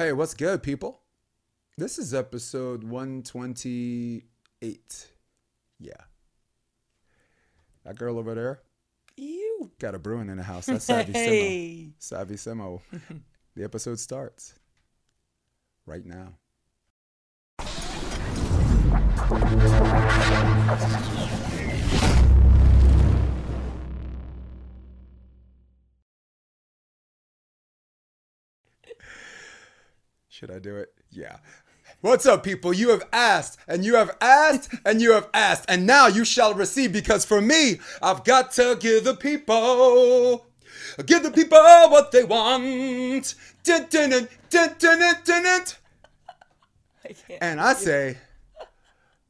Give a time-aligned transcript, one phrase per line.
[0.00, 1.02] Hey, what's good, people?
[1.76, 5.06] This is episode 128.
[5.78, 5.92] Yeah.
[7.84, 8.62] That girl over there
[9.18, 9.70] You.
[9.78, 10.64] got a Bruin in the house.
[10.64, 11.16] That's Savvy Simo.
[11.16, 11.90] Hey.
[11.98, 12.80] Savvy Simo.
[13.54, 14.54] the episode starts
[15.84, 16.32] right now.
[30.40, 30.94] Should I do it?
[31.10, 31.36] Yeah.
[32.00, 32.72] What's up, people?
[32.72, 36.54] You have asked, and you have asked, and you have asked, and now you shall
[36.54, 40.46] receive because for me, I've got to give the people,
[41.04, 43.34] give the people what they want.
[43.64, 44.76] Dun, dun, dun.
[45.28, 45.74] I.
[47.42, 48.16] And I say,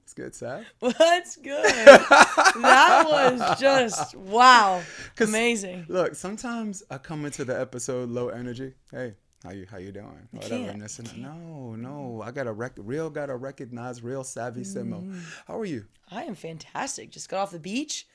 [0.04, 0.64] it's good, Sav.
[0.78, 1.64] What's good?
[1.64, 4.80] that was just wow.
[5.18, 5.86] Amazing.
[5.88, 8.74] Look, sometimes I come into the episode low energy.
[8.92, 10.28] Hey, how you how you doing?
[10.32, 10.54] Whatever.
[10.70, 11.16] And this and.
[11.18, 12.22] No, no.
[12.22, 15.02] I got a rec- real got to recognize real savvy Simo.
[15.04, 15.20] Mm.
[15.46, 15.86] How are you?
[16.10, 17.10] I am fantastic.
[17.10, 18.06] Just got off the beach.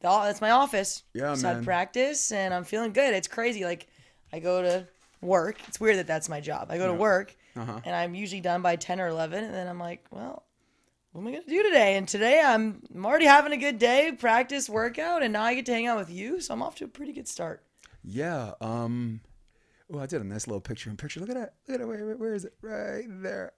[0.00, 1.02] That's my office.
[1.14, 1.56] Yeah, Just man.
[1.56, 3.14] had practice and I'm feeling good.
[3.14, 3.64] It's crazy.
[3.64, 3.86] Like
[4.32, 4.86] I go to
[5.22, 5.56] work.
[5.66, 6.68] It's weird that that's my job.
[6.70, 7.80] I go to work Uh-huh.
[7.84, 10.44] and I'm usually done by 10 or 11 and then I'm like, well,
[11.12, 11.96] what am I going to do today?
[11.96, 15.64] And today I'm, I'm already having a good day, practice, workout, and now I get
[15.66, 16.40] to hang out with you.
[16.40, 17.64] So I'm off to a pretty good start.
[18.04, 18.52] Yeah.
[18.60, 19.20] Um.
[19.92, 21.20] Oh, I did a nice little picture in picture.
[21.20, 21.54] Look at that.
[21.68, 21.86] Look at it.
[21.86, 22.54] Where, where- is it?
[22.60, 23.52] Right there.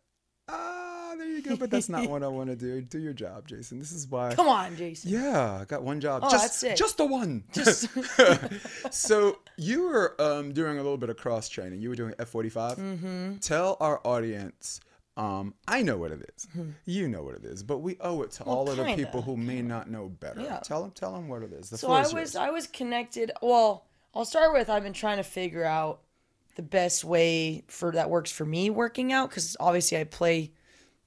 [0.51, 1.57] Ah, there you go.
[1.57, 2.81] But that's not what I want to do.
[2.81, 3.79] Do your job, Jason.
[3.79, 4.35] This is why.
[4.35, 5.11] Come on, Jason.
[5.11, 6.23] Yeah, I got one job.
[6.25, 6.77] Oh, just, that's it.
[6.77, 7.45] Just the one.
[7.53, 7.89] Just-
[8.95, 11.81] so you were um, doing a little bit of cross training.
[11.81, 12.77] You were doing F 45.
[12.79, 13.37] Mm-hmm.
[13.39, 14.81] Tell our audience.
[15.19, 16.47] Um, I know what it is.
[16.85, 18.51] You know what it is, but we owe it to Mm-hmm.
[18.51, 20.41] Well, all of the people who may not know better.
[20.41, 20.61] Yeah.
[20.61, 20.93] Tell them.
[20.93, 21.71] Tell them what it is.
[21.71, 22.37] The So I was yours.
[22.37, 23.33] I was connected.
[23.43, 26.03] Well, I'll start with I've been trying to figure out
[26.59, 30.51] the best way for that works for me working out because obviously I play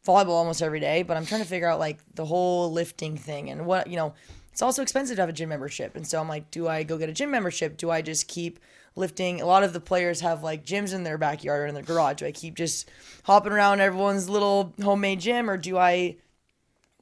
[0.08, 3.50] volleyball almost every day, but I'm trying to figure out like the whole lifting thing
[3.50, 4.14] and what you know.
[4.54, 6.98] It's also expensive to have a gym membership, and so I'm like, do I go
[6.98, 7.76] get a gym membership?
[7.76, 8.60] Do I just keep
[8.96, 9.42] lifting?
[9.42, 12.18] A lot of the players have like gyms in their backyard or in their garage.
[12.18, 12.90] Do I keep just
[13.24, 16.16] hopping around everyone's little homemade gym, or do I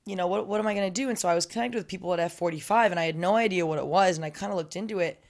[0.06, 1.10] you know, what, what am I going to do?
[1.10, 3.78] And so I was connected with people at F45 and I had no idea what
[3.78, 4.16] it was.
[4.16, 5.22] And I kind of looked into it.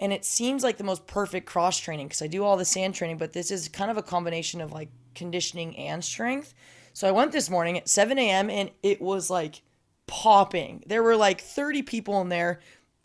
[0.00, 2.94] And it seems like the most perfect cross training because I do all the sand
[2.94, 6.54] training, but this is kind of a combination of like conditioning and strength.
[6.94, 8.50] So I went this morning at 7 a.m.
[8.50, 9.62] and it was like
[10.06, 10.82] popping.
[10.86, 12.60] There were like 30 people in there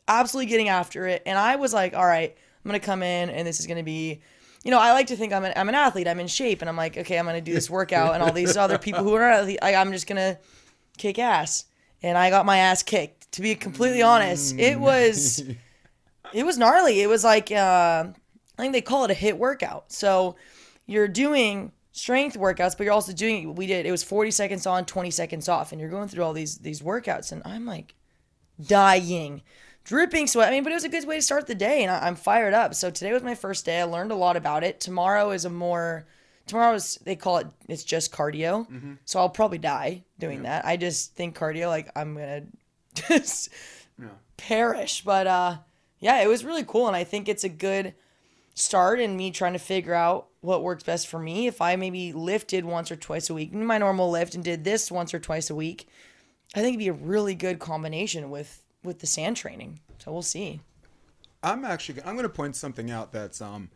[0.07, 1.21] absolutely getting after it.
[1.25, 3.77] And I was like, all right, I'm going to come in and this is going
[3.77, 4.21] to be
[4.63, 6.07] you know, I like to think I'm an, I'm an athlete.
[6.07, 8.57] I'm in shape, and I'm like, okay, I'm gonna do this workout, and all these
[8.65, 10.39] other people who are athlete, I, I'm just gonna
[10.97, 11.65] kick ass.
[12.01, 13.31] And I got my ass kicked.
[13.33, 15.43] To be completely honest, it was
[16.33, 17.01] it was gnarly.
[17.01, 18.05] It was like uh,
[18.57, 19.91] I think they call it a HIIT workout.
[19.91, 20.35] So
[20.85, 24.85] you're doing strength workouts, but you're also doing we did it was 40 seconds on,
[24.85, 27.95] 20 seconds off, and you're going through all these these workouts, and I'm like
[28.65, 29.41] dying,
[29.83, 30.49] dripping sweat.
[30.49, 32.15] I mean, but it was a good way to start the day, and I, I'm
[32.15, 32.73] fired up.
[32.75, 33.79] So today was my first day.
[33.81, 34.79] I learned a lot about it.
[34.79, 36.05] Tomorrow is a more
[36.47, 38.67] tomorrow is they call it it's just cardio.
[39.05, 40.65] So I'll probably die doing that.
[40.65, 42.43] I just think cardio like I'm gonna
[42.93, 43.49] just
[44.37, 45.01] perish.
[45.03, 45.57] But uh,
[46.05, 47.95] yeah, it was really cool, and I think it's a good
[48.53, 51.47] start in me trying to figure out what works best for me.
[51.47, 54.91] If I maybe lifted once or twice a week, my normal lift, and did this
[54.91, 55.87] once or twice a week,
[56.53, 59.79] I think it'd be a really good combination with with the sand training.
[59.97, 60.59] So we'll see.
[61.41, 63.71] I'm actually I'm going to point something out that's um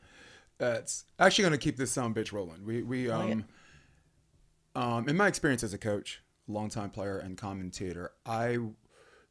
[0.59, 2.63] that's actually going to keep this sound bitch rolling.
[2.63, 3.45] We we like um
[4.75, 8.59] um in my experience as a coach, longtime player and commentator, I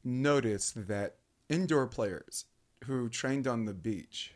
[0.02, 1.14] noticed that
[1.48, 2.46] indoor players
[2.84, 4.32] who trained on the beach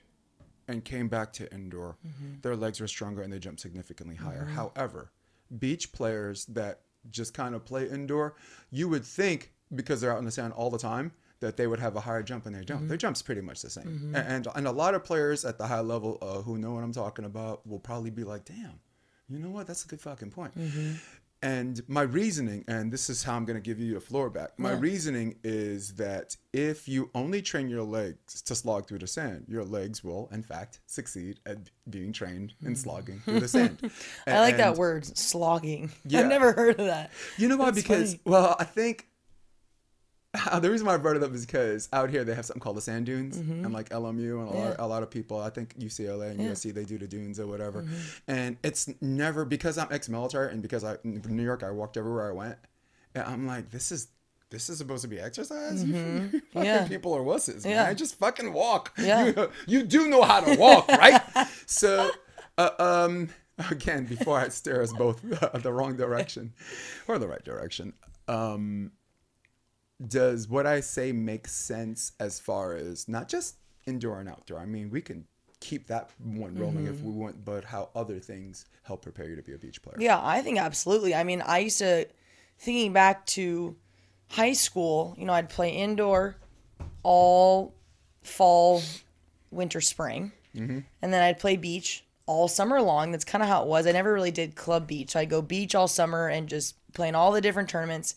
[0.68, 2.40] and came back to indoor, mm-hmm.
[2.42, 4.44] their legs were stronger and they jumped significantly higher.
[4.44, 4.54] Mm-hmm.
[4.54, 5.10] However,
[5.58, 6.80] beach players that
[7.10, 8.36] just kind of play indoor,
[8.70, 11.80] you would think because they're out in the sand all the time that they would
[11.80, 12.82] have a higher jump and their jump.
[12.82, 13.00] Their mm-hmm.
[13.00, 14.12] jump's pretty much the same.
[14.14, 16.84] A- And, and a lot of players at the high level uh, who know what
[16.84, 18.78] I'm talking about will probably be like, damn,
[19.28, 19.66] you know what?
[19.66, 20.52] That's a good fucking point.
[21.42, 24.58] And my reasoning, and this is how I'm going to give you a floor back.
[24.58, 29.46] My reasoning is that if you only train your legs to slog through the sand,
[29.48, 31.58] your legs will, in fact, succeed at
[31.90, 32.76] being trained in mm.
[32.76, 33.90] slogging through the sand.
[34.26, 35.90] I like that word, slogging.
[36.04, 36.20] Yeah.
[36.20, 37.10] I've never heard of that.
[37.36, 37.66] You know why?
[37.72, 38.22] That's because funny.
[38.24, 39.08] well, I think
[40.60, 42.76] the reason why I brought it up is because out here they have something called
[42.76, 43.64] the sand dunes, Mm-hmm.
[43.66, 46.72] and like LMU and a, lot, a lot of people, I think UCLA and USC
[46.72, 48.30] they do the dunes or whatever, Mm-hmm.
[48.30, 52.28] and it's never because I'm ex-military and because I in New York I walked everywhere
[52.28, 52.56] I went,
[53.14, 54.08] and I'm like this is.
[54.50, 55.82] This is supposed to be exercise.
[55.82, 56.62] You fucking Mm-hmm.
[56.62, 56.86] Yeah.
[56.86, 57.84] people are wusses, Yeah.
[57.84, 57.96] man.
[57.96, 58.92] Just fucking walk.
[58.98, 59.24] Yeah.
[59.28, 61.22] You, you do know how to walk, right?
[61.64, 62.10] so,
[62.58, 63.30] uh, um,
[63.70, 65.22] again before I steer us both
[65.62, 66.52] the wrong direction
[67.08, 67.94] or the right direction.
[68.28, 68.92] Um,
[70.08, 73.56] does what I say make sense as far as not just
[73.86, 74.58] indoor and outdoor?
[74.58, 75.26] I mean, we can
[75.60, 77.06] keep that one rolling if mm-hmm.
[77.06, 79.96] we want, but how other things help prepare you to be a beach player.
[79.98, 81.14] Yeah, I think absolutely.
[81.14, 82.06] I mean, I used to
[82.58, 83.76] thinking back to
[84.28, 86.36] high school, you know, I'd play indoor
[87.02, 87.74] all
[88.22, 88.82] fall,
[89.50, 90.32] winter, spring.
[90.56, 90.80] Mm-hmm.
[91.00, 93.10] And then I'd play beach all summer long.
[93.10, 93.86] That's kind of how it was.
[93.86, 95.16] I never really did club beach.
[95.16, 98.14] I'd go beach all summer and just playing all the different tournaments.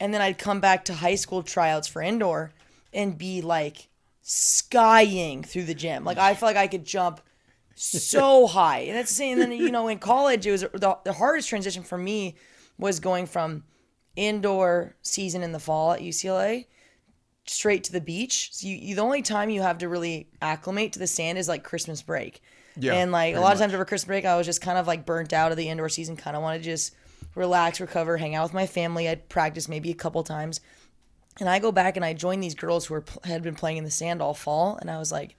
[0.00, 2.52] And then I'd come back to high school tryouts for indoor
[2.92, 3.88] and be like
[4.22, 6.04] skying through the gym.
[6.04, 7.20] Like I felt like I could jump
[7.74, 8.80] so high.
[8.80, 9.40] And that's the same.
[9.40, 12.36] And then, you know, in college, it was the, the hardest transition for me
[12.78, 13.64] was going from
[14.16, 16.66] indoor season in the fall at UCLA
[17.46, 18.50] straight to the beach.
[18.52, 21.48] So you, you the only time you have to really acclimate to the sand is
[21.48, 22.42] like Christmas break.
[22.76, 24.86] Yeah, and like a lot of times over Christmas break, I was just kind of
[24.86, 26.16] like burnt out of the indoor season.
[26.16, 26.94] Kind of wanted to just
[27.34, 29.08] relax, recover, hang out with my family.
[29.08, 30.60] I'd practice maybe a couple times,
[31.40, 33.84] and I go back and I join these girls who were had been playing in
[33.84, 35.36] the sand all fall, and I was like,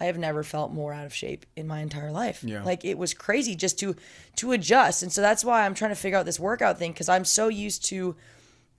[0.00, 2.42] I have never felt more out of shape in my entire life.
[2.42, 2.64] Yeah.
[2.64, 3.96] Like it was crazy just to
[4.36, 7.08] to adjust, and so that's why I'm trying to figure out this workout thing because
[7.08, 8.16] I'm so used to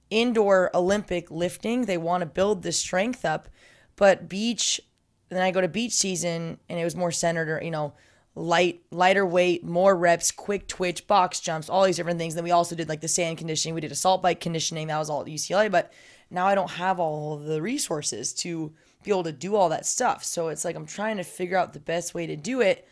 [0.09, 1.85] indoor Olympic lifting.
[1.85, 3.49] They want to build this strength up,
[3.95, 4.81] but beach.
[5.29, 7.93] Then I go to beach season, and it was more centered, or you know,
[8.35, 12.35] light, lighter weight, more reps, quick twitch, box jumps, all these different things.
[12.35, 13.75] Then we also did like the sand conditioning.
[13.75, 14.87] We did assault bike conditioning.
[14.87, 15.93] That was all at UCLA, but
[16.31, 20.23] now I don't have all the resources to be able to do all that stuff.
[20.23, 22.87] So it's like I'm trying to figure out the best way to do it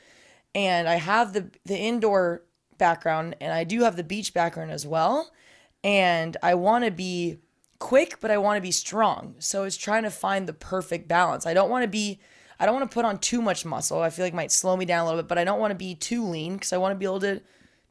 [0.54, 2.44] and I have the the indoor
[2.78, 5.32] background and I do have the beach background as well.
[5.84, 7.40] And I want to be
[7.80, 9.36] quick, but I want to be strong.
[9.40, 11.46] So it's trying to find the perfect balance.
[11.46, 12.20] I don't want to be
[12.62, 14.02] I don't want to put on too much muscle.
[14.02, 15.76] I feel like might slow me down a little bit, but I don't want to
[15.76, 17.42] be too lean because I want to be able to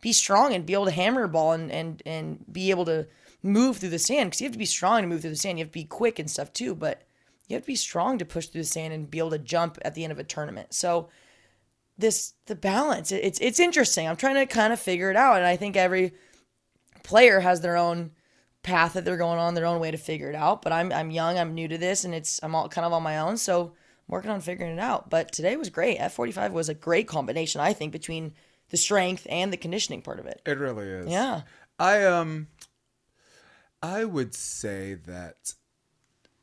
[0.01, 3.07] be strong and be able to hammer a ball and and and be able to
[3.43, 5.59] move through the sand because you have to be strong to move through the sand.
[5.59, 7.03] You have to be quick and stuff too, but
[7.49, 9.77] you have to be strong to push through the sand and be able to jump
[9.83, 10.73] at the end of a tournament.
[10.73, 11.09] So
[12.01, 15.47] this the balance it's it's interesting i'm trying to kind of figure it out and
[15.47, 16.13] i think every
[17.03, 18.11] player has their own
[18.63, 21.11] path that they're going on their own way to figure it out but i'm i'm
[21.11, 23.73] young i'm new to this and it's i'm all kind of on my own so
[24.11, 25.09] working on figuring it out.
[25.09, 25.99] But today was great.
[25.99, 28.33] F45 was a great combination i think between
[28.71, 30.41] the strength and the conditioning part of it.
[30.47, 31.09] It really is.
[31.09, 31.43] yeah.
[31.79, 32.49] I um
[33.83, 35.55] I would say that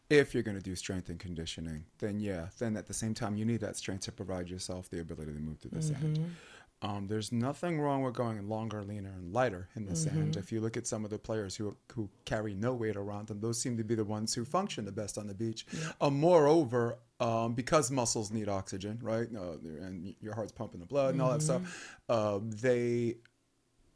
[0.09, 3.35] if you're going to do strength and conditioning, then yeah, then at the same time
[3.35, 6.35] you need that strength to provide yourself the ability to move through the sand.
[6.83, 10.37] Um, there's nothing wrong with going longer, leaner, and lighter in the sand.
[10.37, 13.39] If you look at some of the players who who carry no weight around them,
[13.39, 15.65] those seem to be the ones who function the best on the beach.
[15.99, 21.13] Uh, moreover, um, because muscles need oxygen, right, uh, and your heart's pumping the blood
[21.13, 23.15] and all that stuff, uh, they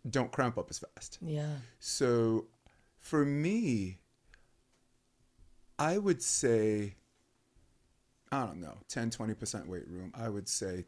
[0.10, 1.20] don't cramp up as fast.
[1.22, 2.48] yeah So
[2.98, 4.00] for me,
[5.78, 6.96] I would say,
[8.32, 10.12] I don't know, 10, 20% weight room.
[10.16, 10.86] I would say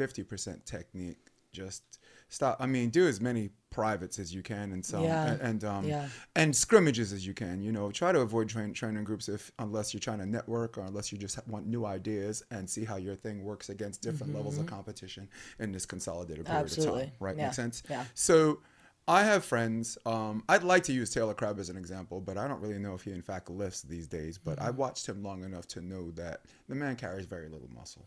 [0.00, 1.18] 50% technique.
[1.52, 1.98] Just
[2.28, 2.56] stop.
[2.60, 5.26] I mean, do as many privates as you can and some Yeah.
[5.32, 6.08] and, and um Yeah.
[6.36, 7.60] and scrimmages as you can.
[7.60, 10.82] You know, try to avoid train, training groups if unless you're trying to network or
[10.82, 14.58] unless you just want new ideas and see how your thing works against different levels
[14.58, 16.98] of competition in this consolidated period of Mm-hmm.
[16.98, 17.10] Time.
[17.18, 17.36] Right?
[17.36, 17.44] Yeah.
[17.46, 17.82] Makes sense.
[17.90, 18.04] Yeah.
[18.14, 18.60] So
[19.08, 19.98] I have friends.
[20.06, 22.94] Um, I'd like to use Taylor Crabb as an example, but I don't really know
[22.94, 24.38] if he in fact lifts these days.
[24.38, 24.66] But Mm-hmm.
[24.68, 28.04] I watched him long enough to know that the man carries very little muscle,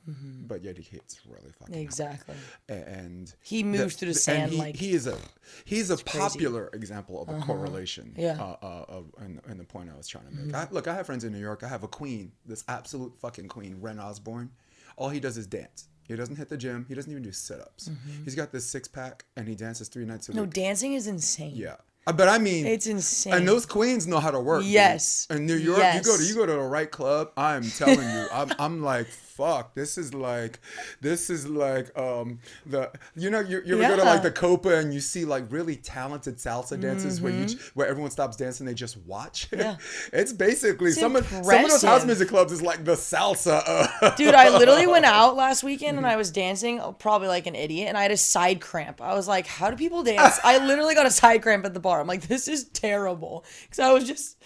[0.48, 1.84] but yet he hits really fucking hard.
[1.84, 2.36] exactly
[2.70, 5.18] And He moves through the and sand he, like- he is a
[5.66, 8.14] he's a popular example of a correlation.
[8.18, 8.34] Yeah.
[8.36, 8.42] Mm-hmm.
[8.42, 10.56] Uh, uh, of, in, in the point I was trying to make.
[10.56, 11.64] I, look, I have friends in New York.
[11.64, 14.52] I have a queen, this absolute fucking queen, Ren Osborne.
[14.96, 15.90] All he does is dance.
[16.08, 16.86] He doesn't hit the gym.
[16.90, 17.90] He doesn't even do sit ups.
[18.24, 20.40] He's got this six pack and he dances three nights a Mm-hmm.
[20.42, 21.76] no dancing is insane Yeah.
[22.06, 24.62] Uh, But I mean, it's insane and those queens know how to work.
[24.64, 24.72] dude.
[24.72, 25.26] Yes.
[25.30, 27.32] In New York, you go to you go to the right club.
[27.38, 29.74] I'm telling you, I'm I'm like fuck.
[29.74, 30.60] This is like
[31.02, 34.78] this is like um the you know you, you ever go to like the Copa
[34.78, 38.74] and you see like really talented salsa dancers where you where everyone stops dancing they
[38.74, 39.50] just watch.
[39.50, 39.64] Mm-hmm.
[39.64, 39.78] Yeah.
[40.12, 43.64] it's basically some of some of those house music clubs is like the salsa.
[43.66, 47.48] Uh, Dude, I literally went out last weekend and I was dancing oh, probably like
[47.48, 49.02] an idiot and I had a side cramp.
[49.02, 50.38] I was like, how do people dance?
[50.44, 52.02] I literally got a side cramp at the bar.
[52.02, 53.46] I'm like, this is terrible.
[53.62, 54.38] Because I was just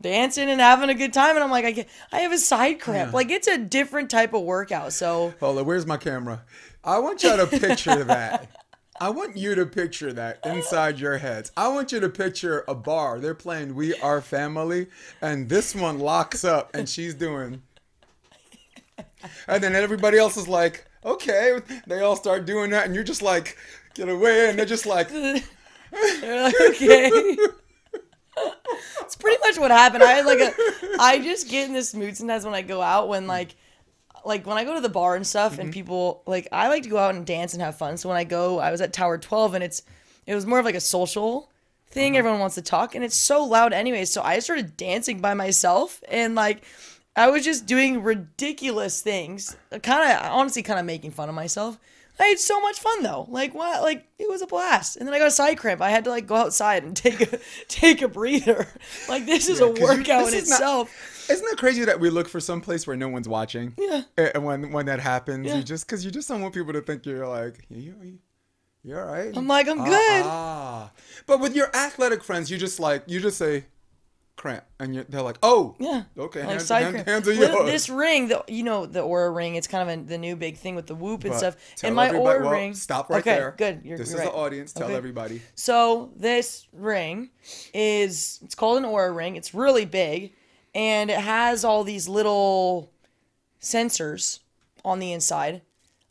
[0.00, 2.80] dancing and having a good time and I'm like, I, get, I have a side
[2.80, 3.12] cramp.
[3.12, 4.92] Like, it's a different type of workout.
[4.92, 6.42] So, Hold on, where's my camera?
[6.82, 8.50] I want you to picture that.
[9.00, 11.50] I want you to picture that inside your heads.
[11.56, 13.18] I want you to picture a bar.
[13.18, 14.86] They're playing We Are Family,
[15.20, 17.62] and this one locks up and she's doing.
[19.48, 21.58] And then everybody else is like, okay.
[21.86, 23.56] They all start doing that, and you're just like,
[23.94, 27.36] get away, and they're just like, They're like, okay.
[29.00, 30.02] it's pretty much what happened.
[30.02, 30.52] I had like a,
[31.00, 33.54] I just get in this mood sometimes when I go out when like,
[34.24, 35.72] like when I go to the bar and stuff and mm-hmm.
[35.72, 37.96] people like I like to go out and dance and have fun.
[37.96, 39.82] So when I go, I was at Tower Twelve and it's,
[40.26, 41.50] it was more of like a social
[41.88, 42.12] thing.
[42.12, 42.18] Mm-hmm.
[42.18, 44.04] Everyone wants to talk and it's so loud anyway.
[44.04, 46.62] So I started dancing by myself and like.
[47.16, 51.78] I was just doing ridiculous things, kind of honestly, kind of making fun of myself.
[52.18, 53.26] I had so much fun though.
[53.28, 53.82] Like what?
[53.82, 54.96] Like it was a blast.
[54.96, 55.80] And then I got a side cramp.
[55.80, 58.66] I had to like go outside and take a take a breather.
[59.08, 61.10] Like this is a 'cause you- workout in is not- itself.
[61.30, 63.74] Isn't it crazy that we look for some place where no one's watching?
[63.78, 64.02] Yeah.
[64.16, 65.56] And when when that happens, Yeah.
[65.56, 68.18] you just because you just don't want people to think you're like you you
[68.86, 69.34] you're all right.
[69.34, 70.22] I'm like, I'm Ah, good.
[70.26, 70.90] Ah,
[71.26, 73.64] but with your athletic friends, you just like you just say
[74.36, 76.02] cramp, and you're, they're like, oh, Yeah.
[76.18, 77.70] okay, Like hands, side hand- hands are yours.
[77.70, 79.54] This ring, the you know the Oura ring.
[79.54, 81.56] It's kind of a, the new big thing with the whoop and But stuff.
[81.82, 82.74] And my Oura well, ring.
[82.74, 83.54] Stop right okay, there.
[83.56, 83.80] Good.
[83.84, 84.06] You're, good.
[84.06, 84.32] this you're is right.
[84.32, 84.72] the audience.
[84.72, 84.96] Tell Okay.
[84.96, 85.42] everybody.
[85.54, 87.30] So this ring
[87.72, 89.36] is it's called an Oura ring.
[89.36, 90.32] It's really big
[90.74, 92.90] and it has all these little
[93.60, 94.40] sensors
[94.84, 95.62] on the inside.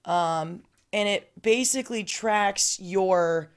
[0.06, 3.52] Um, and it basically tracks your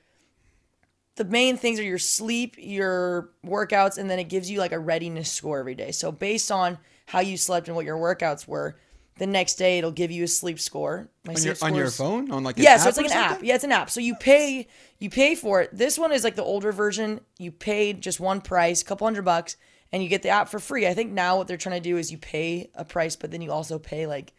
[1.16, 4.78] the main things are your sleep, your workouts, and then it gives you like a
[4.78, 5.90] readiness score every day.
[5.90, 8.76] So based on how you slept and what your workouts were,
[9.18, 11.08] the next day it'll give you a sleep score.
[11.24, 13.12] My On your, sleep on your phone, on like an yeah, so it's like an
[13.12, 13.42] app.
[13.42, 13.88] Yeah, it's an app.
[13.88, 14.68] So you pay
[14.98, 15.70] you pay for it.
[15.72, 17.20] This one is like the older version.
[17.38, 19.56] You paid just one price, a couple hundred bucks,
[19.92, 20.86] and you get the app for free.
[20.86, 23.40] I think now what they're trying to do is you pay a price, but then
[23.40, 24.34] you also pay like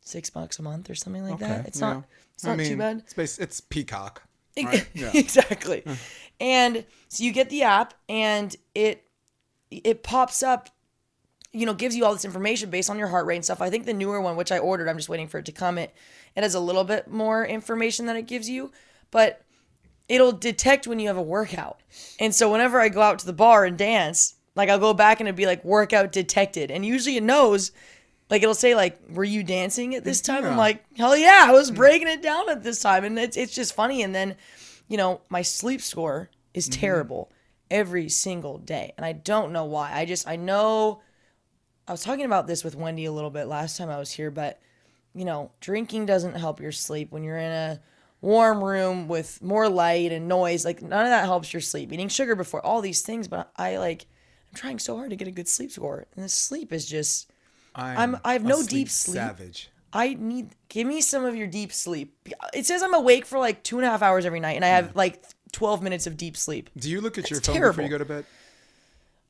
[0.00, 1.66] six bucks a month or something like that.
[1.66, 1.92] It's yeah.
[1.92, 2.04] not
[2.34, 3.02] it's I not mean, too bad.
[3.16, 4.25] It's, it's Peacock.
[4.64, 4.86] Right?
[4.94, 5.10] Yeah.
[5.14, 5.84] exactly.
[6.40, 9.04] And so you get the app and it
[9.70, 10.70] it pops up
[11.52, 13.62] you know gives you all this information based on your heart rate and stuff.
[13.62, 15.78] I think the newer one which I ordered, I'm just waiting for it to come
[15.78, 15.94] it
[16.34, 18.70] it has a little bit more information that it gives you,
[19.10, 19.42] but
[20.08, 21.80] it'll detect when you have a workout.
[22.20, 25.18] And so whenever I go out to the bar and dance, like I'll go back
[25.20, 26.70] and it'd be like workout detected.
[26.70, 27.72] And usually it knows
[28.28, 31.52] like it'll say like, "Were you dancing at this time?" I'm like, "Hell yeah, I
[31.52, 31.76] was hmm.
[31.76, 34.02] breaking it down at this time." And it's it's just funny.
[34.02, 34.36] And then,
[34.88, 36.80] you know, my sleep score is mm-hmm.
[36.80, 37.32] terrible
[37.70, 39.92] every single day, and I don't know why.
[39.92, 41.02] I just I know.
[41.88, 44.32] I was talking about this with Wendy a little bit last time I was here,
[44.32, 44.60] but
[45.14, 47.80] you know, drinking doesn't help your sleep when you're in a
[48.20, 50.64] warm room with more light and noise.
[50.64, 51.92] Like none of that helps your sleep.
[51.92, 54.06] Eating sugar before all these things, but I like
[54.50, 57.30] I'm trying so hard to get a good sleep score, and the sleep is just.
[57.76, 59.16] I'm- I have no deep sleep.
[59.16, 59.70] Savage.
[59.92, 62.14] I need give me some of your deep sleep.
[62.52, 64.68] It says I'm awake for like two and a half hours every night, and I
[64.68, 66.68] have like 12 minutes of deep sleep.
[66.76, 68.26] Do you look at your It's phone before you go to bed?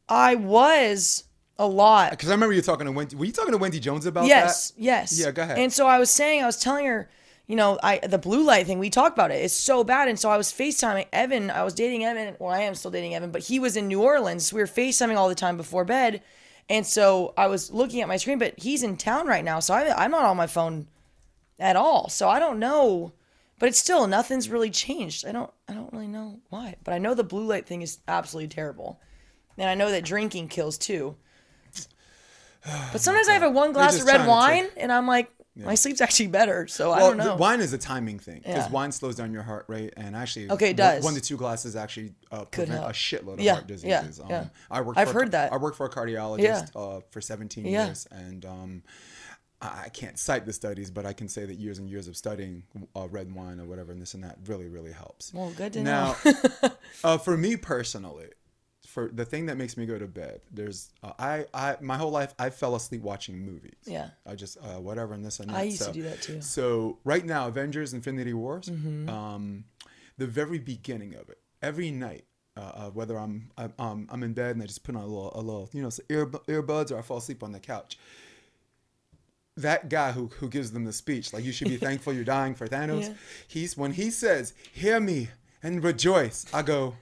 [0.08, 1.24] I was
[1.58, 2.10] a lot.
[2.10, 3.16] Because I remember you talking to Wendy.
[3.16, 4.80] Were you talking to Wendy Jones about Yes, that?
[4.82, 5.26] Yes, yes.
[5.26, 5.58] Yeah, go ahead.
[5.58, 7.08] And so I was saying, I was telling her,
[7.46, 8.78] you know, I the blue light thing.
[8.78, 9.36] We talked about it.
[9.36, 10.08] It's so bad.
[10.08, 11.50] And so I was Facetiming Evan.
[11.50, 12.36] I was dating Evan.
[12.38, 14.46] Well, I am still dating Evan, but he was in New Orleans.
[14.46, 16.22] So we were Facetiming all the time before bed.
[16.68, 19.74] And so I was looking at my screen, but he's in town right now, so
[19.74, 20.88] I, I'm not on my phone
[21.58, 22.08] at all.
[22.08, 23.12] So I don't know.
[23.58, 25.26] But it's still nothing's really changed.
[25.26, 26.76] I don't I don't really know why.
[26.84, 29.00] But I know the blue light thing is absolutely terrible.
[29.56, 31.16] And I know that drinking kills too.
[32.92, 35.30] But sometimes I have a one glass of red wine and I'm like,
[35.64, 36.66] my sleep's actually better.
[36.66, 37.36] So I don't know.
[37.36, 38.70] wine is a timing thing because Yeah.
[38.70, 41.04] wine slows down your heart rate, and actually, Okay, it one- does.
[41.04, 44.20] One, to two glasses actually uh, prevent a shitload of Yeah, heart yeah, diseases.
[44.20, 44.44] Um, yeah.
[44.70, 44.98] I worked.
[44.98, 45.52] I've for a- heard that.
[45.52, 46.42] I worked for a cardiologist
[46.74, 46.80] Yeah.
[46.80, 47.86] uh, for 17 Yeah.
[47.86, 48.82] years, and um,
[49.62, 52.16] I I can't cite the studies, but I can say that years and years of
[52.16, 55.32] studying uh, red wine or whatever and this and that really, really helps.
[55.32, 56.32] well, good to Now, know.
[57.04, 58.26] uh, for me personally,
[58.96, 62.10] for the thing that makes me go to bed, there's uh, I I my whole
[62.10, 63.74] life I fell asleep watching movies.
[63.84, 64.08] Yeah.
[64.26, 65.56] I just uh, whatever and this and that.
[65.56, 66.40] I used to So- do that too.
[66.40, 69.08] So right now, Avengers: Infinity Wars, Mm-hmm.
[69.10, 69.64] um,
[70.16, 72.24] the very beginning of it, every night.
[72.58, 75.06] Uh, uh, whether I'm I'm, um, I'm in bed and I just put on a
[75.06, 77.98] little a little you know some ear, earbuds or I fall asleep on the couch.
[79.58, 82.54] That guy who who gives them the speech like you should be thankful you're dying
[82.54, 83.02] for Thanos.
[83.08, 83.14] Yeah.
[83.46, 85.28] He's when he says hear me
[85.62, 86.46] and rejoice.
[86.54, 86.94] I go.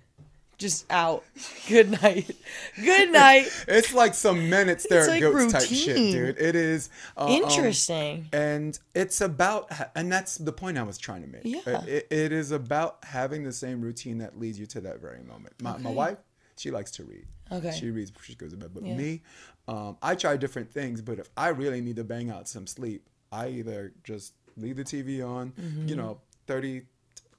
[0.64, 1.24] Just out.
[1.68, 2.34] Good night.
[2.82, 3.48] Good night.
[3.68, 6.38] It's like some men it's their like goats type shit, dude.
[6.38, 8.28] It is uh, um, Interesting.
[8.32, 11.60] and it's about and that's the point i was trying to make Yeah.
[11.66, 15.22] Uh, it, it is about having the same routine that leads you to that very
[15.22, 16.16] moment my, my wife
[16.56, 17.72] she likes to read Okay.
[17.78, 18.96] she reads before she goes to bed but Yeah.
[18.96, 19.22] me
[19.68, 23.06] um, i try different things but if i really need to bang out some sleep
[23.30, 25.88] i either just leave the tv on Mm-hmm.
[25.88, 26.82] you know 30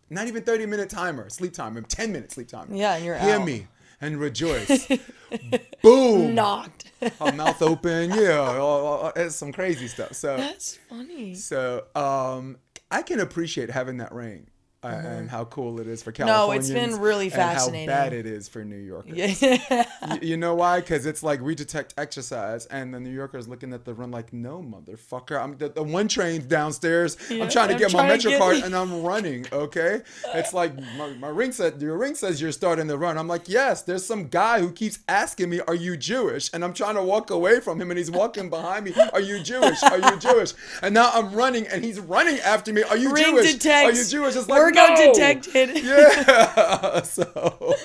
[0.10, 3.22] not even 30 minute timer sleep timer 10 minute sleep timer Yeah, and you're out.
[3.22, 3.46] hear out.
[3.46, 3.68] me
[4.02, 4.88] and rejoice
[5.82, 6.92] boom Knocked.
[7.20, 11.34] her mouth open yeah it's some crazy stuff so That's funny.
[11.36, 12.58] so um,
[12.92, 14.48] I can appreciate having that ring
[14.94, 16.28] uh, and how cool it is for Mm-hmm.
[16.28, 17.90] No, it's been really And fascinating.
[17.90, 19.16] how bad it is for New Yorkers.
[19.42, 19.86] Yeah.
[20.08, 20.80] Y- you know why?
[20.80, 24.32] Because it's like we detect exercise, and the New Yorkers looking at the run like,
[24.32, 25.42] "No, motherfucker!
[25.42, 27.18] I'm the, the one train downstairs.
[27.30, 29.46] Yeah, I'm trying to I'm get my trying to Metro card, and I'm running.
[29.52, 30.02] Okay,
[30.34, 31.82] it's like my, my ring said.
[31.82, 33.18] Your ring says you're starting the run.
[33.18, 33.82] I'm like, yes.
[33.82, 37.30] There's some guy who keeps asking me, "Are you Jewish?" And I'm trying to walk
[37.32, 38.94] away from him, and he's walking behind me.
[39.14, 39.82] Are you Jewish?
[39.84, 40.54] Are you Jewish?
[40.82, 42.84] And now I'm running, and he's running after me.
[42.84, 43.54] Are you Ring Jewish?
[43.54, 44.00] detects.
[44.00, 44.36] Are you Jewish?
[44.36, 45.14] It's like No.
[45.14, 45.84] detected.
[45.84, 47.02] Yeah.
[47.04, 47.76] so.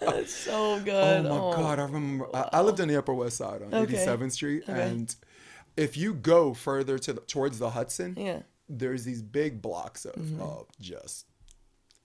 [0.00, 1.26] That's so good.
[1.26, 2.26] Oh my god, I remember.
[2.34, 3.94] I, I lived on the Upper West Side on Okay.
[3.94, 4.82] 87th Street, Okay.
[4.82, 5.14] and
[5.76, 8.32] if you go further to the, towards the Hudson, Yeah.
[8.34, 8.40] Mm-hmm.
[8.68, 11.26] there's these big blocks of, of just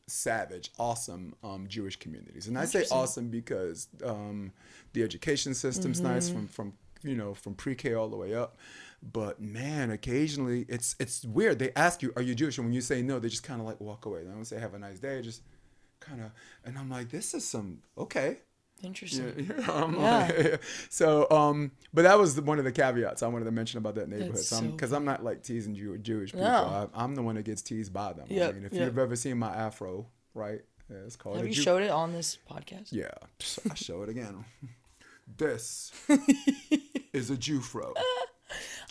[0.08, 4.52] savage, awesome um, Jewish communities, and I say awesome because um,
[4.94, 6.38] the education system's nice Mm-hmm.
[6.46, 6.74] from from
[7.04, 8.58] you know from pre-K all the way up.
[9.04, 11.60] But man, occasionally it's it's weird.
[11.60, 13.68] They ask you, "Are you Jewish?" And when you say no, they just kind of
[13.68, 14.24] like walk away.
[14.24, 15.42] They don't say "Have a nice day." Just
[16.00, 16.32] kind of,
[16.64, 18.40] and I'm like, "This is some okay."
[18.84, 19.34] Interesting.
[19.50, 20.32] Yeah, yeah, I'm Yeah.
[20.36, 23.96] like- so, um, but that was one of the caveats I wanted to mention about
[23.96, 24.36] that neighborhood.
[24.36, 26.90] That's So, because I'm not like teasing Jew, Jewish people, No.
[26.94, 28.26] I, I'm the one that gets teased by them.
[28.30, 28.86] Yep, I mean, if yep.
[28.86, 30.62] you've ever seen my afro, right?
[30.90, 31.38] Yeah, it's called.
[31.38, 32.90] Have you Jew- showed it on this podcast?
[32.92, 33.12] Yeah,
[33.72, 34.44] I show it again.
[35.38, 35.92] this
[37.14, 37.94] is a Jewfro.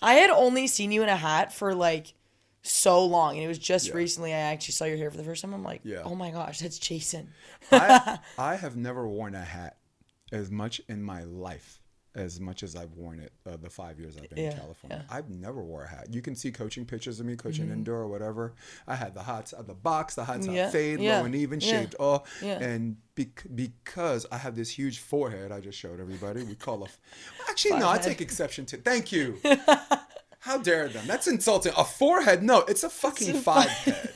[0.04, 2.14] I had only seen you in a hat for like
[2.62, 3.94] so long, and it was just Yeah.
[3.94, 5.52] recently I actually saw your hair for the first time.
[5.54, 6.02] I'm like, Yeah.
[6.04, 7.30] oh my gosh, that's Jason.
[7.72, 9.78] I, I have never worn a hat
[10.32, 11.80] as much in my life
[12.14, 14.98] as much as I've worn it uh, the five years I've been in California.
[14.98, 15.02] yeah.
[15.04, 15.14] Mm-hmm.
[15.14, 16.08] I've never wore a hat.
[16.12, 18.54] You can see coaching pictures of me coaching indoor or whatever.
[18.86, 21.34] I had the hot uh, the box, the hot top Yeah, fade, yeah, low and
[21.34, 22.30] even, yeah, shaved off.
[22.42, 22.60] yeah.
[22.60, 26.44] And bec- because I have this huge forehead, I just showed everybody.
[26.44, 26.98] We call a f-
[27.50, 28.76] actually no, I take exception to.
[28.76, 29.38] Thank you.
[30.40, 31.06] How dare them?
[31.06, 31.72] That's insulting.
[31.76, 32.42] A forehead?
[32.42, 34.12] No, it's a fucking five head.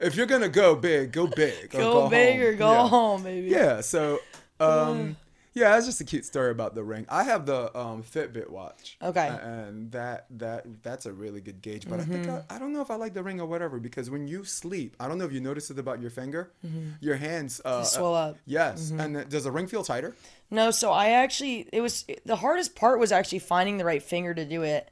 [0.00, 1.74] If you're gonna go big, go big.
[1.74, 2.46] or Go, big home.
[2.48, 2.88] or go Yeah.
[2.88, 3.48] home, baby.
[3.48, 3.80] Yeah.
[3.80, 4.18] So,
[4.60, 5.16] um,
[5.54, 7.04] yeah, that's just a cute story about the ring.
[7.08, 8.96] I have the um, Fitbit watch.
[9.02, 9.28] Okay.
[9.42, 11.88] And that that that's a really good gauge.
[11.88, 14.08] But I think I, I don't know if I like the ring or whatever because
[14.08, 16.52] when you sleep, I don't know if you noticed it about your finger,
[17.00, 18.38] your hands uh, swell uh, up.
[18.46, 18.90] Yes.
[18.90, 20.14] And does the ring feel tighter?
[20.50, 24.34] No, so I actually it was the hardest part was actually finding the right finger
[24.34, 24.90] to do it.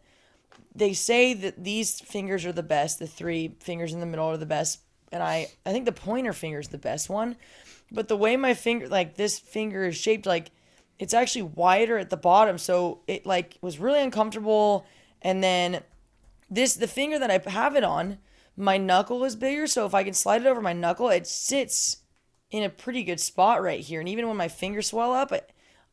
[0.74, 4.36] They say that these fingers are the best, the three fingers in the middle are
[4.36, 7.36] the best, and I I think the pointer finger is the best one.
[7.92, 10.50] But the way my finger like this finger is shaped like
[10.98, 14.86] it's actually wider at the bottom, so it like was really uncomfortable
[15.22, 15.82] and then
[16.50, 18.18] this the finger that I have it on,
[18.56, 21.98] my knuckle is bigger, so if I can slide it over my knuckle, it sits
[22.50, 24.00] in a pretty good spot right here.
[24.00, 25.42] And even when my fingers swell up, I,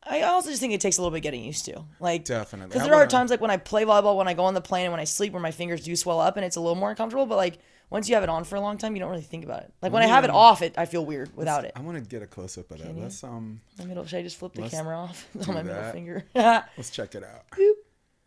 [0.02, 1.84] I also just think it takes a little bit getting used to.
[2.00, 2.72] Like Definitely.
[2.72, 4.84] because there are times like when I play volleyball, when I go on the plane,
[4.84, 6.90] and when I sleep, where my fingers do swell up, and it's a little more
[6.90, 7.26] uncomfortable.
[7.26, 7.58] But like
[7.90, 9.72] once you have it on for a long time, you don't really think about it.
[9.82, 11.72] Like when I have it off, it I feel weird without it.
[11.76, 12.96] I want to get a close up of that.
[12.96, 15.80] Let's um My middle, should I just flip the Let's camera off on my middle
[15.80, 15.92] that.
[15.94, 16.24] finger?
[16.34, 17.44] let's check it out.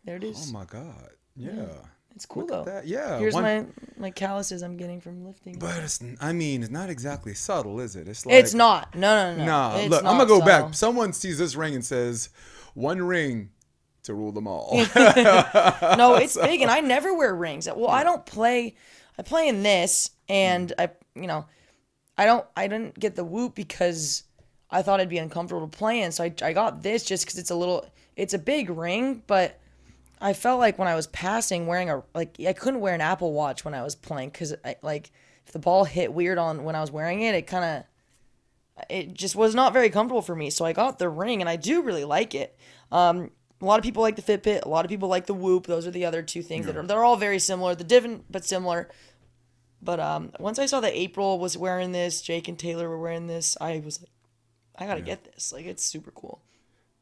[0.04, 0.48] There it is.
[0.48, 1.10] Oh my god.
[1.36, 1.66] Yeah.
[2.14, 2.60] it's cool Look though.
[2.60, 2.86] at that.
[2.86, 3.18] Yeah.
[3.18, 3.64] Here's one- my
[3.96, 5.58] my calluses I'm getting from lifting.
[5.58, 8.08] But it's I mean, it's not exactly subtle, is it?
[8.08, 8.94] It's like it's not.
[8.96, 9.44] No, no, no.
[9.44, 10.74] Nah, It's look, I'm gonna go back.
[10.74, 12.30] Someone sees this ring and says,
[12.74, 13.50] "One ring
[14.02, 14.72] to rule them all."
[15.96, 17.66] no, it's big, and I never wear rings.
[17.68, 18.74] Well, I don't play.
[19.18, 21.46] I play in this, and I, you know,
[22.16, 22.46] I don't.
[22.56, 24.24] I didn't get the whoop because
[24.70, 26.12] I thought I'd be uncomfortable to play in.
[26.12, 27.86] So I, I got this just because it's a little.
[28.16, 29.58] It's a big ring, but
[30.20, 33.32] I felt like when I was passing, wearing a like I couldn't wear an Apple
[33.32, 35.10] Watch when I was playing because I like
[35.46, 39.14] if the ball hit weird on when I was wearing it, it kind of it
[39.14, 40.50] just was not very comfortable for me.
[40.50, 42.56] So I got the ring, and I do really like it.
[42.90, 43.30] Um,
[43.62, 44.64] a lot of people like the Fitbit.
[44.64, 45.66] A lot of people like the Whoop.
[45.66, 47.74] Those are the other two things that are they're all very similar.
[47.74, 48.88] The different but similar.
[49.80, 53.26] But um, once I saw that April was wearing this, Jake and Taylor were wearing
[53.26, 54.10] this, I was like,
[54.78, 55.52] I gotta get this.
[55.52, 56.42] Like it's super cool.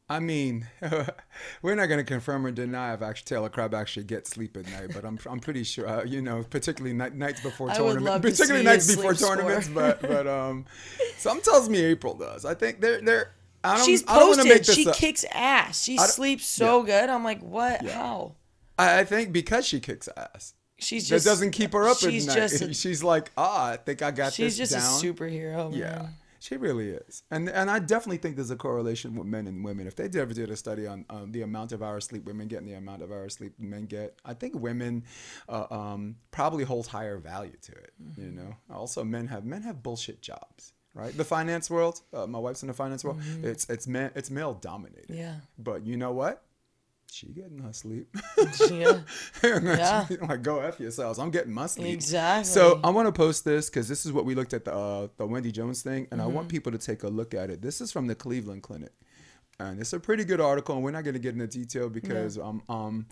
[0.07, 0.67] I mean,
[1.61, 4.91] we're not gonna confirm or deny if actually Taylor Crabb actually gets sleep at night,
[4.93, 8.05] but I'm I'm pretty sure, uh, you know, particularly night, nights before I would tournaments,
[8.05, 9.35] love to particularly see nights before sleep score.
[9.37, 10.65] tournaments, but but um,
[11.17, 12.45] some tells me April does.
[12.45, 13.33] I think they're they're.
[13.63, 14.65] I don't, She's I don't make posted.
[14.65, 14.95] this She up.
[14.95, 15.83] kicks ass.
[15.83, 17.09] She sleeps so good.
[17.09, 17.85] I'm like, what?
[17.87, 18.35] How?
[18.79, 20.53] I, I think because she kicks ass.
[20.79, 22.49] She's That just doesn't keep her up she's at night.
[22.49, 25.11] Just a, she's like, ah, I think I got she's this She's just down.
[25.11, 25.69] a superhero.
[25.69, 25.79] Man.
[25.79, 26.07] Yeah,
[26.39, 29.85] she really is, and and I definitely think there's a correlation with men and women.
[29.85, 32.57] If they ever did a study on um, the amount of hours sleep women get
[32.59, 35.03] and the amount of hours sleep men get, I think women
[35.47, 37.91] uh, um, probably hold higher value to it.
[38.17, 38.35] You Mm-hmm.
[38.37, 40.73] know, also men have men have bullshit jobs.
[40.93, 42.01] Right, the finance world.
[42.13, 43.21] Uh, my wife's in the finance world.
[43.43, 45.07] It's it's man, it's male dominated.
[45.07, 45.19] Mm-hmm.
[45.21, 45.35] Yeah.
[45.57, 46.43] But you know what?
[47.13, 48.07] she getting her sleep.
[48.71, 49.01] Yeah.
[49.43, 50.05] Yeah.
[50.29, 51.19] like go f yourselves.
[51.19, 51.93] I'm getting my sleep.
[51.93, 52.45] Exactly.
[52.45, 55.07] So I want to post this because this is what we looked at the uh,
[55.17, 56.55] the Wendy Jones thing, and I want Mm-hmm.
[56.55, 57.61] people to take a look at it.
[57.61, 58.93] This is from the Cleveland Clinic,
[59.67, 60.75] and it's a pretty good article.
[60.75, 63.05] And we're not going to get into detail because um um,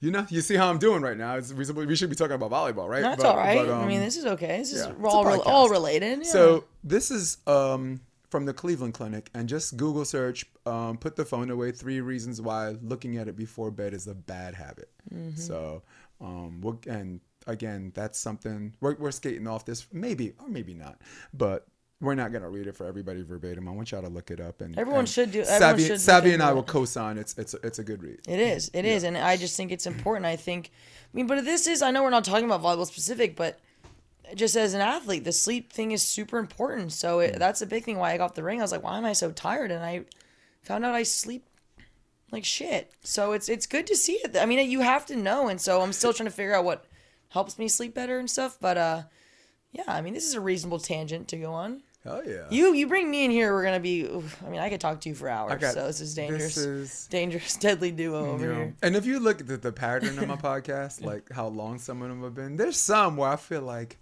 [0.00, 1.36] you know, you see how I'm doing right now.
[1.36, 3.02] It's we, we should be talking about volleyball, right?
[3.02, 3.66] That's But- all right.
[3.66, 4.58] but, I mean, um, this is okay.
[4.58, 6.18] This is yeah, all, re- all related.
[6.18, 6.24] Yeah.
[6.30, 11.24] So this is um, from the Cleveland Clinic, and just Google search, um, put the
[11.24, 11.72] phone away.
[11.72, 14.90] Three reasons why looking at it before bed is a bad habit.
[15.34, 15.82] So,
[16.20, 21.00] um, we'll, and again, that's something we're, we're skating off this, maybe or maybe not,
[21.32, 21.66] but.
[22.00, 23.66] We're not gonna read it for everybody verbatim.
[23.66, 26.00] I want y'all to look it up and Everyone and should do- everyone Savvy, should
[26.00, 27.18] Savvy and I will co-sign.
[27.18, 28.20] It's it's it's a good read.
[28.28, 28.70] It is.
[28.72, 30.24] It is, and I just think it's important.
[30.24, 31.82] I think, I mean, but this is.
[31.82, 33.58] I know we're not talking about volleyball specific, but
[34.36, 36.92] just as an athlete, the sleep thing is super important.
[36.92, 37.98] So it, that's a big thing.
[37.98, 39.72] Why I got the ring, I was like, why am I so tired?
[39.72, 40.04] And I
[40.62, 41.48] found out I sleep
[42.30, 42.92] like shit.
[43.02, 44.36] So it's it's good to see it.
[44.36, 46.84] I mean, you have to know, and so I'm still trying to figure out what
[47.30, 48.56] helps me sleep better and stuff.
[48.60, 49.02] But uh,
[49.72, 51.82] yeah, I mean, this is a reasonable tangent to go on.
[52.04, 52.46] Hell yeah.
[52.50, 54.06] You you bring me in here, we're gonna be.
[54.06, 55.60] I mean, I could talk to you for hours.
[55.60, 58.76] got- so this is dangerous, This is dangerous, deadly duo over you know, here.
[58.82, 62.00] And if you look at the, the pattern of my podcast, like how long some
[62.02, 63.98] of them have been, there's some where I feel like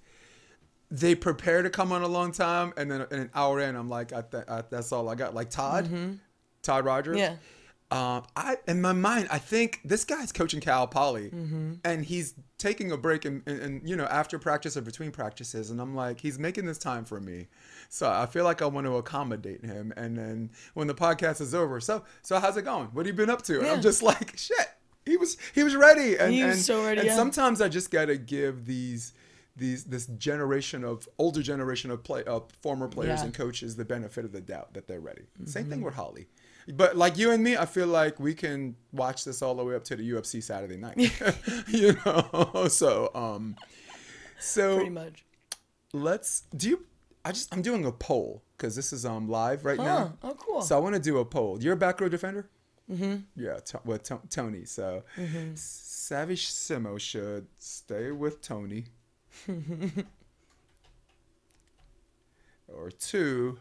[0.91, 4.13] they prepare to come on a long time, and then an hour in, I'm like,
[4.13, 5.35] I th- I, that's all I got.
[5.35, 5.89] Like Todd,
[6.63, 7.17] Todd Rogers.
[7.17, 7.33] Mm-hmm.
[7.33, 7.37] Yeah.
[7.91, 11.75] Um, I in my mind, I think this guy's coaching Cal Poly, Mm-hmm.
[11.85, 15.71] and he's taking a break, and, and, and you know after practice or between practices,
[15.71, 17.47] and I'm like, he's making this time for me,
[17.89, 19.93] so I feel like I want to accommodate him.
[19.97, 22.89] And then when the podcast is over, so so how's it going?
[22.89, 23.59] What have you been up to?
[23.61, 24.67] And I'm just like, shit,
[25.05, 27.15] he was he was ready, and He was and, so ready, And yeah.
[27.15, 29.13] sometimes I just gotta give these.
[29.59, 33.15] These this generation of older generation of play of former players Yeah.
[33.17, 33.25] Mm-hmm.
[33.25, 35.23] and coaches the benefit of the doubt that they're ready.
[35.47, 36.27] Same thing with Holly.
[36.75, 39.75] But like you and me, I feel like we can watch this all the way
[39.77, 40.97] up to the UFC Saturday night.
[41.69, 43.55] you know, so um,
[44.39, 45.25] so Pretty much.
[45.93, 46.85] let's do you.
[47.25, 49.85] I just I'm doing a poll because this is um live right Huh.
[49.85, 50.19] now.
[50.23, 50.63] Oh, cool.
[50.63, 51.63] So I want to do a poll.
[51.63, 52.49] You're a back row defender.
[52.91, 53.17] Mm-hmm.
[53.37, 54.65] Yeah, t- with t- Toni.
[54.65, 55.55] So Mm-hmm.
[55.55, 58.85] Savage Simo should stay with Toni.
[62.69, 63.59] or two.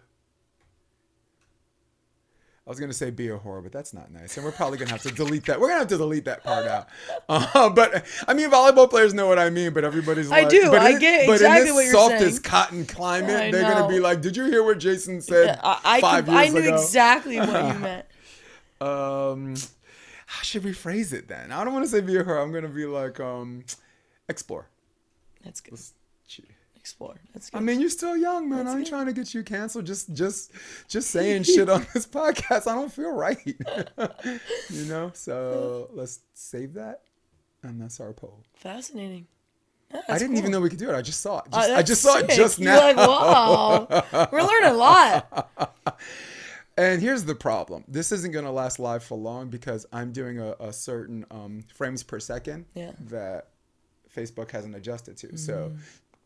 [2.68, 4.90] I was gonna say be a whore, but that's not nice, and we're probably gonna
[4.92, 5.60] have to delete that.
[5.60, 6.88] We're gonna have to delete that part out.
[7.30, 9.74] Uh, but I mean, volleyball players know what I mean.
[9.74, 11.94] But everybody's I like, do, But I in, get but exactly in this what you're
[11.94, 12.42] soft as saying.
[12.44, 16.02] cotton climate, I they're gonna be like, "Did you hear what Jason said I, I,
[16.02, 18.06] five could, I knew ago?" exactly what you meant.
[18.82, 19.56] um
[20.28, 22.42] how should we phrase it then i don't want to say be a whore.
[22.42, 23.64] i'm gonna be like um
[24.28, 24.68] explore
[25.44, 25.78] That's good.
[25.78, 25.84] Gee.
[26.86, 27.16] Explore.
[27.34, 27.58] That's good.
[27.58, 28.90] i mean you're still young man i ain't good.
[28.90, 30.52] trying to get you canceled just just
[30.88, 33.40] just saying shit on this podcast i don't feel right
[34.70, 37.02] you know so let's save that
[37.64, 39.26] and that's our poll Fascinating.
[39.92, 40.38] Yeah, i didn't cool.
[40.40, 42.02] even know we could do it i just saw it Uh, just, i that's just
[42.04, 44.28] saw it just You're now like, wow.
[44.32, 45.50] We're learning a lot.
[46.78, 47.86] And here's the problem.
[47.88, 51.64] This isn't going to last live for long because I'm doing a, a certain um,
[51.74, 52.92] frames per second Yeah.
[53.08, 53.48] that
[54.14, 55.38] Facebook hasn't adjusted to.
[55.38, 55.72] So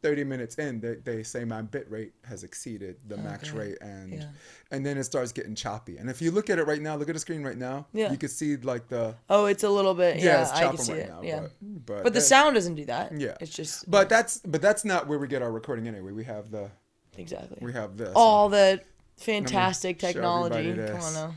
[0.01, 3.57] 30 minutes in, they, they say my bit rate has exceeded the oh, max Okay.
[3.57, 3.77] rate.
[3.81, 4.25] And Yeah.
[4.71, 5.97] and then it starts getting choppy.
[5.97, 8.11] And if you look at it right now, look at the screen right now, Yeah.
[8.11, 10.17] you can see like the, Oh, it's a little bit.
[10.17, 11.09] yeah, Yeah, it's I can see right it.
[11.09, 11.21] now.
[11.21, 11.39] yeah.
[11.61, 13.11] But, but, But the sound doesn't do that.
[13.17, 13.35] Yeah.
[13.41, 13.89] It's just.
[13.89, 16.11] But that's but that's not where we get our recording anyway.
[16.11, 16.69] We have the
[17.17, 17.57] exactly.
[17.61, 18.13] we have this.
[18.15, 18.81] All the
[19.17, 20.73] fantastic technology.
[20.73, 21.35] Come on now.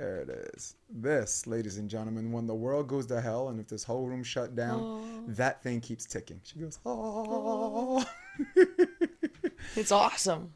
[0.00, 0.76] There it is.
[0.88, 4.22] This, ladies and gentlemen, when the world goes to hell and if this whole room
[4.24, 6.40] shut down, that thing keeps ticking.
[6.42, 8.02] She goes, oh.
[9.76, 10.54] It's awesome.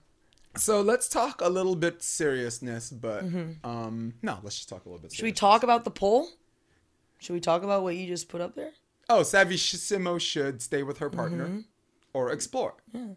[0.56, 3.22] so let's talk a little bit seriousness, but
[3.62, 5.10] um, no, let's just talk a little bit.
[5.10, 5.16] Mm-hmm.
[5.16, 6.28] Should we talk about the poll?
[7.18, 8.72] Should we talk about what you just put up there?
[9.10, 11.60] Oh, Savvy Simo should stay with her partner Mm-hmm.
[12.14, 12.76] or explore.
[12.94, 13.08] Yeah.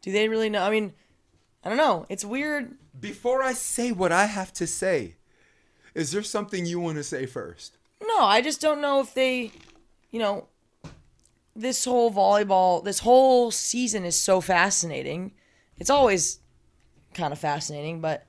[0.00, 0.62] Do they really know?
[0.62, 0.94] I mean,
[1.62, 2.06] I don't know.
[2.08, 2.78] It's weird.
[2.98, 5.16] Before I say what I have to say,
[5.94, 7.76] is there something you want to say first?
[8.02, 9.50] No, I just don't know if they,
[10.10, 10.46] you know,
[11.56, 15.32] this whole volleyball, this whole season is so fascinating.
[15.78, 16.38] It's always
[17.14, 18.26] kind of fascinating, but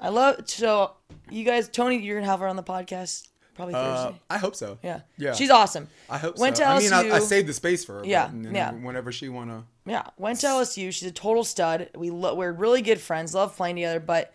[0.00, 0.48] I love.
[0.50, 0.92] So,
[1.30, 4.20] you guys, Toni, you're gonna have her on the podcast probably Uh, Thursday.
[4.28, 4.78] I hope so.
[4.82, 5.32] Yeah, Yeah.
[5.32, 5.88] she's awesome.
[6.10, 6.64] I hope Went so.
[6.64, 8.04] to I mean, I, I saved the space for her.
[8.04, 8.72] Yeah, but, yeah.
[8.72, 9.64] Whenever she wanna.
[9.86, 10.92] Yeah, went to LSU.
[10.92, 11.88] She's a total stud.
[11.94, 13.34] We lo- we're really good friends.
[13.34, 14.00] Love playing together.
[14.00, 14.32] But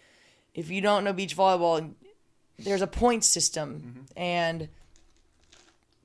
[0.56, 1.94] if you don't know beach volleyball,
[2.64, 4.70] there's a point system, and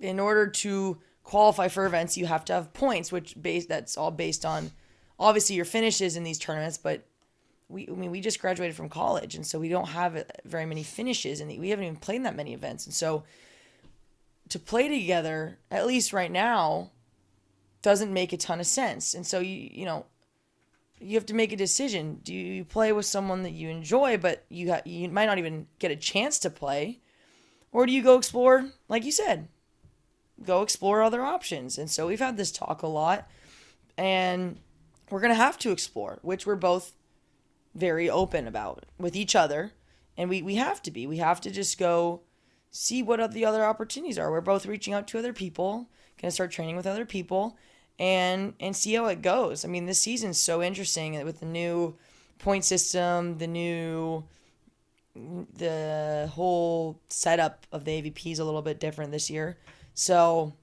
[0.01, 4.11] in order to qualify for events, you have to have points, which base that's all
[4.11, 4.71] based on
[5.19, 7.07] obviously your finishes in these tournaments, but
[7.69, 10.67] we I mean we just graduated from college, and so we don't have uh, very
[10.67, 13.25] many finishes, and we haven't even played in that many events, and so
[14.51, 16.91] to play together, at least right now,
[17.83, 19.15] doesn't make a ton of sense.
[19.15, 20.07] And so you you know
[21.01, 22.21] you have to make a decision.
[22.23, 25.67] Do you play with someone that you enjoy, but you ha- you might not even
[25.79, 27.01] get a chance to play,
[27.73, 29.49] or do you go explore, like you said,
[30.45, 31.79] go explore other options?
[31.79, 33.29] And so we've had this talk a lot,
[33.97, 34.59] and
[35.11, 36.93] we're gonna have to explore, which we're both
[37.75, 39.73] very open about with each other,
[40.17, 41.07] and we we have to be.
[41.07, 42.23] We have to just go
[42.71, 44.31] see what the other opportunities are.
[44.31, 45.89] We're both reaching out to other people,
[46.21, 47.57] gonna start training with other people
[47.99, 49.65] and and see how it goes.
[49.65, 51.97] I mean, this season's so interesting with the new
[52.39, 54.25] point system, the new
[55.15, 59.59] the whole setup of the AVP is a little bit different this year.
[59.95, 60.55] So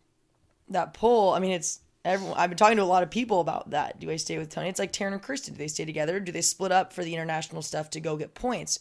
[0.70, 2.38] that pull, I mean, it's everyone.
[2.38, 4.00] I've been talking to a lot of people about that.
[4.00, 4.68] Do I stay with Toni?
[4.68, 5.54] It's like Taryn and Kristen.
[5.54, 6.20] Do they stay together?
[6.20, 8.80] Do they split up for the international stuff to go get points?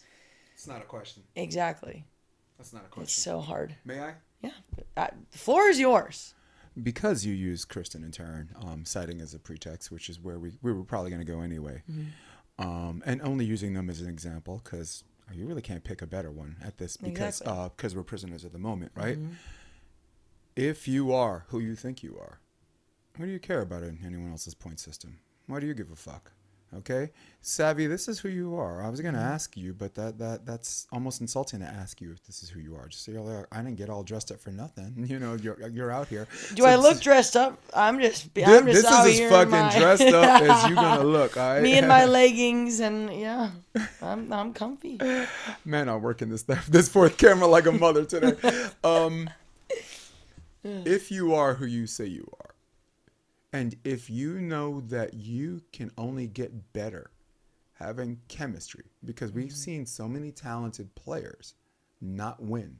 [0.55, 1.23] It's not a question.
[1.37, 2.05] Exactly.
[2.59, 3.05] That's not a question.
[3.05, 3.77] It's so hard.
[3.85, 4.15] May I?
[4.43, 4.51] Yeah.
[4.97, 6.35] The floor is yours.
[6.81, 10.53] Because you use Kristen and Taryn, um, citing as a pretext, which is where we,
[10.63, 11.83] we were probably going to go anyway,
[12.59, 15.03] um, and only using them as an example because
[15.33, 17.65] you really can't pick a better one at this because Exactly.
[17.65, 19.19] uh, because we're prisoners at the moment, right?
[20.57, 22.41] If you are who you think you are,
[23.17, 25.19] what do you care about in anyone else's point system?
[25.47, 26.33] Why do you give a fuck?
[26.73, 27.11] Okay,
[27.43, 27.89] savvy.
[27.89, 28.81] This is who you are.
[28.81, 32.25] I was gonna ask you, but that that that's almost insulting to ask you if
[32.27, 32.87] this is who you are.
[32.87, 34.95] Just say, "Oh, I didn't get all dressed up for nothing.
[35.11, 36.29] You know, you're you're out here.
[36.55, 37.59] Do So I look dressed up?
[37.75, 38.29] I'm just.
[38.37, 41.37] I'm just this out is as in fucking my- dressed up as you're gonna look.
[41.37, 41.63] All right.
[41.63, 43.51] Me and my leggings and yeah,
[44.01, 45.01] I'm I'm comfy.
[45.65, 48.37] Man, I'm working this this fourth camera like a mother today.
[48.85, 49.29] Um,
[50.63, 52.40] if you are who you say you are,
[53.53, 57.11] and if you know that you can only get better
[57.75, 59.55] having chemistry, because we've mm-hmm.
[59.55, 61.55] seen so many talented players
[62.01, 62.79] not win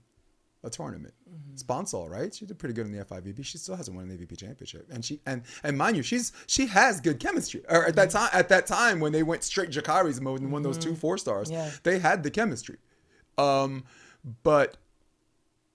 [0.63, 1.15] a tournament.
[1.29, 1.55] Mm-hmm.
[1.57, 2.35] Sponcil, right?
[2.35, 3.45] She did pretty good in the FIVB.
[3.45, 6.67] She still hasn't won an AVP championship, and she and and mind you, she's she
[6.67, 7.63] has good chemistry.
[7.69, 8.19] Or at that mm-hmm.
[8.19, 11.19] time, at that time when they went straight Jakari's mode and won those two four
[11.19, 11.71] stars, Yeah.
[11.83, 12.77] they had the chemistry.
[13.39, 13.85] Um,
[14.43, 14.77] but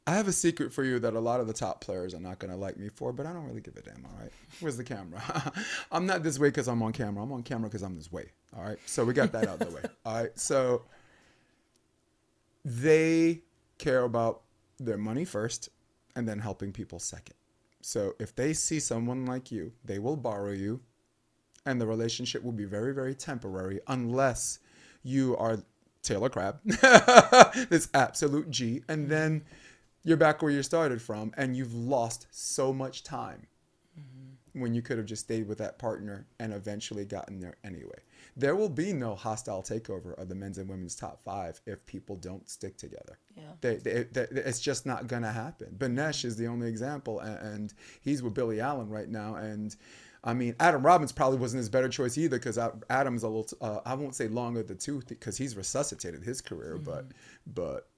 [0.08, 2.38] I have a secret for you that a lot of the top players are not
[2.38, 4.06] going to like me for, but I don't really give a damn.
[4.06, 5.22] All right, where's the camera?
[5.91, 7.24] I'm not this way because I'm on camera.
[7.24, 8.32] I'm on camera because I'm this way.
[8.56, 9.82] All right, so we got that out of the way.
[10.06, 10.84] All right, so
[12.63, 13.41] they
[13.78, 14.41] care about
[14.80, 15.70] their money first
[16.15, 17.36] and then helping people second.
[17.82, 20.82] So if they see someone like you, they will borrow you
[21.65, 24.60] and the relationship will be very, very temporary unless
[25.04, 25.60] you are
[26.02, 26.60] Taylor Crabb,
[27.70, 29.44] this absolute G, and then
[30.06, 33.48] you're back where you started from and you've lost so much time
[34.54, 38.00] when you could have just stayed with that partner and eventually gotten there anyway.
[38.38, 42.15] There will be no hostile takeover of the men's and women's top five if people
[42.15, 43.20] don't stick together.
[43.36, 43.44] Yeah.
[43.60, 45.76] They, they, they, it's just not going to happen.
[45.78, 49.36] Banesh is the only example, a- and he's with Billy Allen right now.
[49.36, 49.76] And
[50.24, 52.58] I mean, Adam Robbins probably wasn't his better choice either because
[52.89, 56.78] Adam's a little, uh, I won't say longer the tooth because he's resuscitated his career,
[56.78, 57.08] but,
[57.54, 57.89] but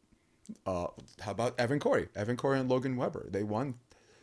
[0.66, 0.88] uh,
[1.22, 2.08] how about Evan Cory?
[2.16, 3.28] Evan Cory and Logan Webber.
[3.30, 3.76] They won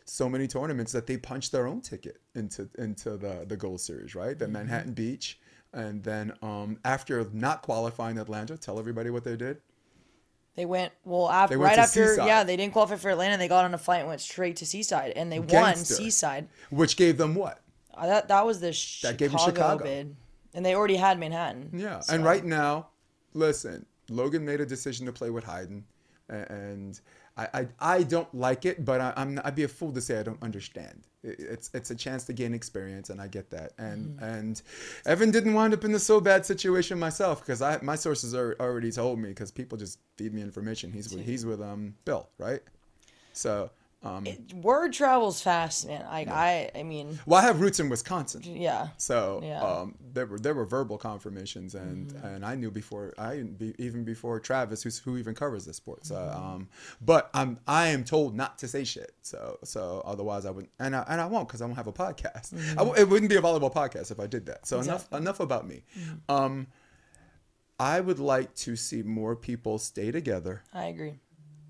[0.04, 4.14] so many tournaments that they punched their own ticket into into the the Gold Series,
[4.14, 4.38] right?
[4.38, 5.38] The Manhattan Beach,
[5.72, 9.60] and then um, after not qualifying Atlanta, tell everybody what they did.
[10.56, 12.26] They went well after They went right after Seaside.
[12.28, 13.37] yeah they didn't qualify for Atlanta.
[13.38, 16.46] They got on a flight and went straight to Seaside and they won Seaside.
[16.70, 17.60] Which gave them what?
[17.92, 19.84] Uh, that that was the That Chicago, them Chicago.
[19.84, 20.16] bid,
[20.54, 21.70] and they already had Manhattan.
[21.72, 22.00] Yeah.
[22.00, 22.88] So- And right now,
[23.32, 25.84] listen, Logan made a decision to play with Hayden,
[26.28, 27.00] and
[27.37, 30.18] I I, I don't like it, but I, I'm I'd be a fool to say
[30.18, 31.06] I don't understand.
[31.22, 33.72] It- It's it's a chance to gain experience, and I get that.
[33.78, 34.60] And and
[35.06, 38.54] Evan didn't wind up in the so bad situation myself because I my sources are
[38.60, 40.92] already told me because people just feed me information.
[40.92, 42.62] He's with he's with um Bill, right?
[43.32, 43.70] So
[44.05, 44.27] um,
[44.61, 46.05] Word travels fast, man.
[46.11, 48.43] Like I I mean well, I have roots in Wisconsin.
[48.45, 48.88] yeah.
[48.99, 49.62] So Yeah.
[49.62, 53.43] um, there were there were verbal confirmations, and and I knew before I
[53.79, 56.05] even before Travis, who's who even covers this sport.
[56.07, 56.69] So, um,
[57.01, 59.14] but I'm I am told not to say shit.
[59.23, 61.93] So so otherwise I would and I and I won't because I won't have a
[61.93, 62.53] podcast.
[62.73, 64.67] I w- it wouldn't be a volleyball podcast if I did that.
[64.67, 65.83] So enough enough about me.
[66.29, 66.67] Um,
[67.81, 71.14] I would like to see more people stay together I agree.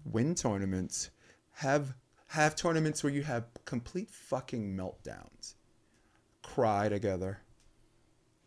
[0.05, 1.11] win tournaments,
[1.53, 1.95] have
[2.35, 5.55] have tournaments where you have complete fucking meltdowns,
[6.43, 7.39] cry together,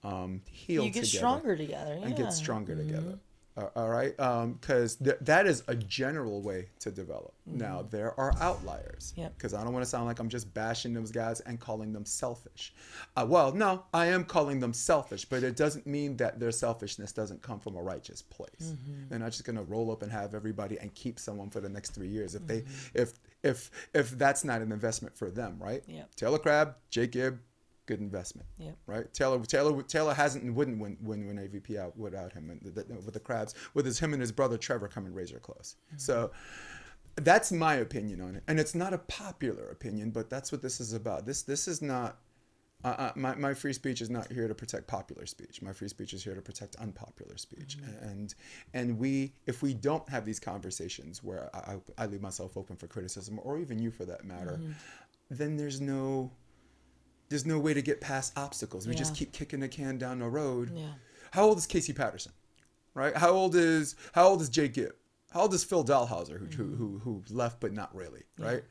[0.03, 1.97] um, heal You get together, stronger together.
[1.99, 2.05] Yeah.
[2.05, 3.19] and get stronger together.
[3.57, 4.15] Uh, all right,
[4.61, 7.33] because th- that is a general way to develop.
[7.47, 9.13] Now there are outliers.
[9.15, 9.33] Yep.
[9.35, 12.05] Because I don't want to sound like I'm just bashing those guys and calling them
[12.05, 12.75] selfish.
[13.15, 17.11] Uh, well, no, I am calling them selfish, but it doesn't mean that their selfishness
[17.13, 18.73] doesn't come from a righteous place.
[19.09, 21.69] They're not just going to roll up and have everybody and keep someone for the
[21.69, 25.83] next three years if they if if if that's not an investment for them, right?
[25.87, 26.03] Yeah.
[26.15, 27.39] Taylor Crabb, Jake Gibb,
[27.87, 28.47] good investment.
[28.57, 28.71] Yeah.
[28.85, 29.11] Right.
[29.13, 32.93] Taylor Taylor Taylor hasn't wouldn't win win, win AVP out without him and the, the,
[32.95, 35.75] with the Crabbs with his him and his brother Trevor coming razor close.
[35.87, 35.97] Mm-hmm.
[35.97, 36.31] So
[37.15, 40.79] that's my opinion on it, and it's not a popular opinion, but that's what this
[40.79, 41.25] is about.
[41.25, 42.19] This this is not.
[42.83, 45.61] Uh, my, my free speech is not here to protect popular speech.
[45.61, 47.77] My free speech is here to protect unpopular speech.
[48.01, 48.33] And
[48.73, 52.87] and we, if we don't have these conversations where I, I, leave myself open for
[52.87, 54.59] criticism, or even you for that matter,
[55.29, 56.31] then there's no
[57.29, 58.87] there's no way to get past obstacles.
[58.87, 60.71] We just keep kicking the can down the road.
[60.73, 60.91] Yeah.
[61.31, 62.31] How old is Casey Patterson?
[62.93, 63.15] Right?
[63.15, 64.93] How old is how old is Jake Gibb?
[65.31, 68.63] How old is Phil Dalhausser, who who, who who left but not really, right?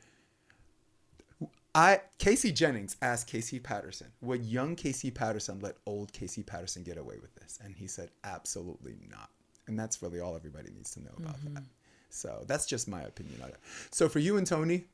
[1.77, 6.97] I Casey Jennings asked Casey Patterson, would young Casey Patterson let old Casey Patterson get
[6.97, 7.59] away with this?
[7.63, 9.29] And he said, absolutely not.
[9.67, 11.63] And that's really all everybody needs to know about that.
[12.09, 13.57] So that's just my opinion on it.
[13.91, 14.85] So for you and Toni,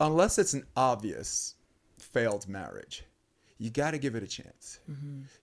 [0.00, 1.54] unless it's an obvious
[1.98, 3.04] failed marriage,
[3.58, 4.78] you got to give it a chance.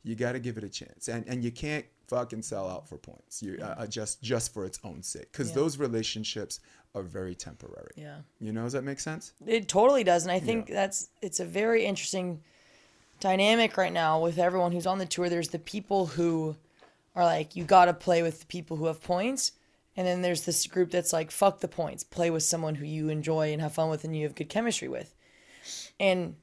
[0.03, 2.97] You got to give it a chance, and and you can't fucking sell out for
[2.97, 3.41] points.
[3.41, 5.55] You uh, uh, just just for its own sake, because Yeah.
[5.55, 6.59] those relationships
[6.95, 7.93] are very temporary.
[7.95, 8.17] Yeah.
[8.39, 9.33] You know, does that make sense?
[9.45, 12.41] It totally does, and I think that's it's a very interesting
[13.19, 15.29] dynamic right now with everyone who's on the tour.
[15.29, 16.55] There's the people who
[17.15, 19.53] are like, you got to play with the people who have points,
[19.95, 23.09] and then there's this group that's like, fuck the points, play with someone who you
[23.09, 25.13] enjoy and have fun with, and you have good chemistry with,
[25.99, 26.35] and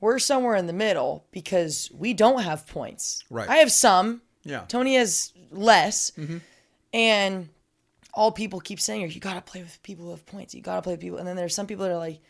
[0.00, 3.24] we're somewhere in the middle because we don't have points.
[3.30, 3.48] Right.
[3.48, 4.20] I have some.
[4.44, 4.64] Yeah.
[4.68, 6.38] Toni has less, mm-hmm.
[6.92, 7.48] and
[8.16, 10.54] all people keep saying are you gotta play with people who have points.
[10.54, 12.20] You gotta play with people, and then there's some people that are like,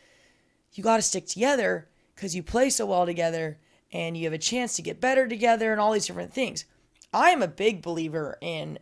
[0.73, 3.59] you gotta stick together because you play so well together,
[3.93, 6.65] and you have a chance to get better together, and all these different things.
[7.13, 8.79] I am a big believer in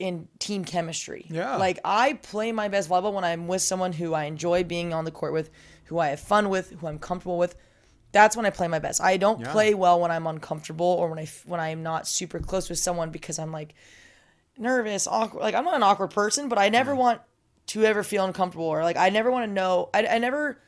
[0.00, 1.26] in team chemistry.
[1.30, 1.56] Yeah.
[1.56, 5.04] Like I play my best volleyball when I'm with someone who I enjoy being on
[5.04, 5.50] the court with,
[5.84, 7.54] who I have fun with, who I'm comfortable with.
[8.10, 9.00] That's when I play my best.
[9.00, 9.52] I don't Yeah.
[9.52, 13.10] play well when I'm uncomfortable or when I when I'm not super close with someone
[13.10, 13.74] because I'm like
[14.62, 15.40] nervous, awkward.
[15.42, 17.20] Like I'm not an awkward person, but I never want
[17.66, 19.90] to ever feel uncomfortable or like I never want to know.
[19.92, 20.58] I, I never.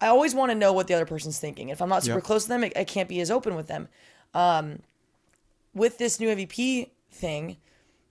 [0.00, 1.68] I always want to know what the other person's thinking.
[1.68, 2.24] If I'm not super Yep.
[2.24, 3.88] close to them, I, I can't be as open with them.
[4.34, 4.80] Um,
[5.74, 7.56] with this new MVP thing,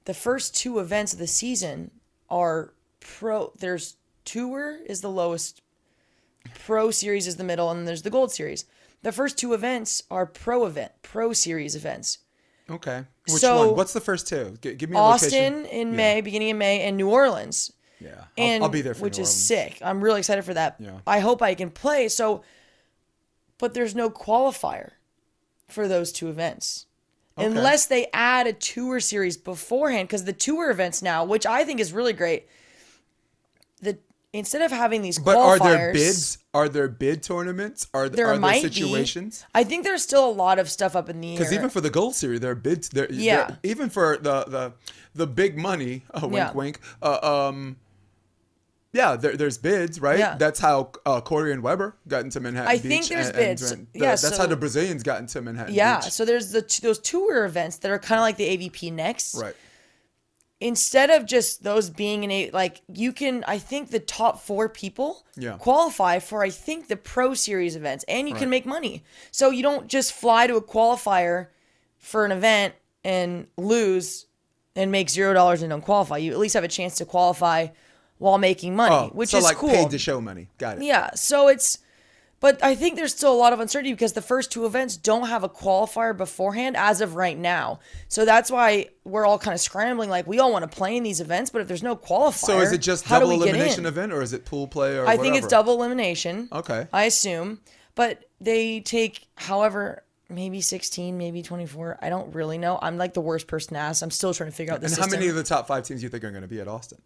[0.05, 1.91] the first two events of the season
[2.29, 3.51] are pro.
[3.57, 5.61] There's tour is the lowest,
[6.65, 8.65] pro series is the middle, and then there's the gold series.
[9.01, 12.19] The first two events are pro event, pro series events.
[12.69, 13.03] Okay.
[13.27, 13.75] Which So- one?
[13.77, 14.57] What's the first two?
[14.61, 15.53] G- give me a location.
[15.53, 17.71] Austin in May, beginning of May, and New Orleans.
[17.99, 18.09] Yeah.
[18.17, 19.77] I'll, And I'll be there for which is sick.
[19.81, 20.75] I'm really excited for that.
[20.79, 20.99] Yeah.
[21.07, 22.09] I hope I can play.
[22.09, 22.43] So,
[23.57, 24.91] but there's no qualifier
[25.67, 26.85] for those two events.
[27.37, 27.47] Okay.
[27.47, 31.79] Unless they add a tour series beforehand, because the tour events now, which I think
[31.79, 32.47] is really great,
[33.81, 33.97] the
[34.33, 36.39] instead of having these But are there bids?
[36.53, 37.87] Are there bid tournaments?
[37.93, 39.41] Are, There are there situations?
[39.53, 39.59] be.
[39.59, 41.37] I think there's still a lot of stuff up in the air.
[41.37, 42.89] Because even for the gold series, there are bids.
[42.89, 43.47] There, Yeah.
[43.47, 44.73] there- even for the the
[45.15, 46.03] the big money.
[46.13, 46.51] Uh, wink, Yeah.
[46.51, 46.79] wink.
[47.01, 47.19] Uh,
[47.49, 47.77] um.
[48.91, 50.19] Yeah, there, there's bids, right?
[50.19, 50.35] Yeah.
[50.37, 52.83] That's how uh, Cory and Webber got into Manhattan I Beach.
[52.83, 53.71] think there's and- and bids.
[53.71, 56.11] ran- the- Yeah, that's how the Brazilians got into Manhattan yeah, Beach.
[56.11, 59.33] so there's the those tour events that are kind of like the AVP next.
[59.33, 59.55] Right.
[60.63, 64.69] Instead of just those being in a like you can I think the top four
[64.69, 65.57] people Yeah.
[65.57, 69.03] qualify for I think the pro series events and you can make money.
[69.31, 71.47] So you don't just fly to a qualifier
[71.97, 72.73] for an event
[73.03, 74.25] and lose
[74.75, 76.17] and make zero dollars and don't qualify.
[76.17, 77.67] You at least have a chance to qualify
[78.19, 79.69] while making money, Oh, which so is like cool.
[79.69, 80.47] paid to show money.
[80.57, 80.83] Got it.
[80.83, 81.79] Yeah, so it's
[82.43, 85.29] but I think there's still a lot of uncertainty because the first two events don't
[85.29, 87.79] have a qualifier beforehand as of right now.
[88.09, 91.03] So that's why we're all kind of scrambling like we all want to play in
[91.03, 94.21] these events, but if there's no qualifier, So is it just double elimination event or
[94.21, 96.49] is it pool play or I think it's double elimination.
[96.51, 96.85] Okay.
[96.91, 97.61] I assume,
[97.95, 101.99] but they take however maybe 16, maybe 24.
[102.01, 102.77] I don't really know.
[102.81, 104.03] I'm like the worst person to ask.
[104.03, 105.11] I'm still trying to figure out the And system.
[105.11, 106.97] how many of the top five teams you think are going to be at Austin?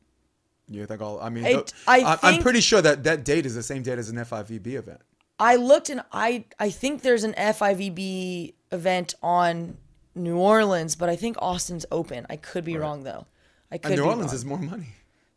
[0.67, 1.19] You think all?
[1.21, 3.83] I mean, I- th- I I am pretty sure that that date is the same
[3.83, 4.99] date as an FIVB event.
[5.39, 9.77] I looked and I I think there's an FIVB event on
[10.15, 12.25] New Orleans, but I think Austin's open.
[12.29, 13.25] I could be wrong though.
[13.71, 14.35] I could And New Orleans wrong.
[14.35, 14.87] is more money.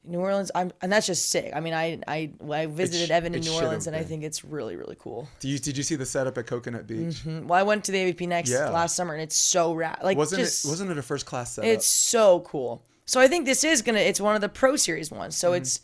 [0.02, 1.52] New Orleans, I'm, and that's just sick.
[1.54, 4.42] I mean, I I, I visited sh- Evan in New Orleans, and I think it's
[4.44, 5.28] really really cool.
[5.40, 7.16] Do you, did you see the setup at Coconut Beach?
[7.22, 8.70] Mm, Well, I went to the AVP next Yeah.
[8.70, 9.98] last summer, and it's so rad.
[10.02, 10.68] Like, Wasn't just, it?
[10.68, 11.68] Wasn't it a first class setup?
[11.68, 12.82] It's so cool.
[13.04, 13.98] So I think this is gonna.
[13.98, 15.36] It's one of the Pro Series ones.
[15.36, 15.82] So it's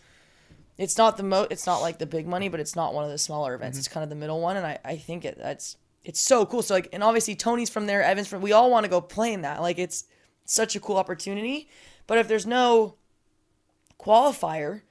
[0.78, 1.46] it's not the mo.
[1.50, 3.76] It's not like the big money, but it's not one of the smaller events.
[3.76, 3.80] Mm-hmm.
[3.80, 6.62] It's kind of the middle one, and I I think it that's it's so cool.
[6.62, 8.42] So like, and obviously Toni's from there, Evans from.
[8.42, 9.60] We all want to go play in that.
[9.60, 10.04] Like it's
[10.44, 11.68] such a cool opportunity.
[12.06, 12.94] But if there's no
[13.98, 14.82] qualifier,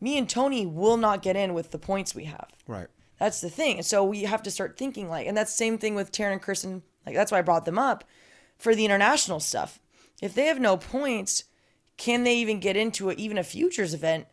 [0.00, 2.48] me and Toni will not get in with the points we have.
[2.66, 2.88] right.
[3.18, 3.76] That's the thing.
[3.76, 6.32] And so we have to start thinking like, and that's the same thing with Taryn
[6.32, 6.82] and Kirsten.
[7.04, 8.02] Like that's why I brought them up
[8.56, 9.78] for the international stuff.
[10.22, 11.44] If they have no points,
[11.98, 14.26] can they even get into a, even a futures event?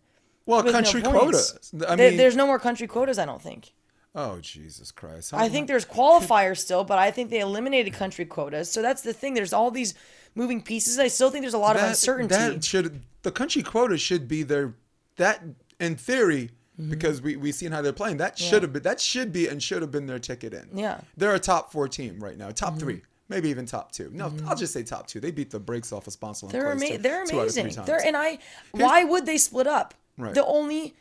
[0.47, 1.71] Well, with no country quotas.
[1.87, 3.19] I There- mean, there's no more country quotas.
[3.19, 3.73] I don't think.
[4.15, 5.33] oh Jesus Christ!
[5.33, 8.71] I think there's qualifiers still, but I think they eliminated country quotas.
[8.71, 9.35] So that's the thing.
[9.35, 9.93] There's all these
[10.33, 10.97] moving pieces.
[10.97, 12.33] I still think there's a lot of uncertainty.
[12.35, 14.73] That should the country quota should be there.
[15.17, 15.43] that
[15.79, 16.91] in theory Mm-hmm.
[16.91, 18.17] because we we seen how they're playing.
[18.17, 20.69] That should have been that should be and should have been their ticket in.
[20.75, 20.91] Yeah.
[20.93, 21.03] Mm-hmm.
[21.17, 24.11] they're a top four team right now, top three, maybe even top two.
[24.13, 25.19] No, I'll just say top two.
[25.19, 26.51] They beat the brakes off of Sponcil.
[26.51, 27.69] They're ama- They're amazing.
[27.69, 28.37] They're They're and I.
[28.73, 29.95] Why would they split up?
[30.17, 30.33] Right.
[30.33, 30.95] The only,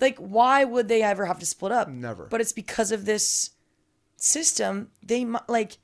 [0.00, 1.88] like, why would they ever have to split up?
[1.88, 2.26] Never.
[2.26, 3.50] But it's because of this
[4.16, 4.90] system.
[5.02, 5.78] They like,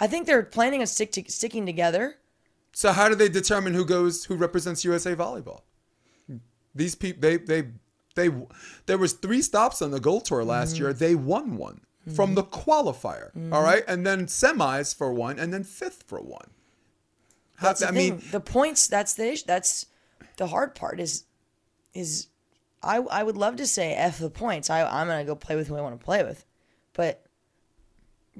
[0.00, 2.16] I think they're planning on stick to, sticking together.
[2.72, 5.62] So how do they determine who goes who represents USA volleyball?
[6.74, 7.64] These people they they
[8.14, 8.30] they
[8.86, 10.84] there was three stops on the gold tour last Mm-hmm.
[10.84, 10.92] year.
[10.92, 11.80] They won one
[12.14, 13.30] from the qualifier.
[13.52, 16.50] all right, and then semis for one, and then fifth for one.
[17.56, 17.94] How, That's I thing.
[18.18, 18.86] mean, the points.
[18.86, 19.44] That's the issue.
[19.46, 19.86] That's
[20.36, 21.00] the hard part.
[21.00, 21.24] Is
[21.98, 22.28] is
[22.82, 24.70] I I would love to say f the points.
[24.70, 26.44] I I'm gonna go play with who I want to play with,
[26.92, 27.24] but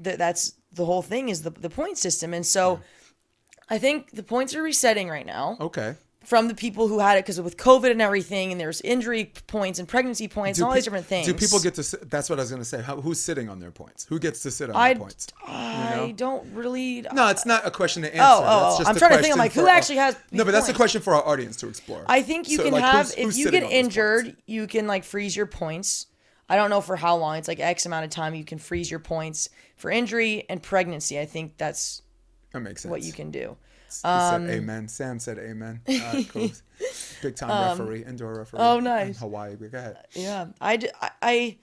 [0.01, 2.33] th- that's the whole thing is the the point system.
[2.33, 2.79] And so
[3.69, 5.57] I think the points are resetting right now.
[5.59, 5.95] okay.
[6.25, 9.79] From the people who had it because with COVID and everything, and there's injury points
[9.79, 11.25] and pregnancy points and all pe- these different things.
[11.25, 11.83] Do people get to?
[11.83, 12.81] Sit, that's what I was going to say.
[12.81, 14.05] How, who's sitting on their points?
[14.05, 15.27] Who gets to sit on I, their points?
[15.47, 16.11] I know?
[16.11, 17.05] don't really.
[17.13, 18.23] No, it's not a question to answer.
[18.23, 18.43] oh,
[18.75, 20.73] oh, just I'm trying to think, I'm like, who actually has No, but that's a
[20.73, 22.03] question for our audience to explore.
[22.07, 23.87] I think you So, can like, have who's- if who's you get on those points?
[23.87, 26.07] injured, you can like freeze your points.
[26.49, 27.37] I don't know for how long.
[27.37, 31.19] It's like X amount of time you can freeze your points for injury and pregnancy.
[31.19, 32.01] I think that's
[32.51, 32.89] That makes sense.
[32.89, 33.55] what you can do.
[33.89, 34.87] He said amen.
[34.87, 35.81] Sam said amen.
[35.89, 36.51] Uh, cool.
[37.21, 38.59] Big time referee, indoor referee.
[38.61, 39.19] oh, in nice.
[39.19, 39.55] Hawaii.
[39.55, 39.97] Go ahead.
[40.13, 40.79] Yeah, I,
[41.21, 41.57] I,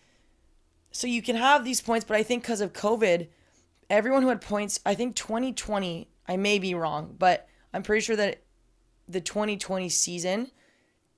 [0.91, 3.29] so you can have these points, but I think because of COVID,
[3.89, 8.17] everyone who had points, I think 2020, I may be wrong, but I'm pretty sure
[8.17, 8.43] that
[9.09, 10.51] the 2020 season,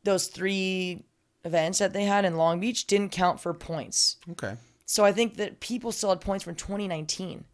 [0.05, 1.05] those three
[1.45, 4.17] events that they had in Long Beach didn't count for points.
[4.33, 4.55] Okay.
[4.85, 7.45] So I think that people still had points from 2019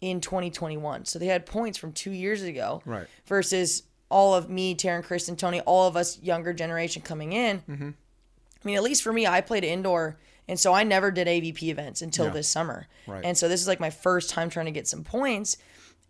[0.00, 1.04] in 2021.
[1.04, 2.82] So they had points from two years ago.
[2.84, 3.06] Right.
[3.26, 7.58] Versus all of me, Taryn, Chris, and Toni, all of us younger generation coming in.
[7.68, 7.90] Mm-hmm.
[7.90, 10.18] I mean, at least for me, I played indoor.
[10.48, 12.32] And so I never did AVP events until Yeah.
[12.32, 12.88] this summer.
[13.06, 13.24] Right.
[13.24, 15.56] And so this is like my first time trying to get some points.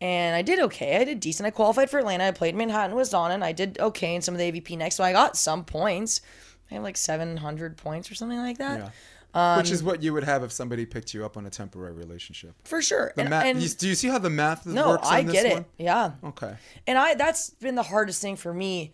[0.01, 0.97] And I did okay.
[0.97, 1.47] I did decent.
[1.47, 2.25] I qualified for Atlanta.
[2.25, 4.95] I played Manhattan with Zana, and I did okay in some of the AVP next.
[4.97, 6.23] So I got some points.
[6.71, 8.79] I have like 700 points or something like that.
[8.81, 8.91] Yeah.
[9.33, 11.93] Um, Which is what you would have if somebody picked you up on a temporary
[11.93, 12.55] relationship.
[12.65, 13.13] For sure.
[13.15, 13.45] The and, math.
[13.45, 15.53] and- you- do you see how the math no, works on I get it.
[15.55, 15.65] one?
[15.79, 16.13] Yeah.
[16.25, 16.57] Okay.
[16.87, 18.93] And I that's been the hardest thing for me.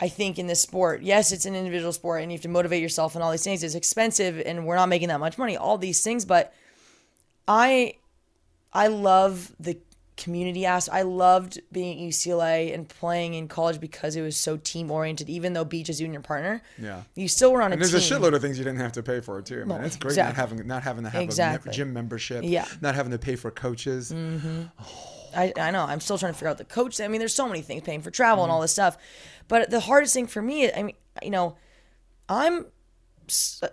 [0.00, 2.82] I think in this sport, yes, it's an individual sport, and you have to motivate
[2.82, 3.62] yourself and all these things.
[3.62, 5.56] It's expensive, and we're not making that much money.
[5.56, 6.52] All these things, but
[7.46, 7.94] I,
[8.72, 9.78] I love the
[10.16, 10.94] community aspect.
[10.96, 15.30] I loved being at UCLA and playing in college because it was so team oriented.
[15.30, 17.02] Even though Beach is you and your partner, Yeah.
[17.14, 18.18] you still were on And a there's team.
[18.18, 19.64] a shitload of things you didn't have to pay for too.
[19.64, 21.70] Man, it's great not having not having to have a Exactly.
[21.70, 22.44] me- gym membership.
[22.44, 22.66] Yeah.
[22.80, 24.12] Not having to pay for coaches.
[25.34, 25.84] I, I know.
[25.84, 27.00] I'm still trying to figure out the coach.
[27.00, 28.50] I mean, there's so many things, paying for travel Mm-hmm.
[28.50, 28.98] and all this stuff.
[29.48, 31.56] But the hardest thing for me, I mean, you know,
[32.28, 32.66] I'm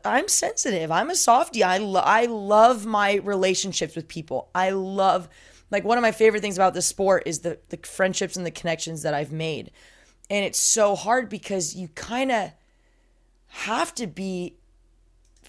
[0.05, 0.89] I'm sensitive.
[0.91, 1.63] I'm a softie.
[1.63, 4.49] I lo- I love my relationships with people.
[4.55, 5.27] I love
[5.71, 8.51] like one of my favorite things about this sport is the the friendships and the
[8.51, 9.71] connections that I've made.
[10.29, 12.51] And it's so hard because you kind of
[13.47, 14.55] have to be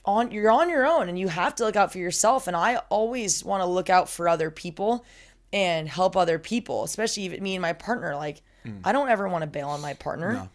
[0.05, 2.47] on you're on your own and you have to look out for yourself.
[2.47, 5.05] And i always want to look out for other people
[5.53, 8.15] and help other people especially even me and my partner.
[8.17, 8.81] Like mm.
[8.85, 10.49] i don't ever want to bail on my partner.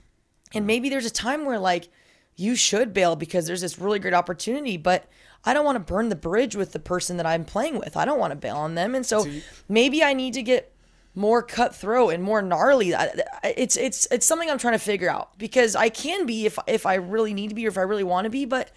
[0.53, 1.89] And maybe there's a time where like
[2.35, 5.07] you should bail because there's this really great opportunity but
[5.45, 8.03] i don't want to burn the bridge with the person that i'm playing with i
[8.05, 10.71] don't want to bail on them and so you- maybe i need to get
[11.17, 12.93] more cutthroat and more gnarly.
[13.41, 16.85] It's it's it's something I'm trying to figure out because I can be if if
[16.85, 18.69] I really need to be or if I really want to be, but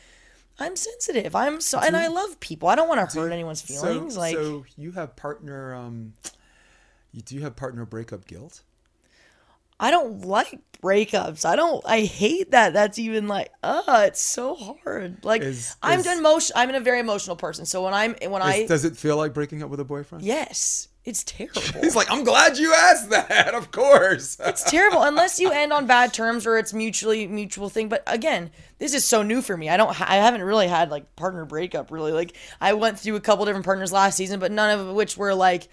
[0.61, 1.35] I'm sensitive.
[1.35, 2.69] I'm so and I love people.
[2.69, 4.14] I don't want to hurt anyone's feelings.
[4.14, 5.75] So, like so you have partner.
[5.75, 6.12] Um,
[7.12, 8.62] you do you have partner breakup guilt?
[9.81, 11.45] I don't like breakups.
[11.45, 11.85] I don't.
[11.87, 12.72] I hate that.
[12.72, 15.24] That's even like, uh, it's so hard.
[15.24, 16.55] Like Is- I'm is- an emotion.
[16.57, 17.66] I'm a very emotional person.
[17.66, 20.24] So when I'm when I does it feel like breaking up with a boyfriend?
[20.24, 21.62] yes, it's terrible.
[21.81, 23.55] He's like, I'm glad you asked that.
[23.55, 24.37] Of course.
[24.45, 27.89] it's terrible unless you end on bad terms or it's mutually mutual thing.
[27.89, 29.68] But again, this is so new for me.
[29.70, 29.89] I don't.
[30.01, 31.91] I haven't really had like partner breakup.
[31.91, 35.16] Really, like I went through a couple different partners last season, but none of which
[35.16, 35.68] were like,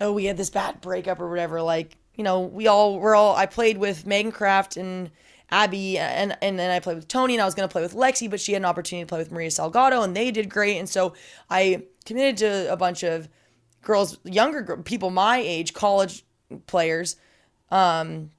[0.00, 1.62] oh, we had this bad breakup or whatever.
[1.62, 3.34] Like you know, we all we're all.
[3.34, 5.10] I played with Megan Kraft and.
[5.52, 8.30] Abby and and then I played with Toni and I was gonna play with Lexi,
[8.30, 10.78] but she had an opportunity to play with Maria Salgado and they did great.
[10.78, 11.14] And so
[11.50, 13.28] I committed to a bunch of
[13.82, 16.24] girls, younger people my age, college
[16.68, 17.16] players,
[17.72, 18.30] um,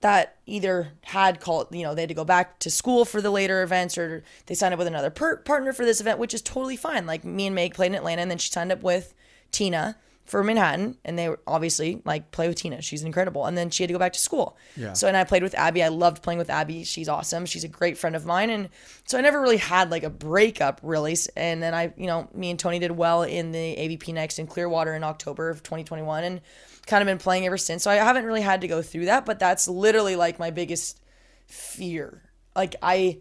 [0.00, 3.30] that either had called, you know, they had to go back to school for the
[3.30, 6.40] later events or they signed up with another per- partner for this event, which is
[6.40, 7.04] totally fine.
[7.04, 9.12] Like me and Meg played in Atlanta and then she signed up with
[9.52, 12.82] Tina for Manhattan and they were obviously like play with Tina.
[12.82, 13.46] She's incredible.
[13.46, 14.56] And then she had to go back to school.
[14.76, 14.92] Yeah.
[14.92, 15.82] So, and I played with Abby.
[15.82, 16.82] I loved playing with Abby.
[16.84, 17.46] She's awesome.
[17.46, 18.50] She's a great friend of mine.
[18.50, 18.68] And
[19.06, 21.16] so I never really had like a breakup really.
[21.36, 24.48] And then I, you know, me and Toni did well in the AVP next in
[24.48, 26.40] Clearwater in October of 2021 and
[26.86, 27.84] kind of been playing ever since.
[27.84, 31.00] So I haven't really had to go through that, but that's literally like my biggest
[31.46, 32.22] fear.
[32.56, 33.20] Like I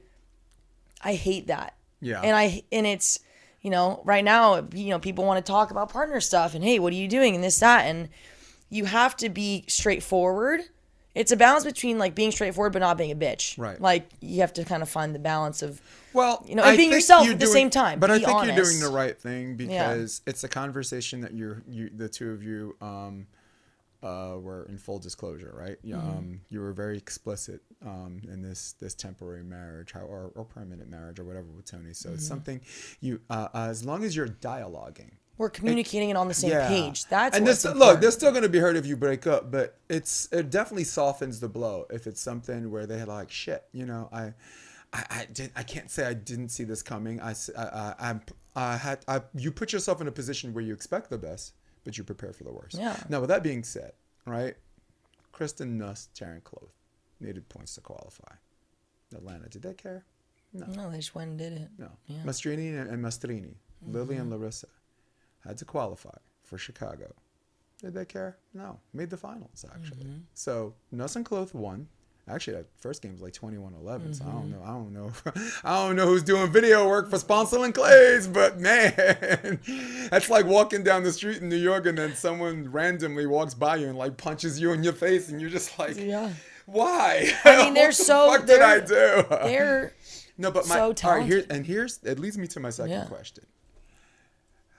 [1.02, 1.76] I hate that.
[2.02, 2.22] Yeah.
[2.22, 3.20] And I and it's
[3.66, 6.78] you know, right now, you know, people want to talk about partner stuff and hey,
[6.78, 8.10] what are you doing and this that and
[8.70, 10.62] you have to be straightforward.
[11.16, 13.58] It's a balance between like being straightforward but not being a bitch.
[13.58, 13.82] Right.
[13.82, 15.82] Like you have to kind of find the balance of
[16.14, 18.00] Well, You know, and being yourself at the same time.
[18.00, 21.90] But I think you're doing the right thing because it's a conversation that you're, you,
[21.90, 23.26] the two of you, um,
[24.04, 25.78] uh, were in full disclosure, right?
[25.82, 26.18] Yeah, Mm-hmm.
[26.18, 30.90] um, you were very explicit um, in this this temporary marriage how, or, or permanent
[30.90, 31.94] marriage or whatever with Toni.
[31.94, 32.16] So Mm-hmm.
[32.16, 32.62] it's something
[33.02, 37.06] you, uh, as long as you're dialoguing, we're communicating it on the same page.
[37.06, 39.78] That's and this, look, they're still going to be hurt if you break up, but
[39.90, 44.10] it's it definitely softens the blow if it's something where they're like, shit, you know,
[44.14, 44.34] I,
[44.94, 47.20] I, I didn't, I can't say I didn't see this coming.
[47.22, 48.16] I i
[48.58, 51.98] I had, I, you put yourself in a position where you expect the best, but
[51.98, 52.78] you prepare for the worst.
[52.78, 52.96] Yeah.
[53.10, 53.92] Now, with that being said,
[54.26, 54.56] right,
[55.34, 56.70] Kristen Nuss, Taryn Kloth
[57.20, 58.34] needed points to qualify.
[59.16, 60.04] Atlanta, did they care?
[60.54, 60.66] No.
[60.68, 61.70] no, they just went and did it.
[61.78, 61.90] No.
[62.26, 63.56] Maestrini and, and Maestrini,
[63.86, 64.22] Lili Mm-hmm.
[64.22, 64.68] and Larissa
[65.46, 67.14] had to qualify for Chicago.
[67.82, 68.38] Did they care?
[68.54, 68.80] No.
[68.94, 70.06] Made the finals, actually.
[70.06, 70.20] Mm-hmm.
[70.34, 71.88] So Nuss and Kloth won.
[72.28, 74.32] Actually, that first game was like 21-11, so I Mm-hmm.
[74.32, 74.62] don't know.
[74.64, 75.12] I don't know.
[75.64, 79.60] I don't know who's doing video work for Sponcil and Claes, but man,
[80.10, 83.76] that's like walking down the street in New York and then someone randomly walks by
[83.76, 86.32] you and like punches you in your face, and you're just like, Yeah.
[86.66, 87.32] Why?
[87.44, 89.26] I mean, they're what the so- did I do?
[89.48, 89.94] They're
[90.38, 92.92] No, but my so all right here and here's it leads me to my second
[92.92, 93.06] Yeah.
[93.06, 93.46] question.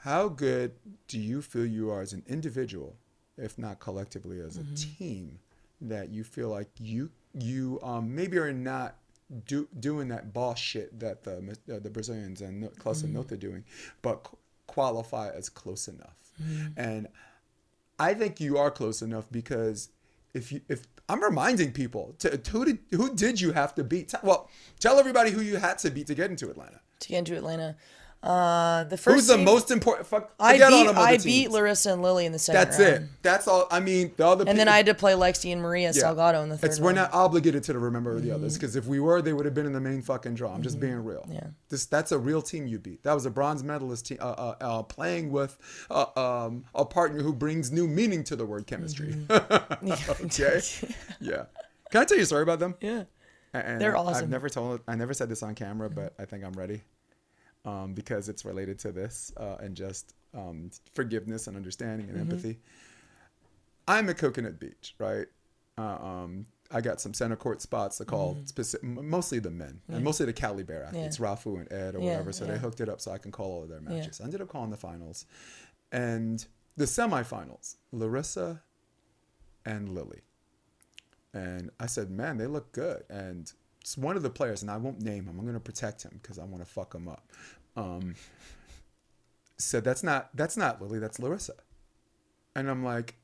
[0.01, 0.73] How good
[1.09, 2.97] do you feel you are as an individual,
[3.37, 4.75] if not collectively as a Mm-hmm.
[4.99, 5.39] team,
[5.81, 8.97] that you feel like you you um maybe are not
[9.47, 13.19] do, doing that boss shit that the uh, the Brazilians and Klaus Mm-hmm.
[13.19, 13.65] are doing,
[14.03, 16.17] but qu- qualify as close enough.
[16.43, 16.67] Mm-hmm.
[16.79, 17.09] And
[17.99, 19.89] I think you are close enough because
[20.35, 24.13] if you if I'm reminding people to who did who did you have to beat?
[24.23, 24.51] Well,
[24.81, 26.81] tell everybody who you had to beat to get into Atlanta.
[27.01, 27.77] to get into Atlanta.
[28.27, 30.09] Uh, the first Who's the most important?
[30.09, 31.25] Fuck, I beat I teams.
[31.25, 33.05] beat Larissa and Lili in the second That's round.
[33.05, 33.23] it.
[33.23, 33.69] That's all.
[33.71, 34.45] I mean, the other.
[34.49, 36.93] And then I had to play Lexi and Maria Salgado in the third It's we're
[36.93, 39.73] not obligated to remember the others because if we were, they would have been in
[39.73, 40.53] the main fucking draw.
[40.53, 41.21] I'm just being real.
[41.21, 41.35] Mm-hmm.
[41.35, 41.47] Yeah.
[41.69, 43.05] This that's a real team you beat.
[43.05, 45.57] That was a bronze medalist team uh, uh, uh, playing with
[45.89, 49.13] uh, um, a partner who brings new meaning to the word chemistry.
[49.13, 50.25] Mm-hmm.
[50.27, 50.61] okay.
[51.21, 51.45] yeah.
[51.91, 52.75] Can I tell you a story about them?
[52.81, 53.05] yeah.
[53.55, 54.25] And They're awesome.
[54.25, 54.81] I've never told.
[54.87, 56.83] I never said this on camera, but I think I'm ready,
[57.67, 62.31] um, because it's related to this uh, and just um, forgiveness and understanding and Mm-hmm.
[62.31, 62.59] empathy.
[63.89, 65.27] I'm at Coconut Beach, right?
[65.79, 70.03] Uh, um, I got some center court spots to call specific, mostly the men and
[70.03, 71.25] mostly the Cali Bear athletes, Mm-hmm.
[71.25, 71.31] Yeah.
[71.35, 72.33] Rafu and Ed or Yeah, whatever.
[72.33, 74.21] So they hooked it up so I can call all of their matches.
[74.21, 75.27] I ended up calling the finals,
[75.93, 76.45] and
[76.77, 78.63] the semifinals, Larissa
[79.65, 80.21] and Lili.
[81.33, 83.05] And I said, man, they look good.
[83.11, 85.37] And it's one of the players, and I won't name him.
[85.39, 87.31] I'm going to protect him because I want to fuck him up.
[87.77, 88.15] Um,
[89.59, 90.99] said, that's not that's not Lili.
[90.99, 91.55] That's Larissa.
[92.55, 93.15] And I'm like,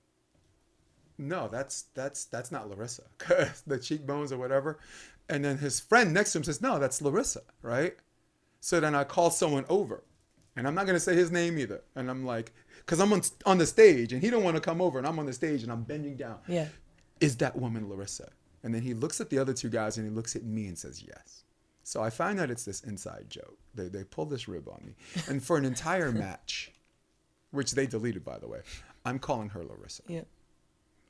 [1.18, 3.04] no, that's that's that's not Larissa.
[3.66, 4.78] the cheekbones or whatever.
[5.28, 7.94] And then his friend next to him says, no, that's Larissa, right?
[8.60, 10.02] So then I call someone over,
[10.56, 11.82] and I'm not gonna say his name either.
[11.96, 14.80] And I'm like, because I'm on on the stage, and he don't want to come
[14.80, 16.68] over, and I'm on the stage, and I'm bending down Yeah.
[17.20, 18.30] is that woman Larissa?
[18.64, 20.78] And then he looks at the other two guys and he looks at me and
[20.78, 21.42] says, yes.
[21.84, 23.58] So I find out it's this inside joke.
[23.74, 24.94] They, they pull this rib on me.
[25.28, 26.70] And for an entire match,
[27.50, 28.60] which they deleted, by the way,
[29.04, 30.02] I'm calling her Larissa.
[30.08, 30.22] Yeah.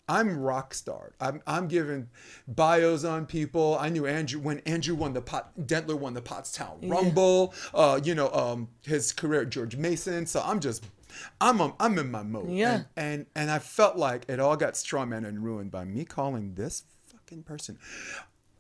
[0.09, 1.12] I'm rock star.
[1.20, 2.09] I'm I'm giving
[2.49, 3.79] bios on people.
[3.81, 5.53] I knew Andrew when Andrew won the pot.
[5.59, 7.55] Dentler won the Pottstown Rumble.
[7.73, 10.27] Uh, you know, um, his career at George Mason.
[10.27, 10.85] So I'm just.
[11.41, 12.51] I'm um, I'm in my mode.
[12.51, 12.75] Yeah.
[12.75, 16.55] And, and and I felt like it all got strawman and ruined by me calling
[16.55, 17.79] this fucking person.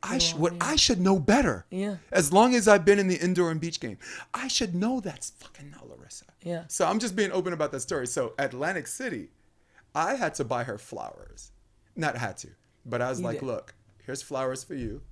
[0.02, 1.64] I should what I should know better.
[1.70, 1.96] Yeah.
[2.10, 3.98] As long as I've been in the indoor and beach game,
[4.34, 6.24] I should know that's fucking not Larissa.
[6.42, 6.64] Yeah.
[6.68, 8.06] So I'm just being open about that story.
[8.06, 9.28] So Atlantic City,
[9.94, 11.52] I had to buy her flowers.
[11.94, 12.48] Not had to,
[12.86, 13.46] but I was like, did.
[13.46, 13.74] look,
[14.04, 15.02] here's flowers for you.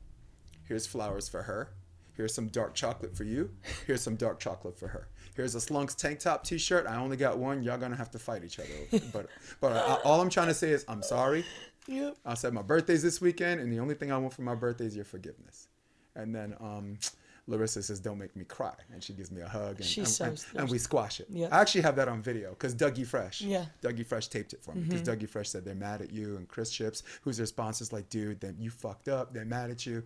[0.66, 1.72] Here's flowers for her.
[2.16, 3.50] Here's some dark chocolate for you.
[3.86, 5.08] Here's some dark chocolate for her.
[5.34, 6.86] Here's a Slunks tank top T-shirt.
[6.86, 7.62] I only got one.
[7.62, 8.68] Y'all gonna have to fight each other.
[8.92, 9.04] Over.
[9.12, 9.26] But
[9.60, 11.44] but I, all I'm trying to say is I'm sorry.
[11.90, 12.16] Yep.
[12.24, 14.86] I said my birthday's this weekend, and the only thing I want for my birthday
[14.86, 15.68] is your forgiveness.
[16.14, 16.98] And then um,
[17.46, 20.24] Larissa says, "Don't make me cry," and she gives me a hug, and, and, so
[20.24, 21.26] and, and we squash it.
[21.30, 21.48] Yeah.
[21.50, 23.64] I actually have that on video because Dougie Fresh, Yeah.
[23.82, 26.46] Dougie Fresh taped it for me because Dougie Fresh said they're mad at you, and
[26.48, 29.32] Chris Chips, whose response is like, "Dude, then you fucked up.
[29.32, 30.02] They're mad at you,"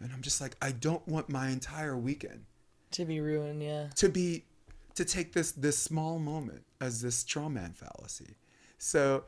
[0.00, 2.44] and I'm just like, I don't want my entire weekend
[2.92, 3.88] To be ruined, yeah.
[3.96, 4.44] to be
[4.94, 8.36] to take this this small moment as this straw man fallacy.
[8.78, 9.24] So,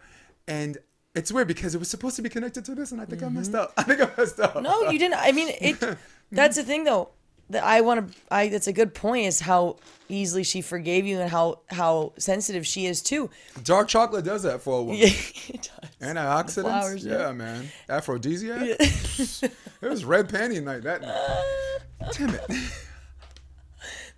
[0.49, 0.79] and
[1.15, 3.29] it's weird because it was supposed to be connected to this, and I think I
[3.29, 3.73] messed up.
[3.77, 4.55] I think I messed up.
[4.55, 4.63] Mm-hmm.
[4.63, 5.19] No, you didn't.
[5.19, 5.99] I mean, it.
[6.33, 7.11] That's the thing, though.
[7.51, 8.19] That I want to.
[8.31, 8.49] I.
[8.49, 9.27] That's a good point.
[9.27, 13.29] Is how easily she forgave you and how how sensitive she is too.
[13.65, 14.97] Dark chocolate does that for a woman.
[15.01, 15.09] Yeah,
[15.49, 15.91] it does.
[16.01, 16.63] Antioxidants.
[16.63, 17.33] flowers, yeah, yeah.
[17.33, 17.69] man.
[17.89, 18.63] Aphrodisiac.
[18.79, 19.53] it
[19.83, 22.13] was red panty night that night.
[22.13, 22.51] Damn it.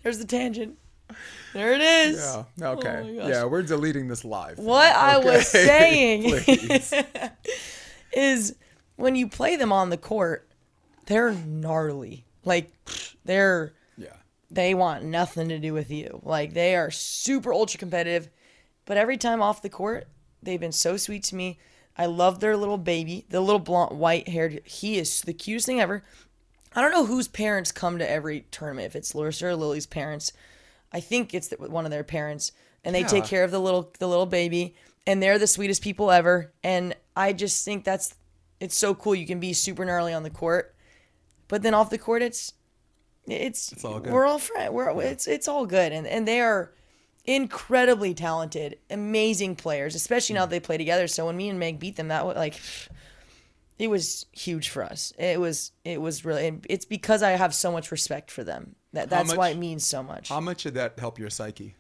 [0.03, 0.77] There's the tangent.
[1.53, 2.17] There it is.
[2.57, 2.69] Yeah.
[2.71, 3.19] Okay.
[3.23, 4.59] Oh yeah, we're deleting this live.
[4.59, 6.25] What I was saying
[8.13, 8.55] is
[8.97, 10.49] when you play them on the court,
[11.07, 12.25] they're gnarly.
[12.45, 12.71] Like
[13.25, 14.17] they're Yeah.
[14.51, 16.21] they want nothing to do with you.
[16.23, 18.29] Like they are super ultra competitive,
[18.85, 20.09] but every time off the court,
[20.43, 21.59] they've been so sweet to me.
[21.97, 24.63] I love their little baby, the little blonde, white haired.
[24.65, 26.03] He is the cutest thing ever.
[26.75, 28.87] I don't know whose parents come to every tournament.
[28.87, 30.33] If it's Larissa or Lili's parents,
[30.93, 32.53] I think it's the, one of their parents,
[32.85, 34.75] and they take care of the little the little baby,
[35.07, 36.53] and they're the sweetest people ever.
[36.63, 38.15] And I just think that's
[38.61, 39.15] it's so cool.
[39.15, 40.75] You can be super gnarly on the court,
[41.49, 42.55] but then off the court, it's
[43.27, 44.13] it's, all good.
[44.13, 44.73] we're all friends.
[44.73, 46.73] We're it's it's all good, and and they are
[47.25, 51.07] incredibly talented, amazing players, especially now that they play together.
[51.07, 52.61] So when me and Meg beat them, that was like
[53.79, 55.13] it was huge for us.
[55.19, 58.77] It was it was really it's because I have so much respect for them.
[58.93, 60.29] That that's why it means so much.
[60.29, 61.75] How much did that help your psyche?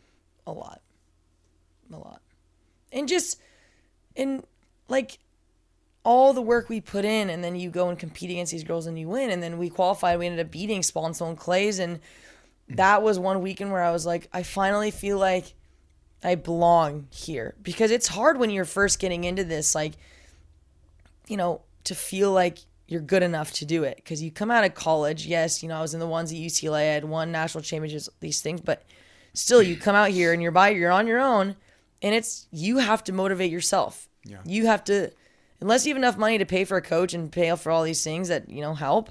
[0.46, 0.80] a lot.
[1.92, 2.20] A lot.
[2.92, 3.40] And just
[4.16, 4.44] and
[4.88, 5.18] like
[6.04, 8.86] all the work we put in and then you go and compete against these girls
[8.86, 11.98] and you win and then we qualified we ended up beating Sponcil and Claes and
[11.98, 12.76] mm.
[12.76, 15.54] that was one weekend where I was like I finally feel like
[16.24, 19.92] I belong here because it's hard when you're first getting into this like
[21.28, 22.58] you know to feel like
[22.92, 23.96] you're good enough to do it.
[23.96, 26.38] Because you come out of college yes you know I was in the ones at
[26.38, 28.84] UCLA I had won national championships these things but
[29.34, 31.56] still you come out here and you're by you're on your own
[32.02, 34.08] and it's you have to motivate yourself.
[34.24, 34.38] Yeah.
[34.44, 35.10] you have to
[35.60, 38.04] unless you have enough money to pay for a coach and pay for all these
[38.04, 39.10] things that you know help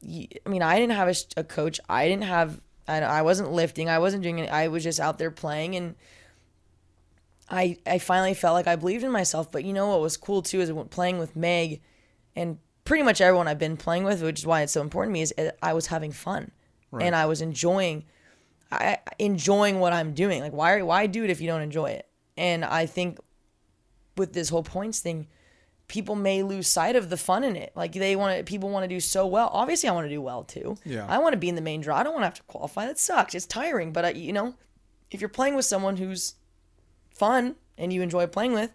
[0.00, 1.80] you, i mean i didn't have a, a coach.
[1.88, 3.88] I didn't have I, I wasn't lifting.
[3.88, 4.50] I wasn't doing it.
[4.50, 5.94] I was just out there playing and
[7.50, 9.50] i i finally felt like i believed in myself.
[9.50, 11.80] But you know what was cool too is playing with meg
[12.36, 12.58] and
[12.88, 15.22] pretty much everyone i've been playing with which is why it's so important to me
[15.22, 16.50] is uh, i was having fun
[17.04, 18.04] and i was enjoying
[18.70, 20.42] I enjoying what I'm doing.
[20.42, 22.06] Like why why do it if you don't enjoy it?
[22.36, 23.18] And I think
[24.16, 25.26] with this whole points thing,
[25.86, 27.72] people may lose sight of the fun in it.
[27.74, 29.48] Like they want to people want to do so well.
[29.52, 30.76] Obviously I want to do well too.
[30.84, 31.06] Yeah.
[31.08, 31.96] I want to be in the main draw.
[31.96, 32.86] I don't want to have to qualify.
[32.86, 33.34] That sucks.
[33.34, 34.54] It's tiring, but I, you know,
[35.10, 36.34] if you're playing with someone who's
[37.10, 38.74] fun and you enjoy playing with,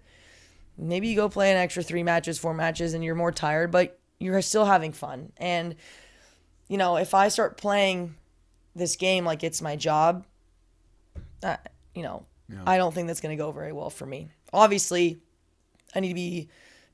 [0.75, 3.99] maybe you go play an extra 3 matches, 4 matches and you're more tired, but
[4.23, 5.31] you're still having fun.
[5.37, 5.75] And
[6.67, 8.15] you know, if I start playing
[8.75, 10.25] this game like it's my job,
[11.43, 11.57] uh,
[11.93, 12.25] you know,
[12.65, 14.29] I don't think that's going to go very well for me.
[14.51, 15.19] Obviously,
[15.95, 16.49] I need to be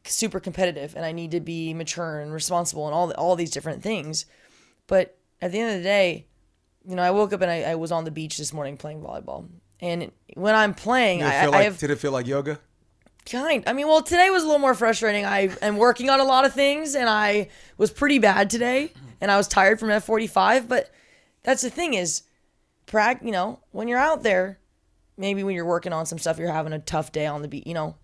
[0.05, 3.51] super competitive and I need to be mature and responsible and all the, all these
[3.51, 4.25] different things.
[4.87, 6.25] But at the end of the day,
[6.87, 9.01] you know, I woke up and I, I was on the beach this morning playing
[9.01, 9.47] volleyball.
[9.81, 12.59] And when I'm playing, I, feel I like, have did it feel like yoga?
[13.25, 13.63] Kind.
[13.67, 15.25] I mean, well, today was a little more frustrating.
[15.25, 18.91] I am working on a lot of things, and I was pretty bad today,
[19.21, 20.67] and I was tired from F45.
[20.67, 20.91] But
[21.43, 22.23] that's the thing is,
[22.85, 23.19] prag.
[23.23, 24.59] You know, when you're out there,
[25.17, 27.67] maybe when you're working on some stuff, you're having a tough day on the beat.
[27.67, 27.95] You know,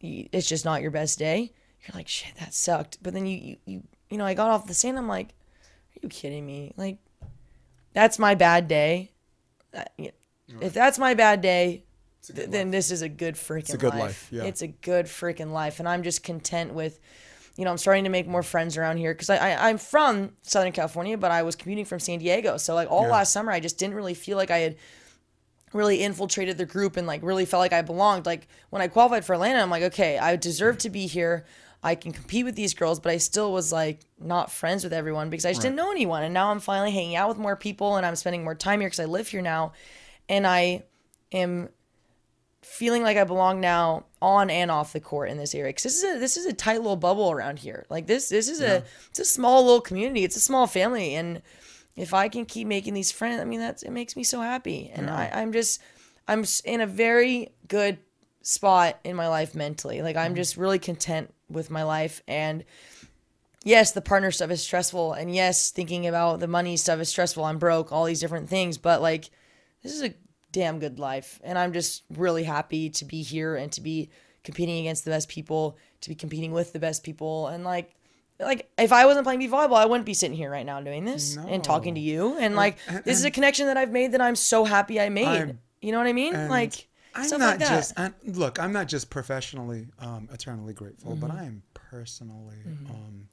[0.00, 1.52] it's just not your best day.
[1.82, 2.98] You're like, shit, that sucked.
[3.02, 4.98] But then you you you, you know, I got off the sand.
[4.98, 6.72] I'm like, are you kidding me?
[6.76, 6.98] Like,
[7.92, 9.12] that's my bad day.
[9.72, 9.84] Uh.
[10.60, 11.83] If that's my bad day,
[12.32, 14.00] th- then this is a good freaking a good life.
[14.00, 14.44] life, yeah.
[14.44, 17.00] It's a good freaking life, and I'm just content with.
[17.56, 20.32] You know, I'm starting to make more friends around here because I, I I'm from
[20.42, 22.56] Southern California, but I was commuting from San Diego.
[22.56, 23.12] So like all Yeah.
[23.12, 24.76] last summer, I just didn't really feel like I had
[25.72, 28.26] really infiltrated the group and like really felt like I belonged.
[28.26, 31.44] Like when I qualified for Atlanta, I'm like, okay, I deserve to be here.
[31.82, 35.30] I can compete with these girls, but I still was like not friends with everyone
[35.30, 36.22] because I just didn't know anyone.
[36.24, 38.88] And now I'm finally hanging out with more people and I'm spending more time here
[38.88, 39.74] because I live here now.
[40.28, 40.84] And I
[41.30, 41.68] am
[42.64, 45.72] feeling like I belong now on and off the court in this area.
[45.72, 47.84] Cause this is a, this is a tight little bubble around here.
[47.90, 50.24] Like this, this is a, it's a small little community.
[50.24, 51.14] It's a small family.
[51.14, 51.42] And
[51.94, 54.90] if I can keep making these friends, I mean, that's, it makes me so happy.
[54.92, 55.80] And I, I'm just,
[56.26, 57.98] I'm in a very good
[58.42, 60.02] spot in my life mentally.
[60.02, 60.36] Like I'm mm-hmm.
[60.36, 62.22] just really content with my life.
[62.26, 62.64] And
[63.62, 65.12] yes, the partner stuff is stressful.
[65.12, 67.44] And yes, thinking about the money stuff is stressful.
[67.44, 68.78] I'm broke, all these different things.
[68.78, 69.30] But like,
[69.82, 70.14] this is a
[70.54, 71.40] damn good life.
[71.44, 74.08] And I'm just really happy to be here and to be
[74.44, 77.48] competing against the best people, to be competing with the best people.
[77.48, 77.94] And like,
[78.40, 81.04] like if I wasn't playing beach volleyball, I wouldn't be sitting here right now doing
[81.04, 82.38] this and talking to you.
[82.38, 85.26] And like, this is a connection that I've made that I'm so happy I made.
[85.26, 86.32] I'm- you know what I mean?
[86.48, 88.58] Like, I'm not like just I'm, look.
[88.58, 91.38] I'm not just professionally um, eternally grateful, but Mm-hmm.
[91.38, 92.56] I am personally
[92.88, 93.28] um,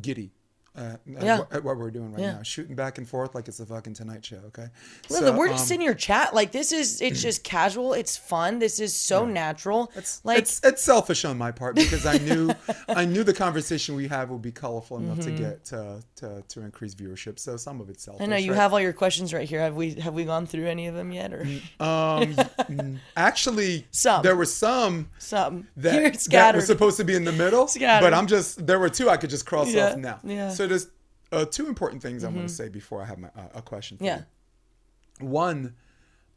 [0.00, 0.32] giddy.
[0.76, 1.38] At, at Yeah.
[1.40, 2.32] what, at what we're doing right Yeah.
[2.34, 4.36] now, shooting back and forth like it's a fucking Tonight Show.
[4.46, 4.68] Okay,
[5.08, 6.32] So, we're just um, sitting here chat.
[6.32, 7.92] Like this is it's just casual.
[7.92, 8.60] It's fun.
[8.60, 9.90] This is so natural.
[9.96, 12.52] It's, like it's it's selfish on my part because I knew
[12.88, 16.60] I knew the conversation we had would be colorful enough to get uh, to to
[16.60, 17.40] increase viewership.
[17.40, 18.22] So some of it's selfish.
[18.22, 18.32] Mm-hmm.
[18.32, 18.60] I know you right?
[18.60, 19.60] have all your questions right here.
[19.60, 21.44] Have we have we gone through any of them yet or
[21.80, 24.22] Um, actually, Some.
[24.22, 25.66] there were some something?
[25.78, 28.04] that, that were supposed to be in the middle, Scattered.
[28.06, 30.20] but I'm just there were two I could just cross Yeah, off now.
[30.22, 30.46] yeah.
[30.46, 30.54] Mm-hmm.
[30.60, 30.88] So there's
[31.32, 33.96] uh, two important things I want to say before I have my, uh, a question.
[33.96, 34.24] For yeah.
[35.20, 35.26] you.
[35.26, 35.74] One,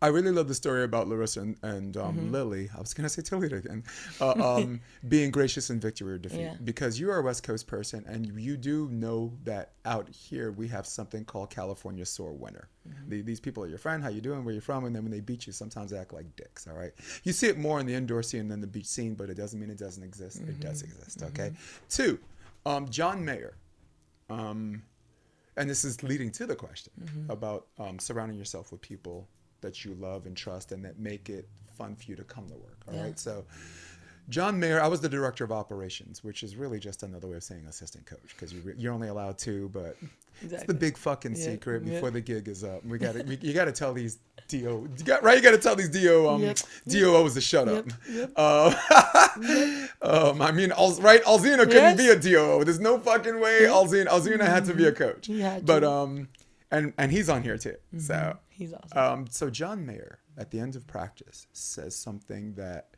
[0.02, 2.32] I really love the story about Larissa and, and um, Mm-hmm.
[2.32, 2.70] Lili.
[2.74, 3.84] I was gonna say Talita again,
[4.22, 6.40] uh, um, being gracious in victory or defeat.
[6.40, 6.56] Yeah.
[6.64, 10.70] Because you are a West Coast person, and you do know that out here we
[10.70, 12.70] have something called California sore winter.
[12.88, 13.10] Mm-hmm.
[13.10, 14.02] The- these people are your friend.
[14.02, 14.46] How you doing?
[14.46, 14.86] Where you from?
[14.86, 16.66] And then when they beat you, sometimes they act like dicks.
[16.66, 16.94] All right.
[17.26, 19.60] You see it more in the indoor scene than the beach scene, but it doesn't
[19.60, 20.40] mean it doesn't exist.
[20.40, 20.98] It does Mm-hmm.
[20.98, 21.24] exist.
[21.24, 21.52] Okay.
[21.90, 22.20] Two,
[22.66, 23.56] um, John Mayer.
[24.30, 24.84] Um,
[25.58, 27.32] and this is leading to the question Mm-hmm.
[27.32, 29.28] about um, surrounding yourself with people
[29.62, 31.48] that you love and trust and that make it
[31.78, 32.78] fun for you to come to work.
[32.88, 33.08] All right.
[33.10, 33.14] Yeah.
[33.16, 33.46] So,
[34.30, 37.44] John Mayer, I was the director of operations, which is really just another way of
[37.44, 39.98] saying assistant coach because you re- you're only allowed two, but
[40.42, 41.94] it's the big fucking Yeah, secret yeah.
[41.96, 42.86] before the gig is up.
[42.86, 45.38] We got to you got to tell these do you got right.
[45.38, 46.58] You got to tell these do um Yep.
[46.88, 47.86] DOOs to shut up.
[48.10, 48.32] Yep.
[48.36, 48.74] Uh,
[50.02, 51.24] um, I mean, Al- right?
[51.24, 51.98] Alzina couldn't Yes.
[51.98, 52.64] be a DOO.
[52.64, 55.28] There's no fucking way Alzina Alzina had to be a coach.
[55.28, 56.30] He But um,
[56.72, 57.76] and and he's on here too.
[57.98, 58.98] So He's awesome.
[58.98, 62.90] um, so John Mayer at the end of practice says something that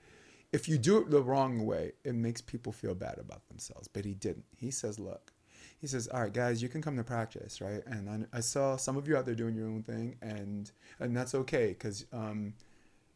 [0.55, 3.89] if you do it the wrong way, it makes people feel bad about themselves.
[3.89, 4.45] But he didn't.
[4.55, 5.33] He says, look,
[5.81, 7.83] he says, all right, guys, you can come to practice, right?
[7.85, 11.15] And I, I saw some of you out there doing your own thing, and and
[11.15, 12.53] that's okay because um,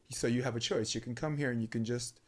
[0.10, 0.94] so you have a choice.
[0.94, 2.20] You can come here and you can just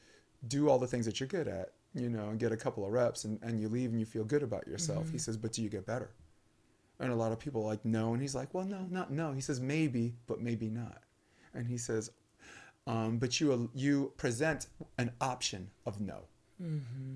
[0.48, 2.92] do all the things that you're good at, you know, and get a couple of
[2.92, 5.12] reps, and, and you leave and you feel good about yourself.
[5.12, 6.12] He says, but do you get better?
[7.00, 8.14] And a lot of people are like, no.
[8.14, 9.34] And he's like, well, no, not no.
[9.34, 11.02] He says, maybe, but maybe not.
[11.54, 12.12] And he says,
[12.92, 14.68] um, but you you present
[14.98, 16.20] an option of no,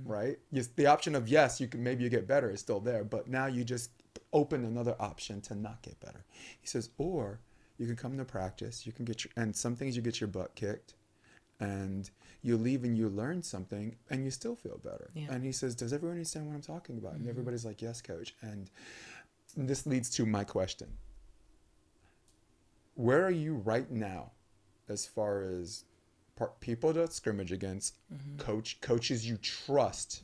[0.05, 0.37] right?
[0.51, 3.27] Yes, the option of yes, you can maybe you get better is still there, but
[3.27, 3.91] now you just
[4.31, 6.23] open another option to not get better.
[6.61, 7.39] He says, or
[7.77, 10.29] you can come to practice, you can get your and some things you get your
[10.29, 10.93] butt kicked,
[11.59, 12.09] and
[12.41, 15.09] you leave and you learn something and you still feel better.
[15.13, 15.27] Yeah.
[15.31, 17.15] And he says, does everyone understand what I'm talking about?
[17.15, 18.35] And everybody's like, yes, coach.
[18.41, 18.69] And
[19.57, 20.87] this leads to my question
[22.95, 24.31] where are you right now
[24.89, 25.83] as far as
[26.35, 27.95] par- people to scrimmage against
[28.37, 30.21] coach coaches you trust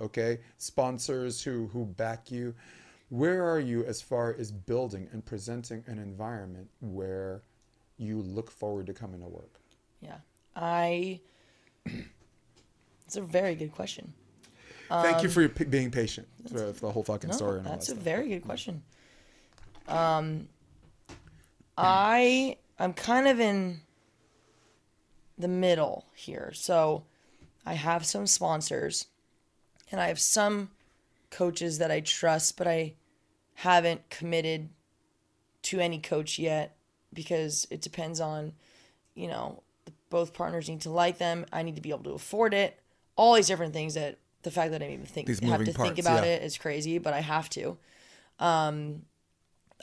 [0.00, 2.54] okay sponsors who who back you
[3.10, 7.42] where are you as far as building and presenting an environment where
[7.98, 9.60] you look forward to coming to work
[10.00, 10.16] yeah.
[10.56, 11.20] I.
[13.06, 14.12] It's a very good question.
[14.88, 17.58] thank you for your p- being patient for, for the whole fucking Um, No, story
[17.58, 18.02] and all that that's a stuff.
[18.04, 18.82] very good question.
[19.86, 20.48] Um,
[21.76, 23.80] I I'm kind of in
[25.38, 26.52] the middle here.
[26.54, 27.04] So
[27.66, 29.06] I have some sponsors
[29.90, 30.70] and I have some
[31.30, 32.94] coaches that I trust, but I
[33.54, 34.68] haven't committed
[35.62, 36.76] to any coach yet
[37.12, 38.52] because it depends on,
[39.14, 39.62] you know,
[40.10, 41.46] both partners need to like them.
[41.52, 42.80] I need to be able to afford it.
[43.16, 45.98] All these different things that the fact that I even think These have to think
[45.98, 46.32] about yeah.
[46.32, 47.78] it is crazy, but I have to.
[48.38, 49.02] Um,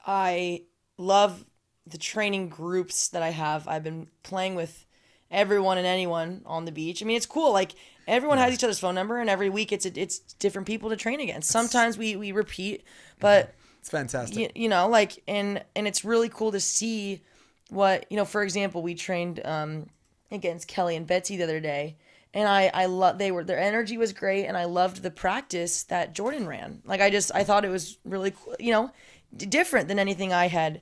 [0.06, 0.64] I
[0.98, 1.44] love
[1.92, 3.68] the training groups that I have.
[3.68, 4.86] I've been playing with
[5.30, 7.02] everyone and anyone on the beach.
[7.02, 7.52] I mean, it's cool.
[7.54, 7.74] Like
[8.08, 11.20] everyone has each other's phone number, and every week it's it's different people to train
[11.20, 11.50] against.
[11.50, 12.84] Sometimes we we repeat,
[13.20, 14.38] but It's fantastic.
[14.38, 17.22] you, you know like and and it's really cool to see
[17.70, 19.88] what you know for example we trained um
[20.30, 21.96] against kelly and betsy the other day
[22.34, 25.84] and i i love they were their energy was great and i loved the practice
[25.84, 28.92] that jordan ran like i just i thought it was really cool you know
[29.36, 30.82] d- different than anything i had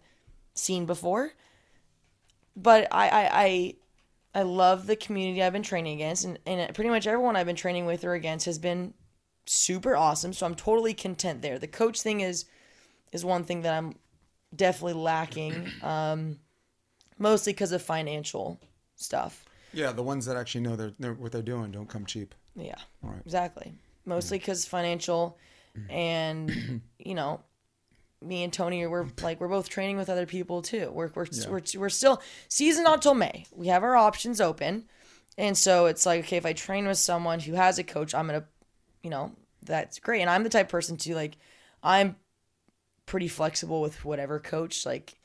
[0.59, 1.31] seen before
[2.55, 3.73] but i i i
[4.35, 7.55] I love the community I've been training against, and, and pretty much everyone I've been
[7.55, 8.93] training with or against has been
[9.47, 10.33] super awesome.
[10.33, 11.57] So I'm totally content there.
[11.57, 12.45] The coach thing is
[13.11, 13.95] is one thing that I'm
[14.55, 16.37] definitely lacking, um,
[17.17, 18.59] mostly because of financial
[18.95, 19.45] stuff.
[19.73, 22.35] Yeah, the ones that actually know they're, they're, what they're doing don't come cheap.
[22.55, 23.21] Yeah, Right.
[23.25, 23.73] exactly.
[24.05, 25.39] Mostly because financial,
[25.89, 27.41] and you know,
[28.21, 30.91] me and Toni we're like we're both training with other people too.
[30.93, 33.45] We're we're we're, we're still season not till May.
[33.55, 34.85] We have our options open,
[35.37, 38.27] and so it's like okay, if I train with someone who has a coach, I'm
[38.27, 38.45] gonna,
[39.03, 39.31] you know,
[39.63, 40.21] that's great.
[40.21, 41.37] And I'm the type of person to like,
[41.81, 42.15] I'm
[43.05, 44.85] pretty flexible with whatever coach.
[44.85, 45.17] Like,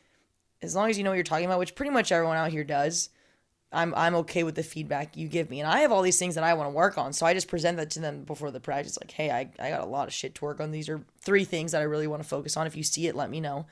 [0.62, 2.64] as long as you know what you're talking about, which pretty much everyone out here
[2.64, 3.10] does.
[3.74, 5.60] I'm I'm okay with the feedback you give me.
[5.60, 7.12] And I have all these things that I want to work on.
[7.12, 8.98] So I just present that to them before the practice.
[9.00, 10.70] Like, hey, I, I got a lot of shit to work on.
[10.70, 12.66] These are three things that I really want to focus on.
[12.66, 13.66] If you see it, let me know.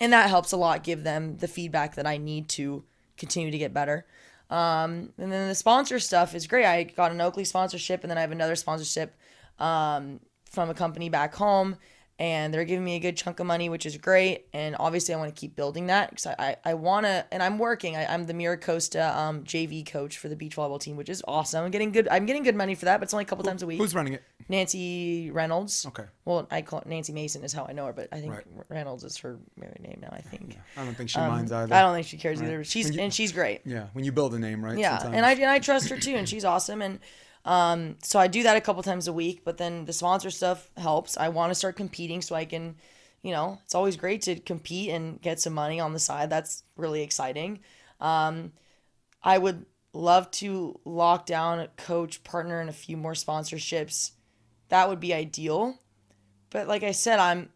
[0.00, 2.84] And that helps a lot give them the feedback that I need to
[3.16, 4.06] continue to get better.
[4.50, 6.64] Um, and then the sponsor stuff is great.
[6.64, 9.14] I got an Oakley sponsorship and then I have another sponsorship
[9.58, 11.76] um, from a company back home.
[12.20, 14.46] And they're giving me a good chunk of money, which is great.
[14.52, 17.40] And obviously, I want to keep building that because I, I, I want to, and
[17.40, 17.94] I'm working.
[17.94, 21.22] I, I'm the Mira Costa um, JV coach for the beach volleyball team, which is
[21.28, 21.64] awesome.
[21.64, 22.08] I'm getting good.
[22.08, 23.78] I'm getting good money for that, but it's only a couple times a week.
[23.78, 24.24] Who's running it?
[24.48, 25.86] Nancy Reynolds.
[25.86, 26.04] Okay.
[26.24, 28.44] Well, I call it Nancy Mason is how I know her, but I think Right.
[28.68, 30.08] Reynolds is her married name now.
[30.10, 30.58] I think.
[30.76, 31.72] I don't think she minds either.
[31.72, 32.58] Um, I don't think she cares either.
[32.58, 32.66] Right.
[32.66, 33.60] She's you- and she's great.
[33.64, 34.76] Yeah, when you build a name, right?
[34.76, 36.82] Yeah, sometimes- and I and I trust her too, and she's awesome.
[36.82, 36.98] And
[37.48, 39.40] um, so I do that a couple times a week.
[39.42, 41.16] But then the sponsor stuff helps.
[41.16, 42.76] I want to start competing so I can,
[43.22, 46.28] you know, it's always great to compete and get some money on the side.
[46.28, 47.60] That's really exciting.
[48.00, 48.52] Um,
[49.22, 54.10] I would love to lock down a coach, partner, and a few more sponsorships.
[54.68, 55.78] That would be ideal.
[56.50, 57.48] But like I said, I'm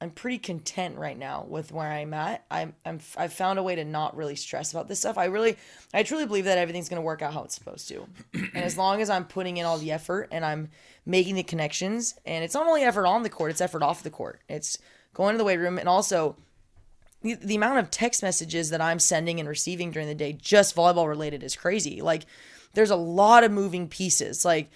[0.00, 2.44] I'm pretty content right now with where I'm at.
[2.50, 5.18] I'm, I'm I've found a way to not really stress about this stuff.
[5.18, 5.56] I really,
[5.92, 9.00] I truly believe that everything's gonna work out how it's supposed to, and as long
[9.00, 10.70] as I'm putting in all the effort and I'm
[11.04, 14.10] making the connections, and it's not only effort on the court, it's effort off the
[14.10, 14.40] court.
[14.48, 14.78] It's
[15.14, 16.36] going to the weight room and also
[17.22, 20.76] the, the amount of text messages that I'm sending and receiving during the day, just
[20.76, 22.00] volleyball related, is crazy.
[22.00, 22.26] Like,
[22.74, 24.44] there's a lot of moving pieces.
[24.44, 24.70] Like,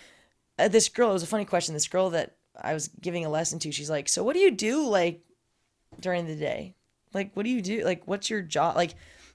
[0.58, 1.74] uh, this girl, it was a funny question.
[1.74, 4.50] This girl that I was giving a lesson to, she's like, So, what do you
[4.50, 5.22] do, like,
[6.00, 6.74] during the day?
[7.14, 7.84] Like, what do you do?
[7.84, 8.76] Like, what's your job?
[8.76, 8.94] Like,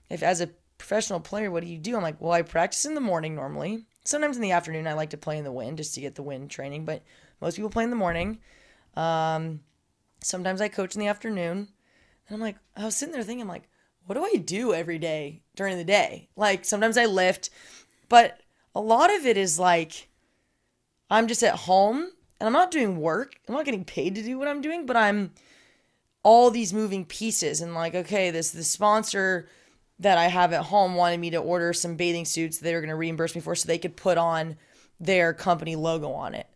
[0.10, 1.96] if as a professional player, what do you do?
[1.96, 3.86] I'm like, Well, I practice in the morning normally.
[4.06, 6.24] Sometimes in the afternoon, I like to play in the wind just to get the
[6.24, 7.04] wind training, but
[7.42, 8.40] most people play in the morning.
[8.96, 9.62] Um,
[10.24, 11.68] sometimes I coach in the afternoon.
[12.28, 13.70] And I'm like, I was sitting there thinking, like,
[14.06, 16.30] what do I do every day during the day?
[16.36, 17.50] Like, sometimes I lift,
[18.10, 18.40] but
[18.74, 20.10] a lot of it is like,
[21.10, 23.36] I'm just at home and I'm not doing work.
[23.48, 25.32] I'm not getting paid to do what I'm doing, but I'm
[26.24, 29.48] all these moving pieces and like, okay, this the sponsor
[30.00, 32.90] that I have at home wanted me to order some bathing suits they were going
[32.90, 34.58] to reimburse me for so they could put on
[35.00, 36.48] their company logo on it.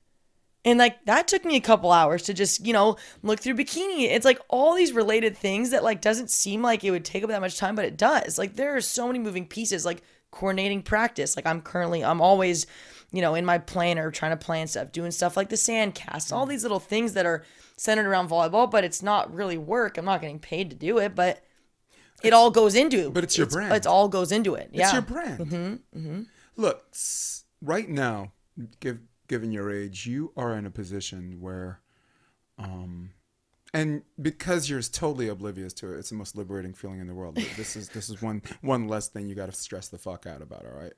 [0.64, 4.04] And like that took me a couple hours to just, you know, look through bikini.
[4.04, 7.30] It's like all these related things that like doesn't seem like it would take up
[7.30, 8.38] that much time, but it does.
[8.38, 11.36] Like there are so many moving pieces, like coordinating practice.
[11.36, 12.68] Like I'm currently I'm always,
[13.12, 16.32] you know, in my planner trying to plan stuff, doing stuff like the sand cast,
[16.32, 17.44] all these little things that are
[17.78, 19.98] centered around volleyball, but it's not really work.
[19.98, 21.44] I'm not getting paid to do it, but
[22.24, 23.74] it all goes into But it's your brand.
[23.74, 24.70] It all goes into it.
[24.72, 24.84] Yeah.
[24.84, 25.40] It's your brand.
[25.40, 26.22] Mm-hmm,
[26.58, 26.86] Look,
[27.62, 28.34] right now,
[28.80, 31.80] give, given your age, you are in a position where,
[32.58, 33.12] um,
[33.74, 37.36] and because you're totally oblivious to it, it's the most liberating feeling in the world.
[37.56, 40.42] This is this is one one less thing you got to stress the fuck out
[40.42, 40.66] about.
[40.66, 40.92] All right,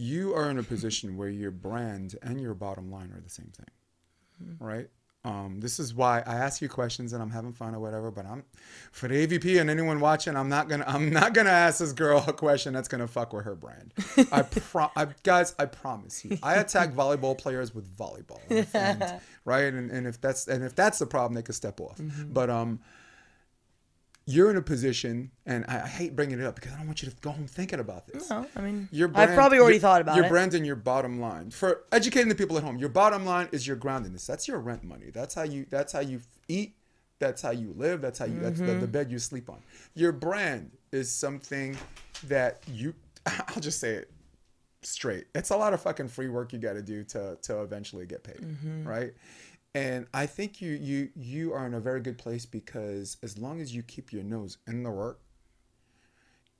[0.00, 3.50] you are in a position where your brand and your bottom line are the same
[3.54, 4.88] thing, right?
[5.24, 8.12] Um, this is why I ask you questions and I'm having fun or whatever.
[8.12, 8.44] But I'm
[8.92, 12.24] for the AVP and anyone watching, I'm not gonna I'm not gonna ask this girl
[12.28, 13.92] a question that's gonna fuck with her brand.
[14.30, 18.40] I pro I, guys, I promise you, I attack volleyball players with volleyball,
[18.72, 19.74] and- right?
[19.74, 22.00] And, and if that's and if that's the problem, they could step off.
[22.32, 22.78] But um,
[24.30, 27.02] you're in a position, and I, I hate bringing it up because I don't want
[27.02, 28.28] you to go home thinking about this.
[28.28, 30.28] No, I mean, Your I've probably already your- thought about your it.
[30.28, 32.76] Your brand and your bottom line for educating the people at home.
[32.76, 34.26] Your bottom line is your groundedness.
[34.26, 35.06] That's your rent money.
[35.12, 35.64] That's how you.
[35.70, 36.74] That's how you eat.
[37.20, 38.02] That's how you live.
[38.02, 38.38] That's how you.
[38.38, 38.84] That's the, the Mm-hmm.
[38.86, 39.60] bed you sleep on.
[39.94, 41.74] Your brand is something
[42.26, 42.94] that you
[43.26, 44.10] I'll just say it
[44.82, 45.24] straight.
[45.34, 48.22] It's a lot of fucking free work you got to do to to eventually get
[48.24, 48.44] paid,
[48.84, 49.12] right?
[49.74, 53.60] And I think you you you are in a very good place because as long
[53.60, 55.20] as you keep your nose in the work,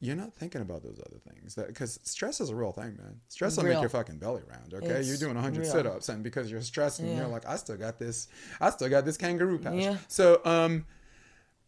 [0.00, 1.54] you're not thinking about those other things.
[1.56, 3.20] That because stress is a real thing, man.
[3.28, 4.74] Stress will make your fucking belly round.
[4.74, 5.70] Okay, It's you're doing 100 real.
[5.72, 7.16] sit-ups, and because you're stressed, and Yeah.
[7.18, 8.28] you're like, I still got this.
[8.61, 9.74] I still got this kangaroo pouch.
[9.74, 9.96] Yeah.
[10.06, 10.84] So um,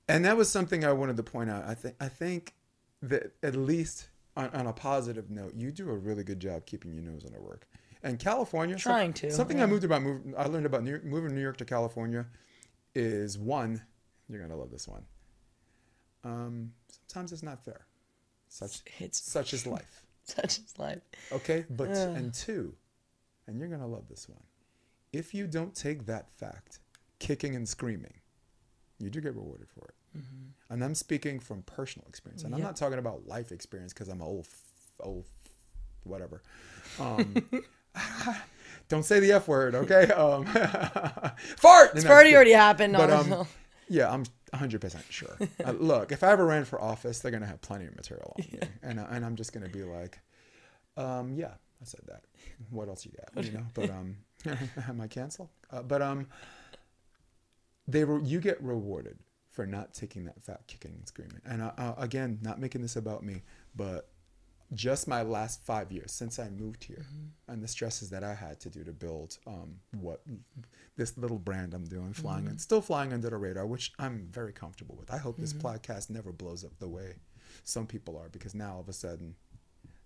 [0.08, 1.64] and that was something I wanted to point out.
[1.66, 2.54] I think I think
[3.02, 6.92] that at least on, on a positive note, you do a really good job keeping
[6.92, 7.66] your nose on the work.
[8.02, 11.34] And California, Trying to, something I moved about, move, I learned about New York, moving
[11.34, 12.26] New York to California,
[12.94, 13.82] is one.
[14.28, 15.04] You're gonna love this one.
[16.24, 16.72] Um,
[17.06, 17.86] sometimes it's not fair.
[18.48, 20.02] Such It's such is life.
[20.24, 21.02] such as life.
[21.32, 22.16] Okay, but Ugh.
[22.16, 22.74] and two,
[23.46, 24.42] and you're gonna love this one.
[25.12, 26.78] If you don't take that fact,
[27.18, 28.14] kicking and screaming,
[28.98, 29.94] you do get rewarded for it.
[30.70, 34.20] And I'm speaking from personal experience, and I'm not talking about life experience because I'm
[34.20, 34.48] old,
[34.98, 35.24] old,
[36.02, 36.42] whatever.
[36.98, 37.34] Um,
[38.88, 40.10] don't say the f word, okay?
[40.12, 40.44] Um,
[41.56, 41.90] fart.
[41.94, 42.94] It's already already happened.
[42.94, 43.46] But um,
[43.88, 45.36] yeah, I'm 100 percent sure.
[45.64, 48.44] Uh, look, if I ever ran for office, they're gonna have plenty of material on
[48.52, 50.18] me, and I- and I'm just gonna be like,
[50.96, 52.22] um, yeah, I said that.
[52.70, 53.44] What else you got?
[53.44, 54.16] You know, but um,
[54.88, 55.50] am I cancel?
[55.70, 56.26] Uh, but um,
[57.86, 59.18] they were you get rewarded
[59.50, 61.40] for not taking that fat kicking and screaming.
[61.44, 63.42] And uh, uh, again, not making this about me,
[63.74, 64.08] but
[64.74, 67.04] just my last five years since I moved here
[67.48, 70.22] and the stresses that I had to do to build um, what
[70.96, 74.52] this little brand I'm doing, flying and still flying under the radar, which I'm very
[74.52, 75.10] comfortable with.
[75.10, 77.16] I hope this podcast never blows up the way
[77.64, 79.34] some people are because now all of a sudden,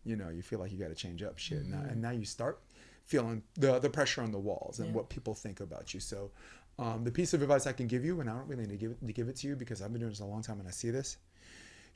[0.05, 1.67] you know, you feel like you got to change up shit.
[1.67, 2.61] Now, and now you start
[3.05, 6.01] feeling the, the pressure on the walls and what people think about you.
[6.01, 6.31] So,
[6.79, 8.77] um, the piece of advice I can give you, and I don't really need to
[8.77, 10.59] give it, to give it to you because I've been doing this a long time
[10.59, 11.19] and I see this,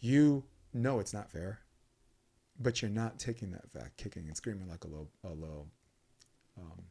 [0.01, 0.45] you
[0.75, 1.61] know it's not fair
[2.59, 5.69] but you're not taking that fact kicking and screaming like a little a little
[6.59, 6.83] um,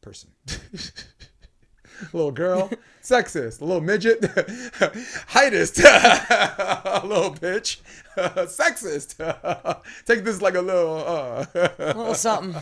[0.00, 0.50] person a
[2.12, 2.70] little girl
[3.02, 4.20] sexist a little midget
[5.30, 7.80] heightist a little bitch
[8.16, 9.16] sexist
[10.04, 11.46] take this like a little uh.
[11.54, 12.60] A little something.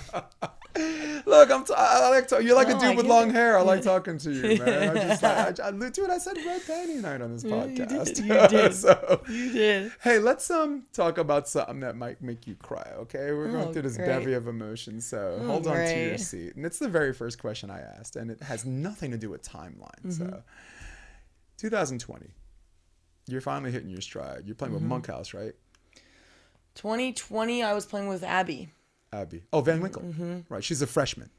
[1.27, 3.35] look i'm t- i like to, you're like a dude I with long it.
[3.35, 6.37] hair i like talking to you man i just like I, I, dude i said
[6.45, 7.89] red panty night on this Yeah, you did.
[7.89, 8.75] podcast You did.
[8.85, 9.93] so You did.
[10.03, 12.89] Hey, let's um talk about something that might make you cry.
[12.99, 14.07] Okay, we're going Oh, through this great.
[14.09, 16.57] bevy of emotions, so Oh, hold on to your seat.
[16.57, 19.43] And it's the very first question I asked, and it has nothing to do with
[19.43, 20.03] timeline.
[20.05, 20.11] Mm-hmm.
[20.11, 20.43] So,
[21.59, 22.27] 2020,
[23.29, 24.43] you're finally hitting your stride.
[24.47, 24.83] You're playing Mm-hmm.
[24.85, 25.55] with Monkhouse, right?
[26.75, 28.69] 2020, I was playing with Abby.
[29.21, 29.43] Abby.
[29.53, 30.03] Oh, Van Winkle.
[30.03, 30.39] Mm-hmm.
[30.49, 30.63] Right.
[30.65, 31.31] She's a freshman.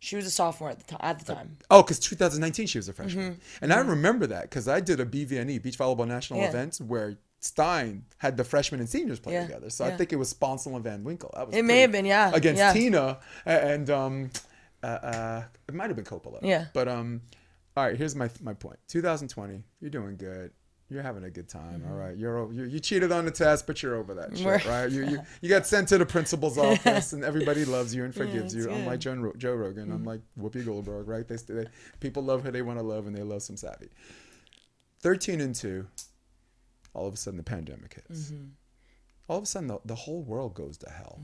[0.00, 1.00] She was a sophomore at the time.
[1.02, 1.56] At the time.
[1.70, 5.04] Oh, because 2019 she was a freshman, and I remember that because I did a
[5.06, 6.44] BVNE Beach Volleyball National Mm-hmm.
[6.44, 6.48] Yeah.
[6.50, 9.70] event where Stein had the freshmen and seniors play Yeah, together.
[9.70, 11.30] So I think it was Sponcil and Van Winkle.
[11.34, 12.72] That was It may have been, yeah, against yeah.
[12.72, 14.30] Tina and um,
[14.82, 16.38] uh, uh, it might have been Coppola.
[16.42, 16.66] Yeah.
[16.72, 17.20] But um,
[17.76, 17.96] all right.
[17.96, 18.78] Here's my my point.
[18.88, 20.52] 2020, you're doing good.
[20.90, 21.82] You're having a good time.
[21.84, 21.94] all mm-hmm.
[21.94, 22.16] right.
[22.16, 24.68] You're, o- you you cheated on the test, but you're over that shit, Mm-hmm.
[24.68, 24.90] Right?
[24.90, 28.54] You, you you got sent to the principal's office, and everybody loves you and forgives
[28.54, 28.64] it's you.
[28.64, 28.72] good.
[28.72, 30.46] Unlike Joe, Ro- Joe Rogan, unlike mm-hmm.
[30.46, 31.28] Whoopi Goldberg, right?
[31.28, 31.66] They, they
[32.00, 33.88] people love who they want to love, and they love some savvy.
[35.00, 35.86] 13 and two.
[36.94, 38.30] All of a sudden, the pandemic hits.
[38.30, 38.44] Mm-hmm.
[39.28, 41.20] All of a sudden, the, the whole world goes to hell.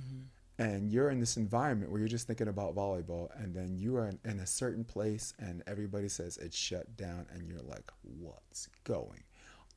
[0.56, 4.06] And you're in this environment where you're just thinking about volleyball, and then you are
[4.06, 8.68] in, in a certain place, and everybody says it's shut down, and you're like, what's
[8.84, 9.24] going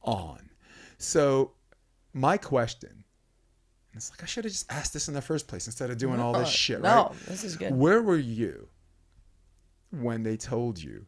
[0.04, 0.50] on?
[0.98, 1.52] So,
[2.14, 5.68] my question, and it's like, I should have just asked this in the first place
[5.68, 7.12] instead of doing all this shit, no, right?
[7.28, 7.74] this is good.
[7.76, 8.68] Where were you
[9.92, 11.06] when they told you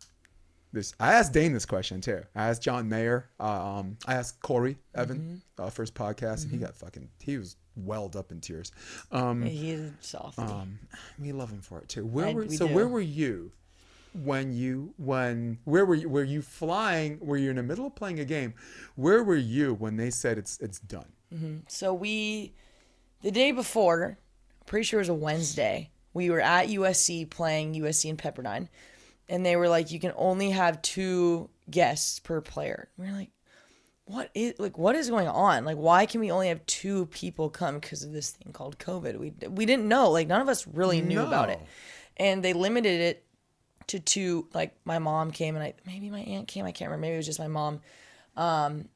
[0.72, 0.94] this?
[1.00, 2.22] I asked Dane this question too.
[2.36, 3.30] I asked John Mayer.
[3.40, 5.18] Uh, um, I asked Cory Evan
[5.58, 5.64] Mm-hmm.
[5.66, 7.10] uh, his podcast, and he got fucking.
[7.20, 8.72] He was welled up in tears.
[9.12, 10.42] Um, He's a softie.
[10.44, 10.80] um,
[11.18, 12.06] we love him for it too.
[12.06, 12.68] Where I- were we so?
[12.68, 12.74] do.
[12.76, 13.52] Where were you
[14.24, 16.10] when you when where were you?
[16.10, 17.20] Were you flying?
[17.22, 18.54] Were you in the middle of playing a game?
[18.96, 21.12] Where were you when they said it's it's done?
[21.34, 21.58] Mm-hmm.
[21.68, 22.54] So we,
[23.22, 24.18] the day before,
[24.66, 25.92] pretty sure it was a Wednesday.
[26.14, 28.68] We were at USC playing USC and Pepperdine,
[29.30, 33.30] and they were like, "You can only have two guests per player." We are like,
[34.06, 35.64] "What is like what is going on?
[35.64, 39.18] Like, why can we only have two people come because of this thing called COVID?"
[39.18, 40.10] We we didn't know.
[40.12, 41.62] Like, none of us really knew about it,
[42.18, 43.26] and they limited it
[43.90, 44.48] to two.
[44.54, 46.66] Like, my mom came, and I maybe my aunt came.
[46.66, 47.02] I can't remember.
[47.02, 47.82] Maybe it was just my mom.
[48.36, 48.90] Um,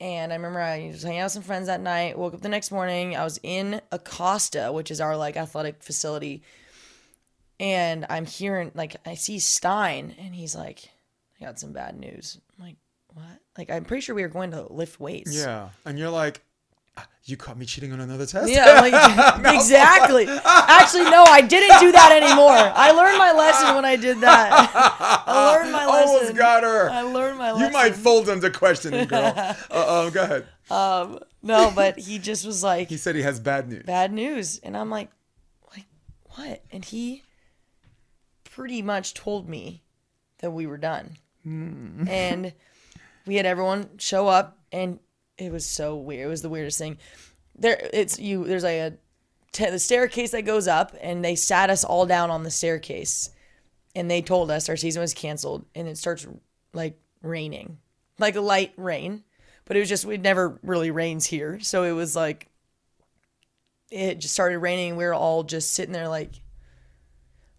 [0.00, 2.18] and I remember I was hanging out with some friends that night.
[2.18, 3.16] Woke up the next morning.
[3.16, 6.42] I was in Acosta, which is our like athletic facility.
[7.60, 10.90] And I'm hearing like I see Stein, and he's like,
[11.40, 12.76] "I got some bad news." I'm like,
[13.14, 15.36] "What?" Like I'm pretty sure we were going to lift weights.
[15.36, 16.42] Yeah, and you're like,
[17.24, 18.50] You caught me cheating on another test.
[18.50, 18.92] Yeah, like,
[19.54, 20.26] exactly.
[20.28, 22.50] Actually, no, I didn't do that anymore.
[22.50, 24.50] I learned my lesson when I did that.
[25.26, 26.16] I learned my lesson.
[26.16, 26.90] Almost got her.
[26.90, 27.68] I learned my lesson.
[27.68, 29.32] You might fold under questioning, girl.
[29.36, 30.46] uh, um, go ahead.
[30.68, 33.84] Um, no, but he just was like, He said he has bad news.
[33.84, 35.10] bad news, and I'm like,
[35.70, 35.86] like
[36.24, 36.64] what?
[36.72, 37.22] And he
[38.42, 39.84] pretty much told me
[40.38, 42.52] that we were done, and
[43.26, 44.98] we had everyone show up, and
[45.46, 46.26] it was so weird.
[46.26, 46.98] It was the weirdest thing.
[47.56, 48.44] There, it's you.
[48.44, 48.92] There's like a
[49.52, 53.30] t- the staircase that goes up, and they sat us all down on the staircase,
[53.94, 56.26] and they told us our season was canceled, and it starts
[56.72, 57.78] like raining,
[58.18, 59.24] like a light rain,
[59.64, 62.48] but it was just it never really rains here, so it was like
[63.90, 66.40] it just started raining, and we were all just sitting there like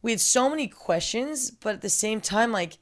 [0.01, 2.77] we had so many questions, but at the same time, like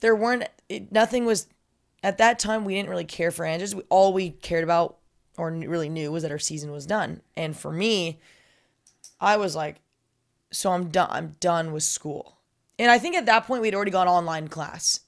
[0.00, 1.48] there weren't it, nothing was
[2.04, 3.44] at that time we didn't really care for.
[3.46, 4.98] We, all we cared about
[5.38, 7.22] or really knew was that our season was done.
[7.34, 8.20] And for me,
[9.20, 9.80] I was like,
[10.52, 11.08] so I'm done.
[11.10, 12.38] I'm done with school.
[12.78, 15.00] And I think at that point we'd already gone online class.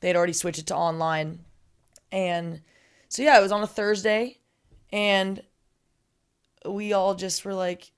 [0.00, 1.40] They'd already switched it to online,
[2.12, 2.60] and
[3.08, 4.38] so yeah, it was on a Thursday,
[4.92, 5.42] and
[6.64, 7.90] we all just were like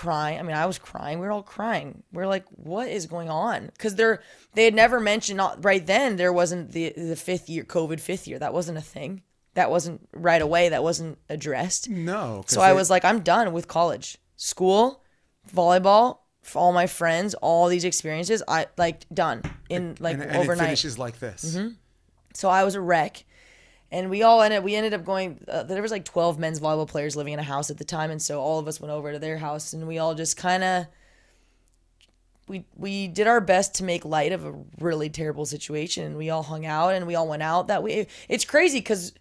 [0.00, 0.38] crying.
[0.38, 1.18] I mean, I was crying.
[1.18, 2.02] We were all crying.
[2.10, 3.66] We are like, what is going on?
[3.66, 4.22] Because they're
[4.54, 8.26] they had never mentioned not right then there wasn't the the fifth year COVID fifth
[8.26, 8.38] year.
[8.38, 9.22] That wasn't a thing.
[9.54, 10.70] That wasn't right away.
[10.70, 11.90] That wasn't addressed.
[11.90, 12.44] No.
[12.46, 15.02] So I was like, I'm done with college, school,
[15.54, 18.42] volleyball, for all my friends, all these experiences.
[18.48, 20.58] I like done in like and, and overnight.
[20.58, 20.64] Mm-hmm.
[20.66, 21.58] finishes like this.
[22.32, 23.24] So I was a wreck,
[23.90, 24.64] and we all ended.
[24.64, 25.44] We ended up going.
[25.48, 28.10] Uh, there was like twelve men's volleyball players living in a house at the time,
[28.10, 30.64] and so all of us went over to their house, and we all just kind
[30.64, 30.86] of.
[32.48, 36.30] We, we did our best to make light of a really terrible situation and we
[36.30, 39.12] all hung out and we all went out that way it's crazy because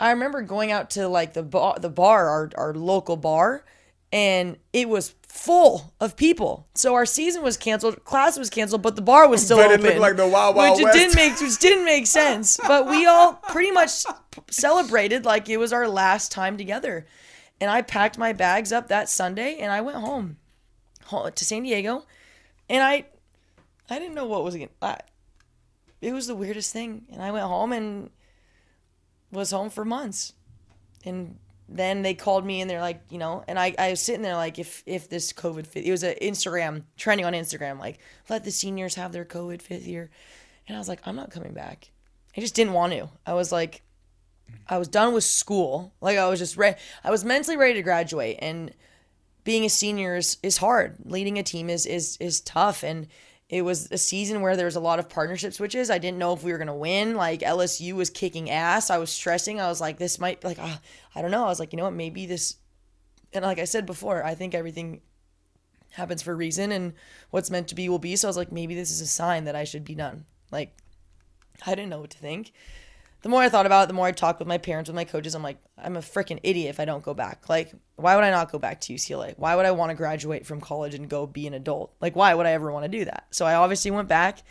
[0.00, 3.66] I remember going out to like the bar, the bar, our, our local bar,
[4.12, 6.66] and it was full of people.
[6.74, 9.80] So our season was canceled, class was canceled, but the bar was still But it
[9.80, 9.98] open.
[10.00, 10.96] like the Wild Wild which West.
[10.96, 12.58] it didn't make which didn't make sense.
[12.66, 13.90] But we all pretty much
[14.50, 17.06] celebrated like it was our last time together.
[17.60, 20.38] And I packed my bags up that Sunday and I went home,
[21.06, 22.06] home to San Diego,
[22.68, 23.06] and I
[23.88, 24.68] I didn't know what was going.
[24.80, 24.98] to
[26.00, 28.10] It was the weirdest thing, and I went home and
[29.30, 30.32] was home for months.
[31.04, 31.38] And
[31.72, 34.34] then they called me and they're like, you know, and I, I was sitting there
[34.34, 38.44] like, if if this COVID fifth, it was an Instagram trending on Instagram, like let
[38.44, 40.10] the seniors have their COVID fifth year,
[40.66, 41.90] and I was like, I'm not coming back.
[42.36, 43.08] I just didn't want to.
[43.24, 43.82] I was like,
[44.68, 45.94] I was done with school.
[46.00, 46.76] Like I was just ready.
[47.04, 48.74] I was mentally ready to graduate, and
[49.44, 50.96] being a senior is, is hard.
[51.04, 53.06] Leading a team is is is tough, and
[53.50, 55.90] it was a season where there was a lot of partnership switches.
[55.90, 57.16] I didn't know if we were gonna win.
[57.16, 58.90] Like LSU was kicking ass.
[58.90, 59.60] I was stressing.
[59.60, 60.76] I was like, this might like uh,
[61.16, 61.44] I don't know.
[61.44, 61.92] I was like, you know what?
[61.92, 62.56] Maybe this.
[63.32, 65.00] And like I said before, I think everything
[65.90, 66.94] happens for a reason, and
[67.30, 68.14] what's meant to be will be.
[68.14, 70.26] So I was like, maybe this is a sign that I should be done.
[70.52, 70.76] Like,
[71.66, 72.52] I didn't know what to think
[73.22, 75.04] the more I thought about it, the more I talked with my parents, with my
[75.04, 77.48] coaches, I'm like, I'm a freaking idiot if I don't go back.
[77.48, 79.34] Like, why would I not go back to UCLA?
[79.36, 81.92] Why would I want to graduate from college and go be an adult?
[82.00, 83.26] Like, why would I ever want to do that?
[83.30, 84.42] So I obviously went back.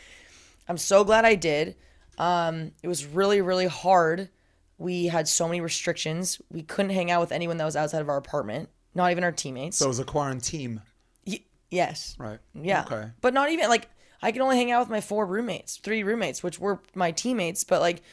[0.67, 1.75] I'm so glad I did.
[2.19, 4.29] Um, it was really, really hard.
[4.77, 6.39] We had so many restrictions.
[6.51, 9.31] We couldn't hang out with anyone that was outside of our apartment, not even our
[9.31, 9.77] teammates.
[9.77, 10.81] So it was a quarantine,
[11.25, 12.15] Y- yes.
[12.19, 12.39] right?
[12.53, 12.83] Yeah.
[12.85, 13.09] Okay.
[13.21, 13.89] But not even like
[14.21, 17.63] I could only hang out with my four roommates, three roommates, which were my teammates.
[17.63, 18.03] But like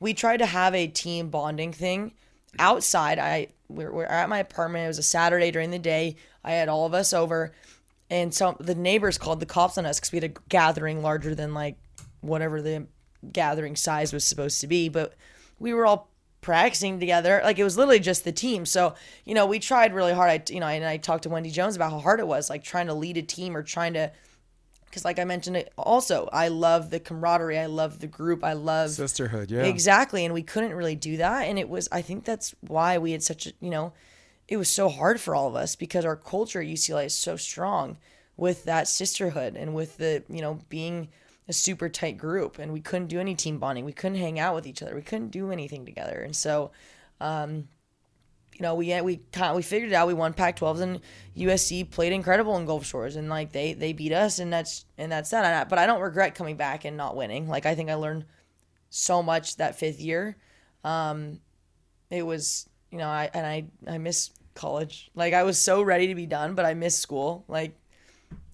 [0.00, 2.12] we tried to have a team bonding thing
[2.58, 3.18] outside.
[3.18, 4.84] I we we're at my apartment.
[4.84, 6.16] It was a Saturday during the day.
[6.42, 7.52] I had all of us over,
[8.10, 11.34] and so the neighbors called the cops on us because we had a gathering larger
[11.34, 11.76] than like
[12.20, 12.86] whatever the
[13.32, 14.88] gathering size was supposed to be.
[14.88, 15.14] But
[15.58, 16.10] we were all
[16.44, 17.40] practicing together.
[17.42, 18.66] Like it was literally just the team.
[18.66, 20.30] So, you know, we tried really hard.
[20.30, 22.62] I, you know, and I talked to Wendy Jones about how hard it was, like
[22.62, 24.12] trying to lead a team or trying to,
[24.94, 27.58] because like I mentioned it also, I love the camaraderie.
[27.58, 28.44] I love the group.
[28.44, 29.64] I love Sisterhood, yeah.
[29.64, 30.24] Exactly.
[30.24, 31.48] And we couldn't really do that.
[31.48, 33.92] And it was, I think that's why we had such a, you know,
[34.46, 37.34] it was so hard for all of us because our culture at UCLA is so
[37.34, 37.96] strong
[38.36, 41.08] with that sisterhood and with the, you know, being
[41.48, 42.60] a super tight group.
[42.60, 43.84] And we couldn't do any team bonding.
[43.84, 44.94] We couldn't hang out with each other.
[44.94, 46.20] We couldn't do anything together.
[46.20, 46.70] And so,
[47.20, 47.66] um,
[48.54, 49.20] you know, we we
[49.54, 50.06] we figured it out.
[50.06, 51.00] We won Pac-12s, and
[51.36, 55.10] USC played incredible in Gulf Shores, and like they they beat us, and that's and
[55.10, 55.68] that's that.
[55.68, 57.48] But I don't regret coming back and not winning.
[57.48, 58.24] Like I think I learned
[58.90, 60.36] so much that fifth year.
[60.84, 61.40] Um,
[62.10, 65.10] it was you know I and I I miss college.
[65.14, 67.44] Like I was so ready to be done, but I miss school.
[67.48, 67.76] Like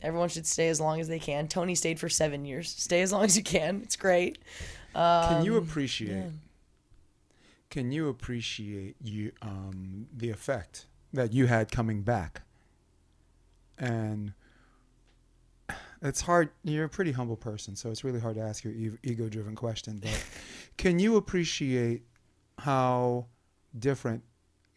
[0.03, 1.47] everyone should stay as long as they can.
[1.47, 2.71] Toni stayed for seven years.
[2.71, 3.81] Stay as long as you can.
[3.83, 4.39] It's great.
[4.95, 6.25] Can Um, you appreciate
[7.71, 12.43] can you appreciate you um, the effect that you had coming back?
[13.79, 14.35] And
[16.03, 16.51] it's hard.
[16.65, 19.99] You're a pretty humble person, so it's really hard to ask you an ego-driven question.
[20.03, 20.27] But
[20.77, 22.03] can you appreciate
[22.59, 23.27] how
[23.79, 24.23] different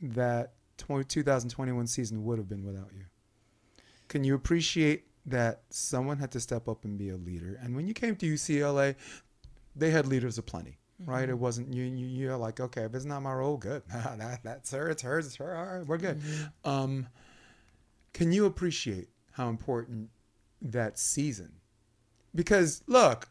[0.01, 3.05] that 2021 season would have been without you?
[4.07, 7.59] Can you appreciate that someone had to step up and be a leader?
[7.61, 8.95] And when you came to UCLA,
[9.75, 11.27] they had leaders aplenty right?
[11.27, 11.83] It wasn't you.
[11.83, 13.83] you you're like, okay, if it's not my role, good.
[13.93, 14.89] that, that's her.
[14.89, 15.25] It's hers.
[15.25, 15.55] It's her.
[15.55, 16.19] All right, we're good.
[16.19, 16.69] Mm-hmm.
[16.69, 17.07] Um,
[18.13, 20.09] can you appreciate how important
[20.61, 21.53] that season?
[22.35, 23.27] Because look,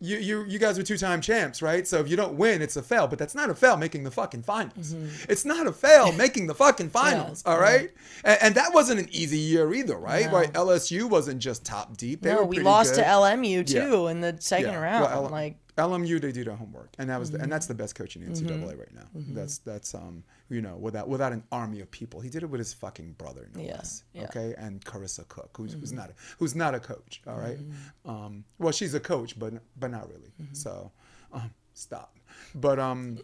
[0.00, 1.86] you you you guys were two time champs, right?
[1.86, 3.06] So if you don't win, it's a fail.
[3.06, 4.94] But that's not a fail making the fucking finals.
[4.94, 5.30] Mm-hmm.
[5.30, 7.42] It's not a fail making the fucking finals.
[7.44, 7.90] Yeah, all right,
[8.24, 8.32] yeah.
[8.32, 10.26] and, and, that wasn't an easy year either, right?
[10.26, 10.32] No.
[10.32, 10.52] Right?
[10.54, 12.22] LSU wasn't just top deep.
[12.22, 13.02] They no, we lost good.
[13.02, 14.10] to LMU too yeah.
[14.10, 15.04] in the second round.
[15.04, 17.38] Well, L- like LMU they do their homework, and that was mm-hmm.
[17.38, 18.78] the, and that's the best coach in the NCAA mm-hmm.
[18.78, 19.06] right now.
[19.16, 19.34] Mm-hmm.
[19.34, 22.20] That's that's um you know without without an army of people.
[22.20, 23.76] He did it with his fucking brother, no yeah.
[23.76, 24.04] less.
[24.12, 24.24] Yeah.
[24.24, 25.98] Okay, and Carissa Cook, who's, who's mm-hmm.
[25.98, 27.22] not a, who's not a coach.
[27.26, 27.58] All right?
[27.58, 28.10] Mm-hmm.
[28.10, 30.32] um, well she's a coach, but but not really.
[30.40, 30.54] Mm-hmm.
[30.54, 30.90] So
[31.32, 32.16] um, stop.
[32.54, 33.18] But um,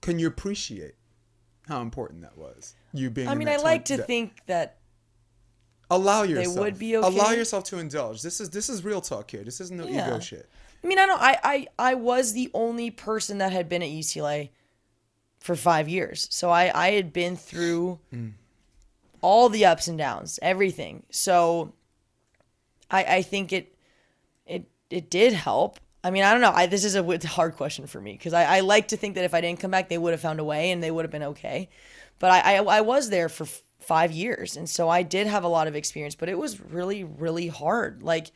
[0.00, 0.94] can you appreciate
[1.68, 2.74] how important that was?
[2.92, 3.28] You being.
[3.28, 4.78] I mean, I like to think that
[5.90, 6.54] allow yourself.
[6.54, 7.06] They would be okay.
[7.06, 8.22] Allow yourself to indulge.
[8.22, 9.44] This is this is real talk here.
[9.44, 10.06] This isn't no yeah.
[10.06, 10.48] ego shit.
[10.82, 11.20] I mean, I don't.
[11.20, 14.50] I, I I was the only person that had been at UCLA
[15.38, 18.32] for five years, so I I had been through mm.
[19.20, 21.04] all the ups and downs, everything.
[21.10, 21.74] So
[22.90, 23.76] I I think it
[24.46, 25.78] it it did help.
[26.02, 26.52] I mean, I don't know.
[26.52, 29.24] I, this is a hard question for me because I, I like to think that
[29.24, 31.12] if I didn't come back, they would have found a way and they would have
[31.12, 31.68] been okay.
[32.18, 33.46] But I, I, I was there for
[33.80, 34.56] five years.
[34.56, 38.02] And so I did have a lot of experience, but it was really, really hard.
[38.02, 38.30] Like,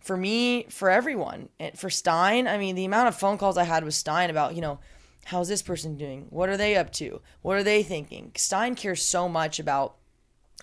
[0.00, 1.48] for me, for everyone.
[1.58, 4.54] And for Stein, I mean, the amount of phone calls I had with Stein about,
[4.54, 4.78] you know,
[5.26, 6.26] how's this person doing?
[6.30, 7.20] What are they up to?
[7.42, 8.32] What are they thinking?
[8.36, 9.94] Stein cares so much about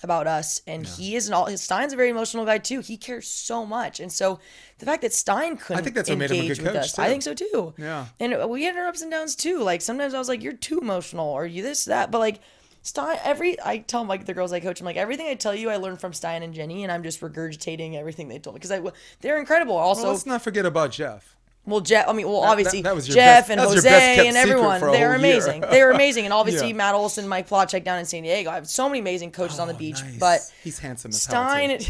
[0.03, 0.91] about us and yeah.
[0.97, 2.81] he is an all Stein's a very emotional guy too.
[2.81, 4.01] He cares so much.
[4.01, 4.39] And so
[4.79, 6.93] the fact that Stein couldn't I think that's what made him a good coach us,
[6.93, 7.01] too.
[7.01, 7.73] I think so too.
[7.77, 8.07] Yeah.
[8.19, 9.59] And we had our ups and downs too.
[9.59, 12.11] Like sometimes I was like, You're too emotional or you this, that.
[12.11, 12.41] But like
[12.85, 15.71] Stein, every I tell like the girls I coach, I'm like everything I tell you,
[15.71, 18.71] I learned from Stein and Jenny, and I'm just regurgitating everything they told me because
[18.71, 18.79] I
[19.21, 19.75] they're incredible.
[19.75, 21.35] Also, well, let's not forget about Jeff.
[21.65, 22.07] Well, Jeff.
[22.07, 24.81] I mean, well, obviously that, that, Jeff best, and Jose and everyone.
[24.81, 25.61] They're amazing.
[25.61, 26.75] they're amazing, and obviously yeah.
[26.75, 28.51] Matt Olson, Mike Plotchek down in San Diego.
[28.51, 30.03] I have so many amazing coaches oh, on the oh, beach.
[30.03, 30.19] Nice.
[30.19, 31.71] But he's handsome as Stein.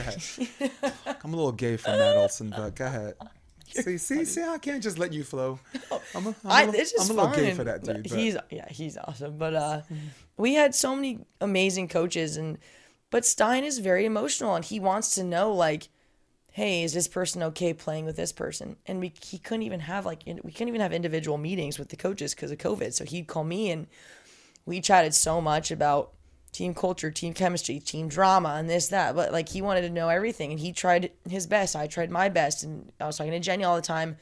[1.25, 3.15] I'm a little gay for Matt Olson, but go ahead.
[3.83, 5.59] see, see, see, I can't just let you flow.
[6.13, 8.03] I'm a, I'm I, it's just I'm a little gay for that dude.
[8.03, 8.11] But.
[8.11, 9.37] He's yeah, he's awesome.
[9.37, 9.81] But uh,
[10.37, 12.57] we had so many amazing coaches and
[13.09, 15.89] but Stein is very emotional and he wants to know like
[16.51, 20.05] hey is this person okay playing with this person and we he couldn't even have
[20.05, 23.27] like we couldn't even have individual meetings with the coaches because of covid so he'd
[23.27, 23.87] call me and
[24.65, 26.13] we chatted so much about
[26.55, 30.09] team culture team chemistry team drama and this that but like he wanted to know
[30.09, 33.39] everything and he tried his best i tried my best and i was talking to
[33.39, 34.17] jenny all the time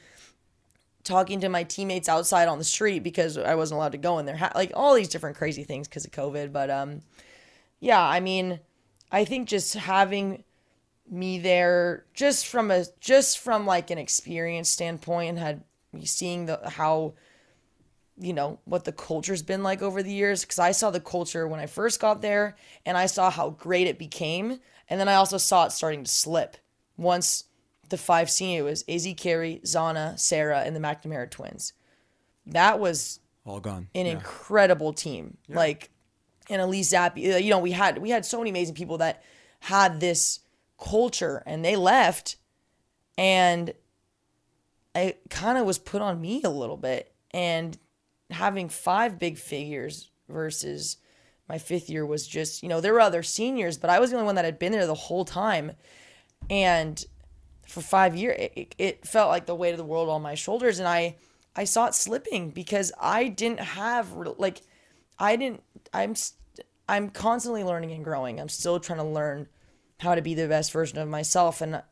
[1.04, 4.26] talking to my teammates outside on the street because I wasn't allowed to go in
[4.26, 4.50] there.
[4.54, 6.50] Like all these different crazy things because of COVID.
[6.50, 7.02] But um,
[7.78, 8.58] yeah, I mean,
[9.12, 10.42] I think just having
[11.08, 15.62] me there, just from a just from like an experience standpoint, and had
[15.92, 17.14] me seeing the how
[18.18, 21.48] you know what the culture's been like over the years because I saw the culture
[21.48, 25.14] when I first got there and I saw how great it became and then I
[25.14, 26.56] also saw it starting to slip
[26.96, 27.44] once
[27.88, 31.72] the five senior was Azzi Kerry, Zana, Sarah, and the McNamara twins.
[32.46, 33.88] That was all gone.
[33.94, 34.12] An yeah.
[34.12, 35.36] incredible team.
[35.48, 35.56] Yeah.
[35.56, 35.90] Like
[36.50, 37.32] and Elise Zappi.
[37.32, 39.22] Uh, you know, we had we had so many amazing people that
[39.60, 40.40] had this
[40.78, 42.36] culture and they left
[43.16, 43.72] and
[44.94, 47.78] it kind of was put on me a little bit and
[48.34, 50.98] having five big figures versus
[51.48, 54.16] my fifth year was just you know there were other seniors but i was the
[54.16, 55.72] only one that had been there the whole time
[56.50, 57.04] and
[57.66, 60.78] for five years, it, it felt like the weight of the world on my shoulders,
[60.78, 61.16] and I
[61.56, 64.62] I saw it slipping because I didn't have like
[65.18, 65.62] I didn't
[65.92, 66.14] I'm
[66.88, 68.40] I'm constantly learning and growing.
[68.40, 69.48] I'm still trying to learn
[70.00, 71.82] how to be the best version of myself and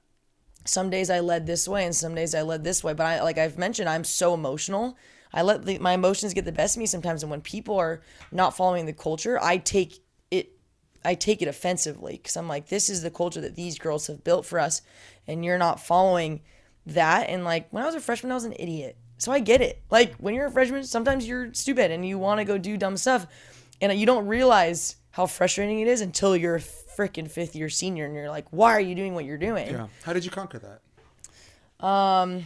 [0.64, 3.22] some days I led this way and some days I led this way, but I
[3.22, 4.96] like I've mentioned I'm so emotional.
[5.32, 8.02] I let the, my emotions get the best of me sometimes and when people are
[8.30, 10.00] not following the culture, I take
[10.30, 10.52] it,
[11.04, 14.24] I take it offensively because I'm like, this is the culture that these girls have
[14.24, 14.82] built for us,
[15.26, 16.40] and you're not following
[16.86, 17.28] that.
[17.28, 18.96] And like when I was a freshman, I was an idiot.
[19.18, 19.80] So I get it.
[19.90, 22.96] Like when you're a freshman, sometimes you're stupid and you want to go do dumb
[22.96, 23.26] stuff,
[23.80, 28.04] and you don't realize how frustrating it is until you're a freaking fifth year senior
[28.04, 29.68] and you're like, why are you doing what you're doing?
[29.68, 29.86] Yeah.
[30.04, 31.86] How did you conquer that?
[31.86, 32.44] Um,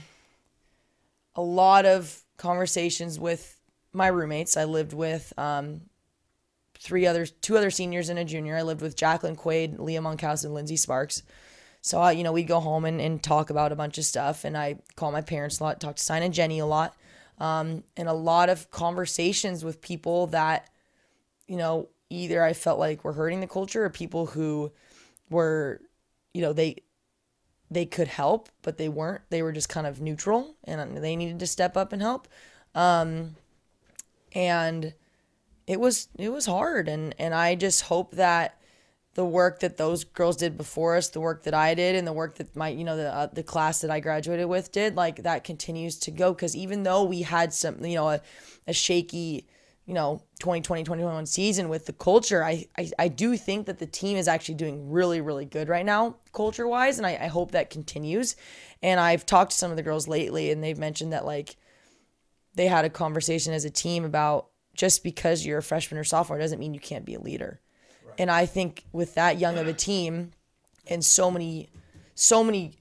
[1.34, 3.60] a lot of conversations with
[3.92, 4.56] my roommates.
[4.56, 5.82] I lived with um,
[6.78, 8.56] three other, two other seniors and a junior.
[8.56, 11.22] I lived with Jacqueline Quaid, Lea Monkhouse, and Lindsay Sparks.
[11.80, 14.44] So, uh, you know, we'd go home and, and talk about a bunch of stuff.
[14.44, 16.96] And I call my parents a lot, talk to Stein and Jenny a lot.
[17.38, 20.68] Um, and a lot of conversations with people that,
[21.46, 24.72] you know, either I felt like were hurting the culture or people who
[25.30, 25.80] were,
[26.32, 26.82] you know, they
[27.70, 29.22] they could help, but they weren't.
[29.30, 32.28] They were just kind of neutral and they needed to step up and help.
[32.74, 33.36] Um,
[34.32, 34.94] and
[35.66, 38.56] it was it was hard and and I just hope that
[39.16, 42.12] the work that those girls did before us, the work that I did, and the
[42.12, 45.22] work that my, you know, the uh, the class that I graduated with did, like
[45.22, 46.34] that continues to go.
[46.34, 48.20] Because even though we had some, you know, a,
[48.66, 49.46] a shaky,
[49.86, 53.86] you know, 2020, 2021 season with the culture, I, I, I do think that the
[53.86, 56.98] team is actually doing really, really good right now, culture wise.
[56.98, 58.36] And I, I hope that continues.
[58.82, 61.56] And I've talked to some of the girls lately, and they've mentioned that, like,
[62.54, 66.38] they had a conversation as a team about just because you're a freshman or sophomore
[66.38, 67.60] doesn't mean you can't be a leader
[68.18, 70.32] and I think with that young of a team
[70.86, 71.68] and so many,
[72.14, 72.74] so many,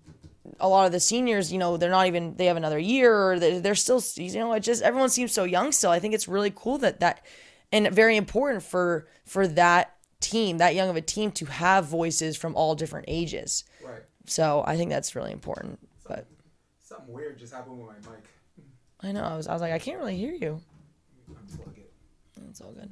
[0.59, 3.39] a lot of the seniors, you know, they're not even, they have another year or
[3.39, 5.91] they're, still, you know, it just, everyone seems so young still.
[5.91, 7.25] I think it's really cool that that,
[7.71, 12.37] and very important for, for that team, that young of a team to have voices
[12.37, 13.63] from all different ages.
[13.83, 14.01] Right.
[14.25, 15.79] So I think that's really important.
[16.07, 16.27] But
[16.79, 18.25] Something weird just happened with my mic.
[19.01, 20.61] I know, I was, I was like, I can't really hear you.
[21.29, 21.91] Unplug it.
[22.49, 22.89] It's all good.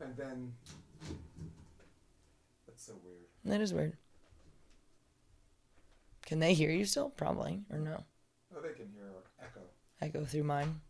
[0.00, 0.65] And then so weird.
[3.46, 3.96] That is weird.
[6.26, 7.10] Can they hear you still?
[7.10, 7.62] Probably.
[7.72, 8.02] Or no?
[8.56, 9.04] Oh, they can hear
[9.40, 9.60] echo.
[10.00, 10.80] Echo through mine.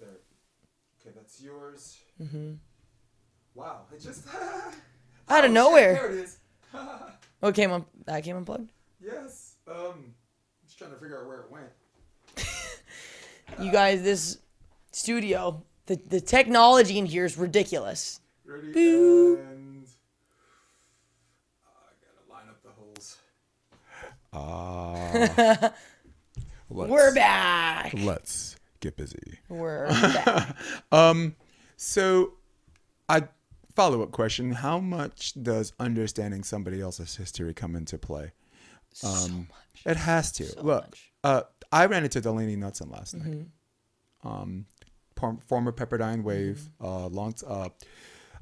[0.00, 0.08] There.
[1.00, 1.98] Okay, that's yours.
[2.20, 2.52] Mm-hmm.
[3.54, 4.26] Wow, it just
[5.28, 5.94] Out of Oh, nowhere.
[5.94, 6.38] Shit, there it is.
[7.42, 7.84] Oh, it came on.
[8.06, 8.70] That came unplugged.
[9.04, 9.56] yes.
[9.68, 10.14] Um, I'm
[10.66, 11.66] just trying to figure out where it went.
[13.62, 14.38] You guys, this
[14.92, 18.20] studio, the the technology in here is ridiculous.
[18.46, 19.36] Ready Boo.
[19.36, 19.86] and
[21.66, 23.18] I gotta line up the holes.
[24.34, 25.72] Ah.
[26.68, 27.92] We're back.
[27.96, 29.38] Let's get busy.
[29.48, 30.56] We're back.
[30.90, 31.36] Um,
[31.76, 32.32] so
[33.08, 33.28] I
[33.76, 38.32] follow up question: How much does understanding somebody else's history come into play?
[38.92, 39.82] so Um, much.
[39.86, 40.46] It has to.
[40.46, 41.12] So Look, much.
[41.22, 43.26] uh, I ran into Delaney Knudsen last night.
[43.26, 44.28] Mm-hmm.
[44.28, 44.66] Um,
[45.14, 47.68] por- former Pepperdine Wave, uh, long, uh,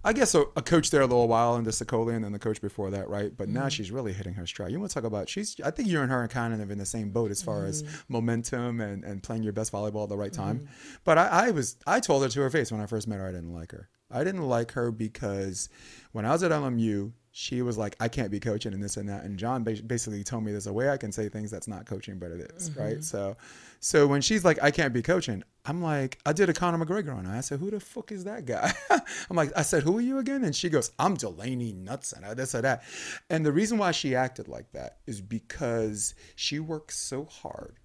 [0.04, 2.60] I guess a, a coach there a little while in the Sicolian and the coach
[2.60, 3.36] before that, right?
[3.36, 3.54] But Mm-hmm.
[3.58, 4.72] now she's really hitting her stride.
[4.72, 5.56] You want to talk about she's?
[5.64, 7.82] I think you and her are kind of in the same boat as far as
[7.82, 7.96] Mm-hmm.
[8.08, 10.68] momentum and, and playing your best volleyball at the right time.
[11.04, 13.28] But I, I was I told her to her face when I first met her
[13.28, 13.88] I didn't like her.
[14.10, 15.68] I didn't like her because
[16.12, 19.08] when I was at LMU, she was like, I can't be coaching and this and
[19.08, 19.24] that.
[19.24, 22.18] And John basically told me there's a way I can say things that's not coaching,
[22.18, 22.96] but it is, right?
[22.96, 23.00] Mm-hmm.
[23.00, 23.38] So,
[23.80, 27.16] so when she's like, I can't be coaching, I'm like, I did a Conor McGregor
[27.16, 27.34] on her.
[27.34, 28.70] I said, who the fuck is that guy?
[28.90, 30.44] I'm like, I said, who are you again?
[30.44, 32.82] And she goes, I'm Delaney or this or that.
[33.30, 37.76] And the reason why she acted like that is because she worked so hard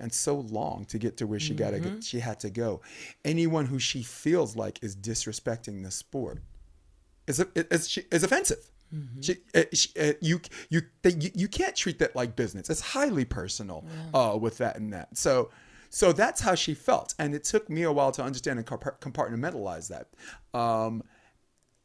[0.00, 2.00] and so long to get to where she got to get, mm-hmm.
[2.00, 2.80] she had to go.
[3.24, 6.40] Anyone who she feels like is disrespecting the sport
[7.28, 8.70] is is she is offensive.
[9.20, 10.40] She, uh, she, uh, you
[10.70, 12.70] you they, you you can't treat that like business.
[12.70, 13.84] It's highly personal
[14.14, 15.16] uh, with that and that.
[15.16, 15.50] So
[15.90, 19.88] so that's how she felt, and it took me a while to understand and compartmentalize
[19.88, 20.08] that.
[20.58, 21.02] Um,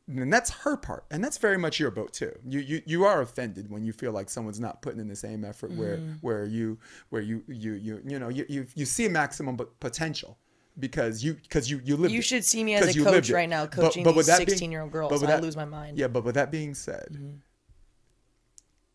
[0.08, 2.34] and that's her part, and that's very much your boat too.
[2.46, 5.46] You you you are offended when you feel like someone's not putting in the same
[5.46, 6.78] effort where where you
[7.10, 10.38] where you you you you know you you, you see maximum but potential
[10.80, 13.66] because you because you you live You should see me as a coach right now,
[13.66, 15.22] coaching but with these 16 year old but girls.
[15.22, 15.98] with I lose my mind.
[15.98, 17.36] Yeah, but with that being said, mm-hmm.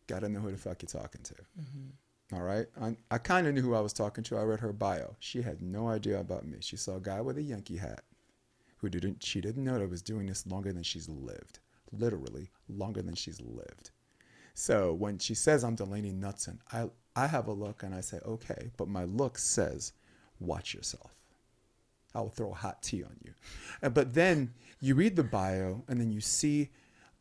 [0.07, 1.35] gotta know who the fuck you're talking to.
[1.35, 2.37] Mm-hmm.
[2.37, 4.37] All right, I, I kind of knew who I was talking to.
[4.37, 5.15] I read her bio.
[5.21, 6.59] She had no idea about me.
[6.61, 8.03] She saw a guy with a Yankee hat,
[8.79, 9.23] who didn't.
[9.23, 11.61] She didn't know that I was doing this longer than she's lived.
[11.93, 13.91] Literally longer than she's lived.
[14.55, 18.19] So when she says I'm Delaney Knudsen, I I have a look and I say
[18.25, 19.93] okay, but my look says,
[20.41, 21.16] watch yourself.
[22.17, 23.33] I will throw hot tea on you.
[23.83, 26.71] Uh, But then you read the bio and then you see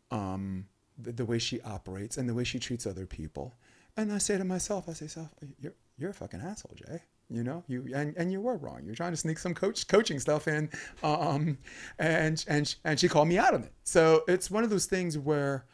[0.09, 0.67] um,
[0.97, 3.53] the, the way she operates and the way she treats other people.
[3.97, 6.99] And I say to myself, I say, self, you're, you're a fucking asshole, Jay.
[7.29, 8.81] You know, you and, and you were wrong.
[8.85, 10.69] You're trying to sneak some coach coaching stuff in,
[11.01, 11.57] um,
[11.97, 13.73] and and and she called me out on it.
[13.83, 15.65] So it's one of those things where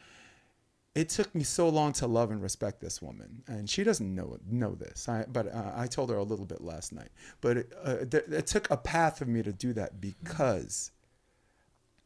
[0.94, 4.36] it took me so long to love and respect this woman, and she doesn't know
[4.46, 5.08] know this.
[5.08, 7.08] I, but uh, I told her a little bit last night.
[7.40, 10.90] But it, uh, th- it took a path for me to do that because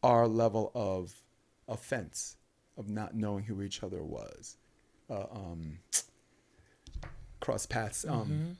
[0.03, 1.23] our level of
[1.69, 2.37] offense
[2.77, 4.57] of not knowing who each other was
[5.11, 5.79] uh, um,
[7.41, 8.57] cross paths um,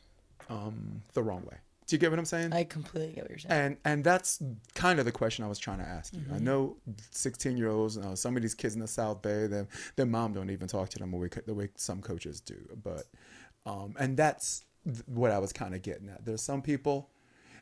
[0.49, 1.59] um, the wrong way.
[1.87, 2.53] Do you get what I'm saying?
[2.53, 3.53] I completely get what you're saying.
[3.53, 4.43] and and that's
[4.75, 6.23] kind of the question I was trying to ask you.
[6.35, 6.77] I know
[7.13, 10.33] 16 year olds, uh, some of these kids in the South Bay, their their mom
[10.33, 12.57] don't even talk to them the way the way some coaches do.
[12.83, 13.05] But
[13.67, 16.25] um, and that's th- what I was kind of getting at.
[16.25, 17.11] There's some people,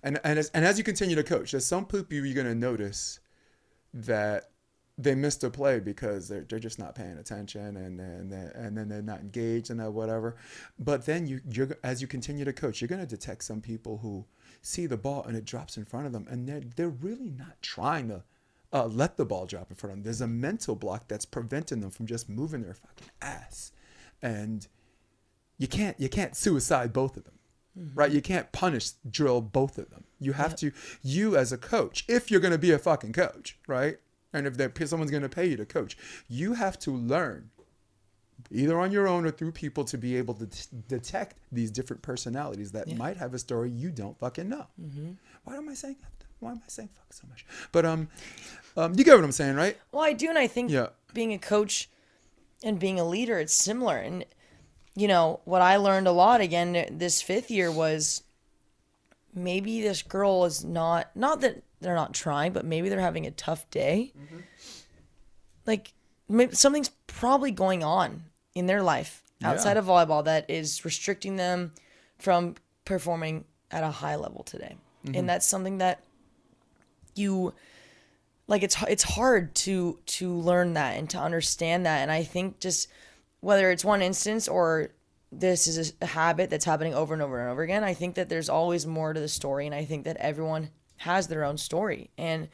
[0.03, 3.21] and and as, and as you continue to coach, there's some people you're gonna notice
[3.93, 4.51] that
[4.97, 8.77] they missed a play because they're, they're just not paying attention and and then, and
[8.77, 10.37] then they're not engaged and that whatever.
[10.79, 14.25] But then you you're as you continue to coach, you're gonna detect some people who
[14.63, 17.61] see the ball and it drops in front of them and they're they're really not
[17.61, 18.23] trying to
[18.73, 20.05] uh, let the ball drop in front of them.
[20.05, 23.73] There's a mental block that's preventing them from just moving their fucking ass,
[24.21, 24.67] and
[25.59, 27.35] you can't you can't suicide both of them.
[27.95, 30.05] Right, you can't punish drill both of them.
[30.21, 30.71] You have to,
[31.03, 33.99] you as a coach, if you're going to be a fucking coach, right,
[34.35, 35.97] and if someone's going to pay you to coach,
[36.29, 37.51] you have to learn,
[38.51, 42.03] either on your own or through people, to be able to t- detect these different
[42.03, 44.67] personalities that might have a story you don't fucking know.
[45.45, 46.27] Why am I saying that?
[46.41, 47.47] Why am I saying fuck so much?
[47.73, 48.09] But um,
[48.77, 49.79] um, you get what I'm saying, right?
[49.93, 50.89] Well, I do, and I think Yeah.
[51.15, 51.89] being a coach
[52.63, 53.97] and being a leader, it's similar.
[53.97, 54.25] And
[54.97, 58.23] you know what I learned a lot again this fifth year was
[59.35, 63.31] maybe this girl is not not that they're not trying, but maybe they're having a
[63.31, 64.13] tough day.
[64.19, 64.39] Mm-hmm.
[65.67, 65.93] Like
[66.29, 68.25] maybe something's probably going on
[68.55, 69.81] in their life outside Yeah.
[69.81, 71.73] of volleyball that is restricting them
[72.19, 74.77] from performing at a high level today.
[75.05, 75.27] And mm-hmm.
[75.27, 76.03] that's something that
[77.15, 77.53] you
[78.47, 82.61] like it's it's hard to to learn that and to understand that and i think
[82.61, 82.89] just
[83.41, 84.91] whether it's one instance or
[85.33, 88.29] this is a habit that's happening over and over and over again i think that
[88.29, 90.71] there's always more to the story and i think that everyone
[91.05, 92.11] has their own story.
[92.19, 92.49] And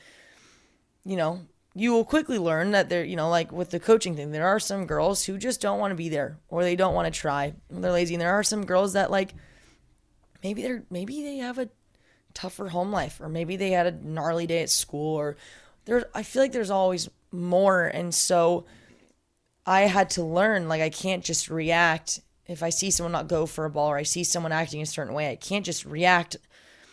[1.04, 1.40] you know
[1.74, 4.58] you will quickly learn that there you know like with the coaching thing there are
[4.58, 7.54] some girls who just don't want to be there or they don't want to try.
[7.70, 8.14] They're lazy.
[8.14, 9.34] And there are some girls that like
[10.42, 11.68] maybe they're maybe they have a
[12.34, 15.36] tougher home life or maybe they had a gnarly day at school or
[15.84, 17.84] there I feel like there's always more.
[17.86, 18.66] And so
[19.64, 22.20] I had to learn like I can't just react.
[22.46, 24.86] If I see someone not go for a ball or I see someone acting a
[24.86, 26.36] certain way I can't just react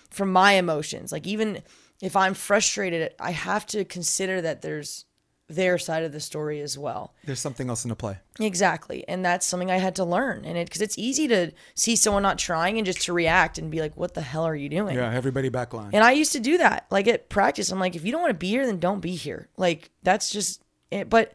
[0.10, 1.62] from my emotions like even
[2.02, 5.06] if I'm frustrated I have to consider that there's
[5.50, 8.18] their side of the story as well There's something else in the play.
[8.38, 9.08] Exactly.
[9.08, 10.44] And that's something I had to learn.
[10.44, 13.72] And it because it's easy to see someone not trying and just to react and
[13.72, 14.98] be like, what the hell are you doing?
[14.98, 15.92] Yeah, everybody backline.
[15.94, 16.86] And I used to do that.
[16.92, 19.16] Like at practice, I'm like, if you don't want to be here, then don't be
[19.16, 19.48] here.
[19.56, 20.62] Like that's just
[20.92, 21.10] it.
[21.10, 21.34] But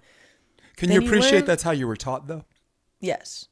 [0.77, 2.45] Can you you appreciate learn- that's how you were taught, though?
[3.01, 3.49] yes,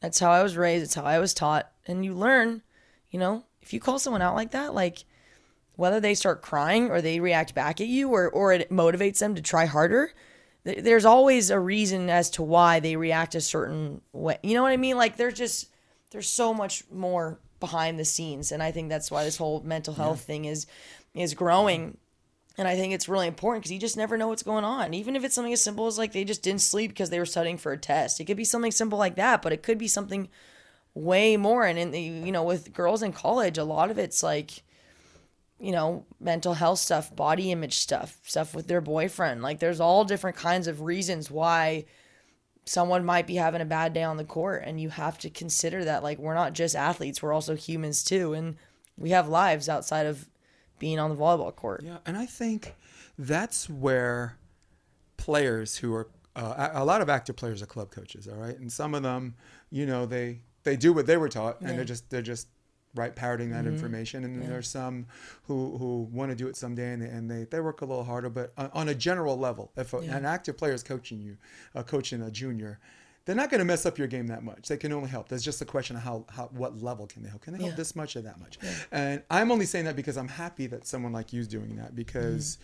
[0.00, 0.82] that's how I was raised.
[0.84, 1.70] It's how I was taught.
[1.86, 2.62] And you learn,
[3.10, 5.04] you know, if you call someone out like that, like
[5.76, 9.34] whether they start crying or they react back at you or, or it motivates them
[9.34, 10.12] to try harder,
[10.64, 14.38] th- there's always a reason as to why they react a certain way.
[14.42, 14.96] You know what I mean?
[14.96, 15.68] Like there's just,
[16.10, 18.52] there's so much more behind the scenes.
[18.52, 20.66] And I think that's why this whole mental health thing is,
[21.14, 21.96] is growing.
[22.58, 24.92] And I think it's really important because you just never know what's going on.
[24.92, 27.26] Even if it's something as simple as like they just didn't sleep because they were
[27.26, 28.20] studying for a test.
[28.20, 30.28] It could be something simple like that, but it could be something
[30.94, 31.64] way more.
[31.64, 34.62] And in the, you know, with girls in college, a lot of it's like,
[35.58, 39.42] you know, mental health stuff, body image stuff, stuff with their boyfriend.
[39.42, 41.84] Like there's all different kinds of reasons why
[42.64, 45.84] someone might be having a bad day on the court and you have to consider
[45.84, 48.56] that like we're not just athletes, we're also humans too and
[48.96, 50.28] we have lives outside of
[50.78, 51.82] being on the volleyball court.
[51.84, 52.74] Yeah, and I think
[53.18, 54.36] that's where
[55.16, 58.58] players who are uh, a a lot of active players are club coaches, all right,
[58.58, 59.34] and some of them,
[59.70, 62.48] you know, they they do what they were taught, and they're just they're just
[62.96, 65.06] right parroting that information, and then there's some
[65.44, 68.04] who who want to do it someday, and they, and they they work a little
[68.04, 71.36] harder, but on, on a general level, if a, an active player is coaching you,
[71.74, 72.78] uh, coaching a junior.
[73.26, 74.66] They're not going to mess up your game that much.
[74.66, 75.28] They can only help.
[75.28, 77.42] There's just a question of how, how what level can they help?
[77.42, 77.76] Can they help Yeah.
[77.76, 78.58] this much or that much?
[78.90, 81.94] And I'm only saying that because I'm happy that someone like you is doing that
[81.94, 82.56] because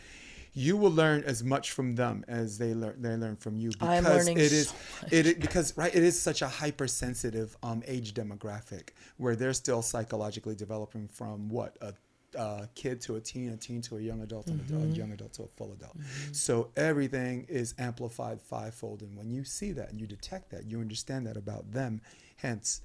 [0.58, 3.88] you will learn as much from them as they learn they learn from you because
[3.98, 7.82] I'm learning it is so it is because right it is such a hypersensitive um
[7.86, 8.88] age demographic
[9.18, 11.92] where they're still psychologically developing from what a
[12.36, 15.10] uh, kid to a teen, a teen to a young adult, and a- a young
[15.12, 15.96] adult to a full adult.
[16.32, 19.00] So everything is amplified fivefold.
[19.00, 22.02] And when you see that and you detect that, you understand that about them.
[22.36, 22.82] Hence,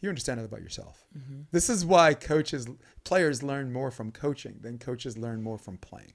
[0.00, 1.06] you understand that about yourself.
[1.50, 2.66] This is why coaches,
[3.04, 6.14] players learn more from coaching than coaches learn more from playing.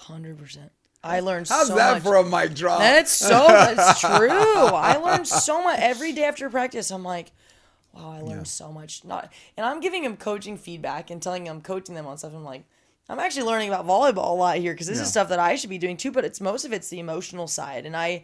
[0.00, 0.70] 100%.
[1.04, 2.02] I learned How's so that much.
[2.04, 2.78] for a mic drop?
[2.78, 4.28] That's so that's true.
[4.30, 6.90] I learned so much every day after practice.
[6.92, 7.32] I'm like,
[7.92, 8.42] wow, I learned Yeah.
[8.44, 9.04] so much.
[9.04, 12.32] Not and I'm giving him coaching feedback and telling him I'm coaching them on stuff.
[12.34, 12.62] I'm like,
[13.08, 15.02] I'm actually learning about volleyball a lot here because this Yeah.
[15.02, 16.12] is stuff that I should be doing too.
[16.12, 18.22] But it's most of it's the emotional side, and I,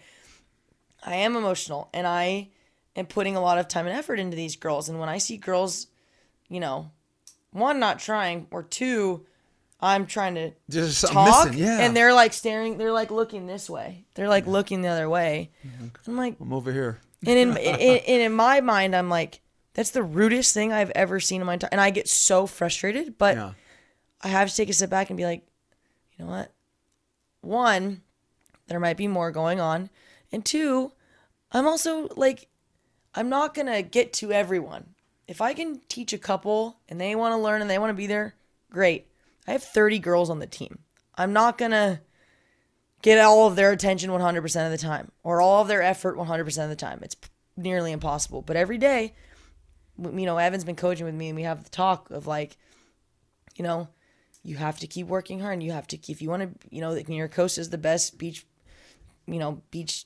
[1.04, 2.48] I am emotional, and I
[2.94, 4.88] am putting a lot of time and effort into these girls.
[4.88, 5.88] And when I see girls,
[6.48, 6.92] you know,
[7.50, 9.26] one not trying or two,
[9.80, 11.80] I'm trying to Just talk missing, yeah.
[11.80, 14.04] and they're like staring, they're like looking this way.
[14.14, 15.50] They're like looking the other way.
[16.06, 17.00] I'm like, I'm over here.
[17.26, 19.40] and in, in, in in my mind, I'm like,
[19.74, 21.68] that's the rudest thing I've ever seen in my entire.
[21.70, 23.52] And I get so frustrated, but Yeah.
[24.20, 25.46] I have to take a step back and be like,
[26.16, 26.52] you know what?
[27.40, 28.02] One,
[28.66, 29.90] there might be more going on,
[30.32, 30.92] and two,
[31.52, 32.48] I'm also like,
[33.14, 34.94] I'm not gonna get to everyone.
[35.28, 37.94] If I can teach a couple and they want to learn and they want to
[37.94, 38.34] be there,
[38.70, 39.06] great.
[39.48, 40.80] I have 30 girls on the team.
[41.16, 42.02] I'm not gonna
[43.00, 46.64] get all of their attention 100% of the time or all of their effort 100%
[46.64, 47.00] of the time.
[47.02, 47.16] It's
[47.56, 48.42] nearly impossible.
[48.42, 49.14] But every day,
[49.96, 52.58] you know, Evan's been coaching with me and we have the talk of like,
[53.56, 53.88] you know,
[54.42, 56.82] you have to keep working hard and you have to, if you want to, you
[56.82, 58.44] know, coast is the best beach,
[59.26, 60.04] you know, beach,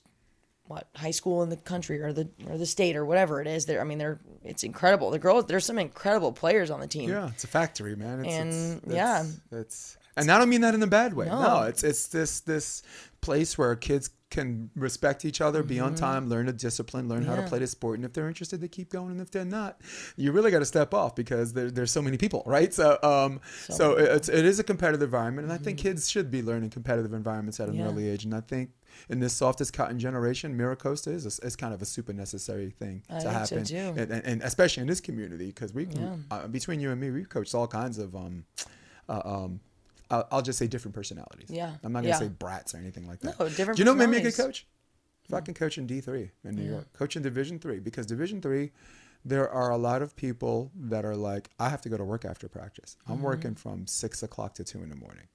[0.67, 3.67] what, high school in the country or the, or the state or whatever it is.
[3.67, 5.11] There, I mean, they're, it's incredible.
[5.11, 7.11] The girls, there's some incredible players on the team.
[7.11, 8.25] Yeah, it's a factory, man.
[8.25, 9.25] It's, And, it's, yeah.
[9.51, 11.27] it's, and I don't mean that in a bad way.
[11.27, 11.63] No, No.
[11.63, 12.83] it's it's this this
[13.23, 17.35] place where kids can respect each other, be on time, learn a discipline, learn how
[17.35, 17.49] to Mm-hmm.
[17.49, 19.81] Play the sport, and if they're interested, they keep going, and if they're not,
[20.17, 22.73] you really got to step off because there, there's so many people, right?
[22.75, 23.41] So um,
[23.71, 27.15] so, it's it is a competitive environment, and I think kids should be learning competitive
[27.15, 27.83] environments at an Mm-hmm.
[27.83, 27.89] Yeah.
[27.91, 28.71] early age, and I think.
[29.09, 32.71] In this softest cotton generation, Mira Costa is a, is kind of a super necessary
[32.71, 33.65] thing I to happen.
[33.71, 36.17] And, and, and especially in this community because we, Yeah.
[36.31, 38.45] uh, between you and me, we've coached all kinds of um,
[39.09, 39.61] uh, um,
[40.11, 41.51] I'll, I'll just say different personalities.
[41.51, 41.73] Yeah.
[41.83, 42.19] I'm not gonna Yeah.
[42.19, 43.39] say brats or anything like that.
[43.39, 44.67] No, different Do you know what made me a good coach?
[45.31, 48.73] Fucking coaching D three in New York, coach in Division three because Division three,
[49.25, 52.25] there are a lot of people that are like, I have to go to work
[52.25, 52.97] after practice.
[53.07, 53.25] I'm Mm-hmm.
[53.25, 55.29] working from six o'clock to two in the morning.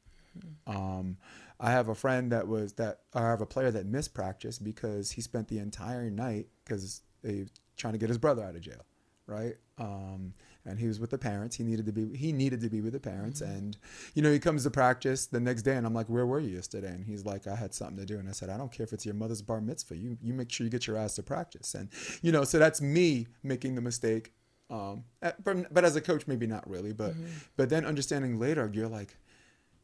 [0.68, 1.18] Um,
[1.60, 5.12] I have a friend that was that I have a player that missed practice because
[5.12, 7.48] he spent the entire night because they
[7.78, 8.86] trying to get his brother out of jail,
[9.26, 9.56] right?
[9.78, 10.34] Um,
[10.66, 11.56] and he was with the parents.
[11.56, 13.78] He needed to be he needed to be with the parents, and
[14.14, 16.56] you know he comes to practice the next day, and I'm like, "Where were you
[16.56, 18.84] yesterday?" And he's like, "I had something to do," and I said, "I don't care
[18.84, 19.96] if it's your mother's bar mitzvah.
[19.98, 21.90] You you make sure you get your ass to practice." And
[22.22, 24.34] you know, so that's me making the mistake.
[24.70, 27.14] Um, at- but, but as a coach, maybe not really, but
[27.56, 29.16] but then understanding later, you're like,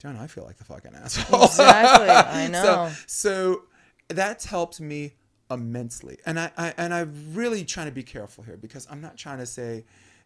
[0.03, 1.43] John, I feel like the fucking asshole.
[1.45, 2.09] Exactly.
[2.09, 2.63] I know.
[2.63, 3.61] So, so
[4.09, 5.13] that's helped me
[5.49, 9.17] immensely, and I, I and I'm really trying to be careful here because I'm not
[9.17, 9.85] trying to say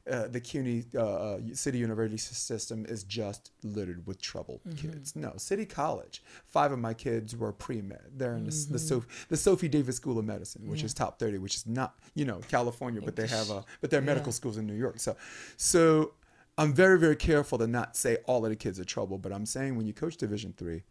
[0.09, 4.89] uh, the CUNY uh, uh, City University system is just littered with troubled Mm-hmm.
[4.91, 5.15] kids.
[5.17, 6.23] No, City College.
[6.45, 7.99] Five of my kids were pre med.
[8.15, 8.73] They're in the, Mm-hmm.
[8.73, 11.95] the Sophie the Sophie Davis School of Medicine, which is top thirty, which is not
[12.15, 14.99] you know California, but they have a but they're medical schools in New York.
[14.99, 15.15] So,
[15.57, 16.13] so.
[16.57, 19.45] I'm very, very careful to not say all of the kids are trouble, but I'm
[19.45, 20.83] saying when you coach Division three,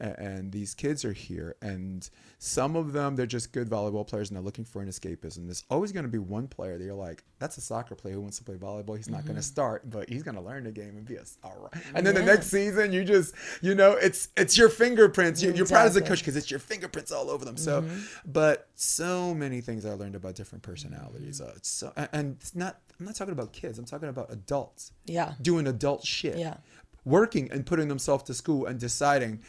[0.00, 2.10] and these kids are here, and
[2.40, 5.46] some of them they're just good volleyball players and they're looking for an escapism.
[5.46, 8.20] There's always going to be one player that you're like, that's a soccer player who
[8.20, 8.96] wants to play volleyball.
[8.96, 9.28] He's not Mm-hmm.
[9.28, 11.82] going to start, but he's going to learn the game and be a all right.
[11.94, 15.40] And then the next season, you just, you know, it's it's your fingerprints.
[15.42, 16.08] You, You're proud as a Mm-hmm.
[16.08, 17.56] coach because it's your fingerprints all over them.
[17.56, 17.84] So,
[18.26, 21.40] but so many things I learned about different personalities.
[21.40, 22.80] Uh, so, and it's not.
[22.98, 23.78] I'm not talking about kids.
[23.78, 25.34] I'm talking about adults Yeah.
[25.42, 26.38] doing adult shit.
[26.38, 26.56] Yeah.
[27.04, 29.42] Working and putting themselves to school and deciding,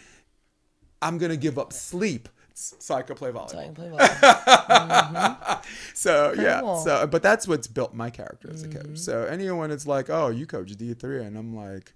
[1.01, 3.63] I'm gonna give up sleep so I could play So I volleyball.
[3.65, 5.65] can play volleyball.
[5.93, 8.89] So yeah, so but that's what's built my character as a Mm-hmm.
[8.91, 8.97] coach.
[8.97, 11.93] So anyone that's like, oh, you coach D three, and I'm like,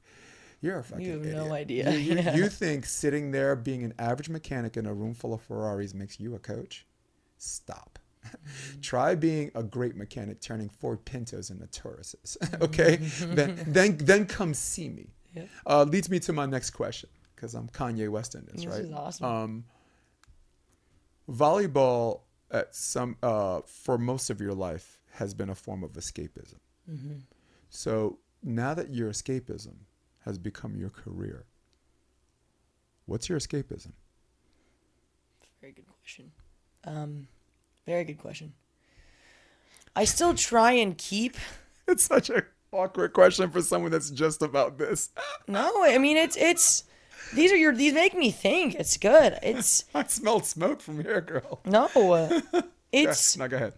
[0.62, 1.38] you're a fucking You have idiot.
[1.38, 1.92] no idea.
[1.92, 2.36] You, you, Yeah.
[2.38, 6.20] you think sitting there being an average mechanic in a room full of Ferraris makes
[6.20, 6.86] you a coach?
[7.38, 7.99] Stop.
[8.82, 12.38] Try being a great mechanic, turning Ford Pintos into Tauruses.
[12.42, 12.64] Mm-hmm.
[12.64, 12.96] okay,
[13.36, 15.08] then then then come see me.
[15.34, 15.44] Yeah.
[15.66, 18.82] Uh, leads me to my next question because I'm Kanye West in this, This right?
[18.82, 19.26] is awesome.
[19.26, 19.64] Um,
[21.30, 22.22] volleyball
[22.52, 26.56] at some uh, for most of your life has been a form of escapism.
[26.90, 27.18] Mm-hmm.
[27.70, 29.76] So now that your escapism
[30.26, 31.46] has become your career,
[33.06, 33.92] what's your escapism?
[35.62, 36.32] Very good question.
[36.86, 37.28] Um,
[37.90, 38.54] very good question.
[39.96, 41.36] I still try and keep.
[41.88, 45.10] It's such a awkward question for someone that's just about this.
[45.48, 46.84] No, I mean it's it's.
[47.34, 47.74] These are your.
[47.74, 48.76] These make me think.
[48.76, 49.40] It's good.
[49.42, 51.62] It's I smelled smoke from here, girl.
[51.66, 51.90] no.
[52.92, 53.38] It's.
[53.38, 53.74] Now go ahead.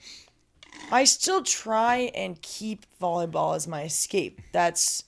[0.92, 4.42] I still try and keep volleyball as my escape.
[4.52, 5.06] That's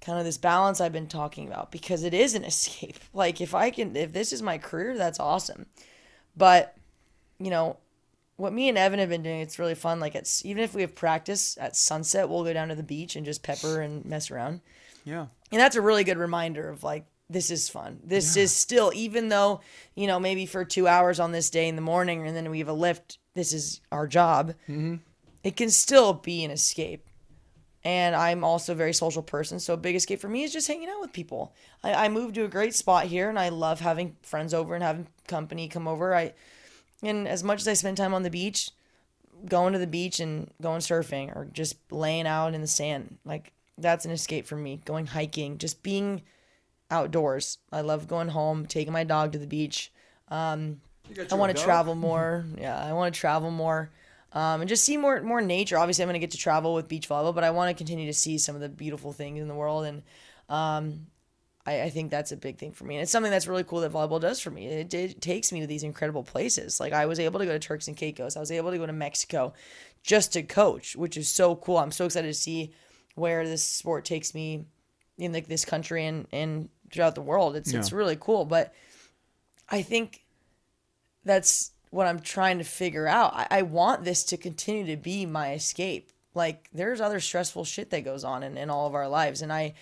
[0.00, 2.98] kind of this balance I've been talking about because it is an escape.
[3.14, 5.66] Like if I can if this is my career, that's awesome.
[6.36, 6.74] But
[7.38, 7.76] you know,
[8.38, 10.00] what me and Evan have been doing, it's really fun.
[10.00, 13.16] Like it's even if we have practice at sunset, we'll go down to the beach
[13.16, 14.60] and just pepper and mess around.
[15.04, 15.26] Yeah.
[15.50, 17.98] And that's a really good reminder of like this is fun.
[18.02, 19.60] This is still, even though,
[19.94, 22.60] you know, maybe for two hours on this day in the morning and then we
[22.60, 24.54] have a lift, this is our job.
[24.66, 24.96] Hmm.
[25.42, 27.06] It can still be an escape.
[27.84, 29.58] And I'm also a very social person.
[29.60, 31.54] So a big escape for me is just hanging out with people.
[31.82, 34.82] I, I moved to a great spot here and I love having friends over and
[34.82, 36.14] having company come over.
[36.14, 36.34] I
[37.02, 38.70] and as much as I spend time on the beach,
[39.46, 43.52] going to the beach and going surfing or just laying out in the sand, like
[43.76, 44.80] that's an escape for me.
[44.84, 46.22] Going hiking, just being
[46.90, 47.58] outdoors.
[47.72, 49.92] I love going home, taking my dog to the beach.
[50.28, 50.80] Um,
[51.30, 52.44] I want to travel more.
[52.58, 53.90] Yeah, I want to travel more.
[54.32, 55.78] Um, and just see more more nature.
[55.78, 58.06] Obviously, I'm going to get to travel with beach volleyball, but I want to continue
[58.06, 59.86] to see some of the beautiful things in the world.
[59.86, 60.02] And
[60.50, 61.06] um,
[61.68, 62.94] I, I think that's a big thing for me.
[62.94, 64.66] And it's something that's really cool that volleyball does for me.
[64.66, 66.80] It, it takes me to these incredible places.
[66.80, 68.36] Like I was able to go to Turks and Caicos.
[68.36, 69.52] I was able to go to Mexico
[70.02, 71.76] just to coach, which is so cool.
[71.76, 72.72] I'm so excited to see
[73.16, 74.64] where this sport takes me
[75.18, 77.54] in like this country and, and throughout the world.
[77.54, 78.46] It's it's really cool.
[78.46, 78.72] But
[79.68, 80.24] I think
[81.24, 83.34] that's what I'm trying to figure out.
[83.34, 86.12] I, I want this to continue to be my escape.
[86.34, 89.42] Like there's other stressful shit that goes on in, in all of our lives.
[89.42, 89.74] And I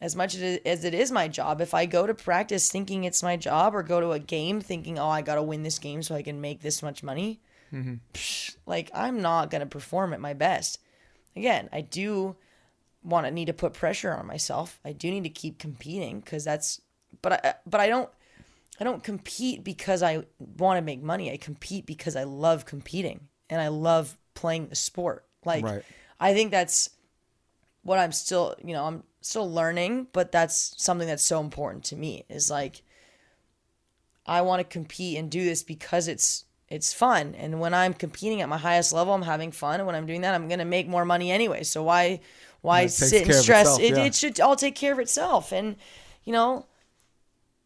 [0.00, 3.36] as much as it is my job, if I go to practice thinking it's my
[3.36, 6.14] job or go to a game thinking, oh, I got to win this game so
[6.14, 7.40] I can make this much money,
[7.72, 7.94] mm-hmm.
[8.14, 10.78] psh, like I'm not going to perform at my best.
[11.34, 12.36] Again, I do
[13.02, 14.80] want to need to put pressure on myself.
[14.84, 16.80] I do need to keep competing because that's,
[17.20, 18.08] but I, but I don't,
[18.80, 21.32] I don't compete because I want to make money.
[21.32, 25.26] I compete because I love competing and I love playing the sport.
[25.44, 25.82] Like, Right.
[26.20, 26.90] I think that's
[27.82, 31.96] what I'm still, you know, I'm still learning, but that's something that's so important to
[31.96, 32.82] me is like
[34.26, 37.34] I want to compete and do this because it's it's fun.
[37.34, 39.80] And when I'm competing at my highest level, I'm having fun.
[39.80, 41.62] And when I'm doing that, I'm going to make more money anyway.
[41.62, 42.20] So why
[42.60, 43.78] why Yeah, takes sit and stress?
[43.78, 45.52] itself, it, it should all take care of itself.
[45.52, 45.76] And
[46.24, 46.66] you know,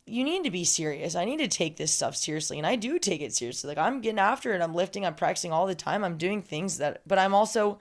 [0.05, 1.15] you need to be serious.
[1.15, 3.69] I need to take this stuff seriously, and I do take it seriously.
[3.69, 4.61] Like I'm getting after it.
[4.61, 5.07] I'm lifting.
[5.07, 6.03] I'm practicing all the time.
[6.05, 7.79] I'm doing things that, but I'm also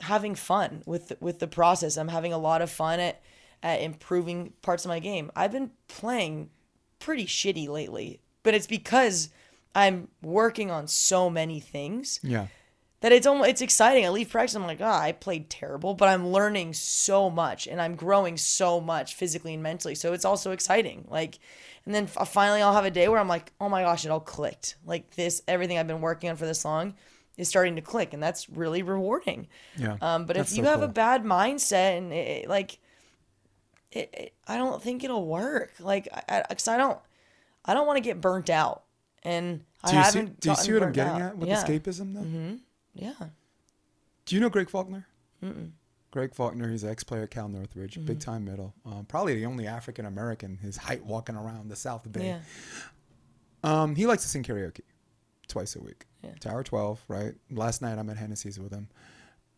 [0.00, 1.96] having fun with with the process.
[1.96, 3.22] I'm having a lot of fun at
[3.62, 5.30] at improving parts of my game.
[5.34, 6.50] I've been playing
[6.98, 9.30] pretty shitty lately, but it's because
[9.74, 12.46] I'm working on so many things Yeah.
[13.00, 14.04] that it's almost it's exciting.
[14.04, 17.80] I leave practice, I'm like, ah, I played terrible, but I'm learning so much and
[17.80, 19.94] I'm growing so much physically and mentally.
[19.94, 21.06] So it's also exciting.
[21.08, 21.38] Like,
[21.86, 24.20] and then finally I'll have a day where I'm like, oh my gosh, it all
[24.20, 24.76] clicked.
[24.84, 26.94] Like this, everything I've been working on for this long
[27.36, 29.48] is starting to click, and that's really rewarding.
[29.76, 29.96] Yeah.
[30.00, 32.78] Um, but if you so have a bad mindset and it, like,
[33.92, 35.72] it, it, I don't think it'll work.
[35.80, 36.98] Like, I, I, cause I don't,
[37.64, 38.82] I don't want to get burnt out.
[39.22, 40.40] And Do you see, haven't.
[40.40, 41.30] do you see what I'm getting out.
[41.30, 41.64] at with yeah.
[41.64, 42.58] escapism though?
[42.94, 43.26] Yeah.
[44.26, 45.06] Do you know Greg Faulkner?
[46.10, 48.06] Greg Faulkner, he's an ex-player at Cal Northridge, Mm-hmm.
[48.06, 48.72] big time middle.
[48.86, 52.26] Um, probably the only African American his height walking around the South Bay.
[52.28, 52.40] Yeah.
[53.82, 54.80] Um, he likes to sing karaoke
[55.48, 56.06] twice a week.
[56.22, 56.30] Yeah.
[56.40, 57.34] Tower 12, right?
[57.50, 58.88] Last night I'm at Hennessy's with him.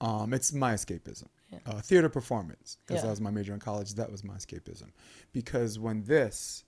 [0.01, 1.29] Um, it's my escapism.
[1.65, 3.03] Uh, theater performance, because Yeah.
[3.07, 3.95] that was my major in college.
[3.95, 4.89] That was my escapism.
[5.33, 6.65] Because when this,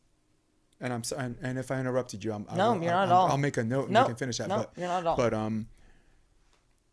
[0.81, 2.95] and I'm sorry, and, and if I interrupted you, I'm, I No, will- you're I-
[2.95, 3.28] not at I'm- all.
[3.32, 4.49] I'll make a note and No, we can finish that.
[4.49, 5.16] no, but, you're not at all.
[5.16, 5.66] But um,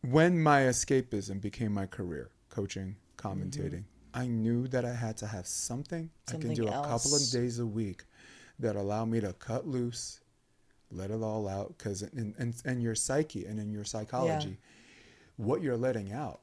[0.02, 3.84] when my escapism became my career, coaching, commentating,
[4.14, 7.60] I knew that I had to have something, I can do a couple of days
[7.60, 8.04] a week
[8.60, 10.22] that allow me to cut loose,
[10.96, 11.78] let it all out.
[11.78, 14.58] Because in, in, in your psyche and in your psychology,
[15.38, 16.42] what you're letting out,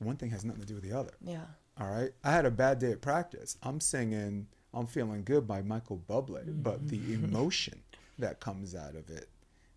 [0.00, 1.12] one thing has nothing to do with the other.
[1.20, 1.44] Yeah.
[1.80, 2.10] All right.
[2.24, 3.56] I had a bad day at practice.
[3.62, 7.24] I'm singing I'm Feeling Good by Michael Bublé, but the Mm-hmm.
[7.32, 7.82] emotion
[8.18, 9.28] that comes out of it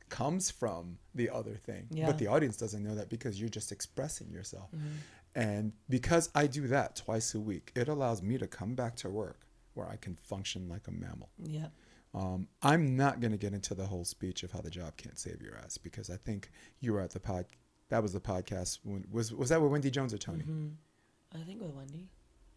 [0.09, 1.87] comes from the other thing.
[1.91, 2.07] Yeah.
[2.07, 4.69] But the audience doesn't know that because you're just expressing yourself.
[4.75, 4.87] Mm-hmm.
[5.35, 9.09] And because I do that twice a week, it allows me to come back to
[9.09, 9.39] work
[9.75, 11.29] where I can function like a mammal.
[11.41, 11.67] Yeah.
[12.13, 15.17] Um, I'm not going to get into the whole speech of how the job can't
[15.17, 16.51] save your ass because I think
[16.81, 17.45] you were at the pod.
[17.89, 18.79] That was the podcast.
[18.83, 20.43] When, was was that with Wendy Jones or Tony?
[20.43, 21.39] Mm-hmm.
[21.39, 22.09] I think with Wendy.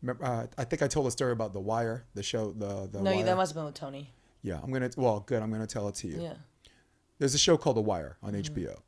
[0.03, 3.01] Remember, uh, I think I told a story about The Wire, the show, the the
[3.01, 3.25] no, Wire.
[3.25, 4.11] that must have been with Tony.
[4.43, 4.91] yeah, I'm gonna.
[4.97, 5.41] Well, good.
[5.43, 6.21] I'm gonna tell it to you.
[6.21, 6.35] Yeah.
[7.21, 8.55] There's a show called The Wire on Mm-hmm.
[8.61, 8.81] HBO.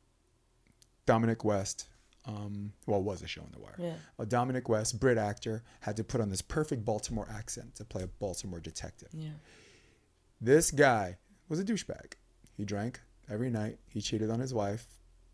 [1.05, 1.87] Dominic West,
[2.25, 3.75] um, well, was a show on The Wire.
[3.77, 3.93] Yeah.
[4.19, 8.03] A Dominic West, Brit actor, had to put on this perfect Baltimore accent to play
[8.03, 9.07] a Baltimore detective.
[9.13, 9.29] Yeah.
[10.39, 11.17] This guy
[11.49, 12.13] was a douchebag.
[12.55, 12.99] He drank
[13.29, 13.79] every night.
[13.89, 14.85] He cheated on his wife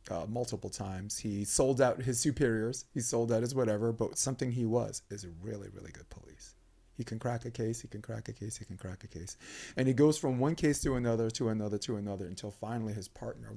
[0.10, 1.18] uh, multiple times.
[1.18, 2.86] He sold out his superiors.
[2.94, 3.92] He sold out his whatever.
[3.92, 6.56] But something he was is a really, really good police.
[6.96, 7.82] He can crack a case.
[7.82, 8.58] He can crack a case.
[8.58, 9.38] He can crack a case.
[9.76, 13.08] And he goes from one case to another, to another, to another, until finally his
[13.08, 13.54] partner,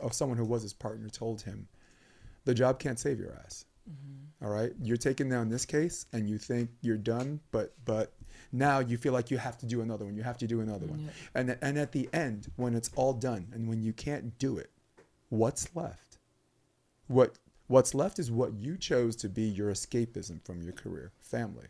[0.00, 1.66] or someone who was his partner, told him,
[2.44, 3.64] "The job can't save your ass."
[4.42, 8.12] All right, you're taking down this case, and you think you're done, but but
[8.54, 10.14] Now you feel like you have to do another one.
[10.14, 11.10] You have to do another one.
[11.34, 14.70] And and at the end, when it's all done, and when you can't do it,
[15.28, 16.18] what's left?
[17.08, 17.36] What
[17.66, 21.66] what's left is what you chose to be your escapism from your career, family.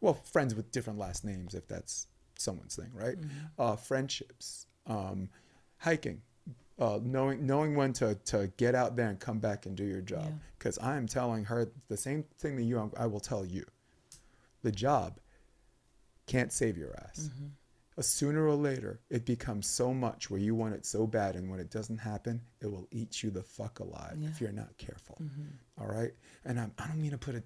[0.00, 2.06] Well, friends with different last names, if that's
[2.38, 3.16] someone's thing, right?
[3.58, 5.28] Uh, friendships, um,
[5.78, 6.22] hiking,
[6.78, 10.00] uh, knowing knowing when to to get out there and come back and do your
[10.00, 10.26] job.
[10.26, 10.38] Yeah.
[10.58, 13.64] Because I am telling her the same thing that you I will tell you.
[14.62, 15.18] The job
[16.26, 17.30] can't save your ass.
[17.32, 17.46] Mm-hmm.
[17.96, 21.48] Uh, Sooner or later, it becomes so much where you want it so bad, and
[21.48, 25.16] when it doesn't happen, it will eat you the fuck alive if you're not careful.
[25.22, 25.80] Mm-hmm.
[25.80, 26.12] All right,
[26.44, 27.44] and I'm, I don't mean to put it.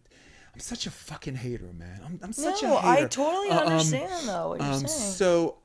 [0.55, 2.01] I'm such a fucking hater, man.
[2.05, 3.05] I'm, I'm such no, a hater.
[3.05, 5.13] I totally Uh, um, understand though what you're um, saying.
[5.13, 5.59] so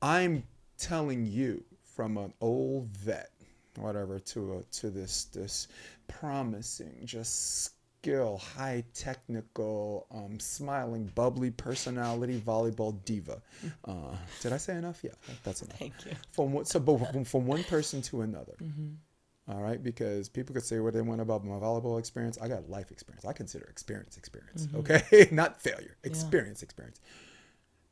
[0.00, 0.44] I'm
[0.78, 1.62] telling you
[1.94, 3.30] from an old vet,
[3.76, 5.68] whatever, to a, to this this
[6.08, 7.72] promising, just
[8.02, 13.40] skill, high technical, um, smiling, bubbly personality volleyball diva.
[13.84, 15.00] Uh, did I say enough?
[15.02, 15.10] Yeah,
[15.44, 15.76] that's enough.
[15.78, 16.12] Thank you.
[16.32, 18.54] From what, so but from- from one person to another.
[18.62, 19.52] Mm-hmm.
[19.52, 22.38] All right, because people could say what they want about my volleyball experience.
[22.40, 23.24] I got life experience.
[23.24, 24.66] I consider experience experience.
[24.66, 24.76] Mm-hmm.
[24.78, 25.96] Okay, not failure.
[26.04, 27.00] Experience experience.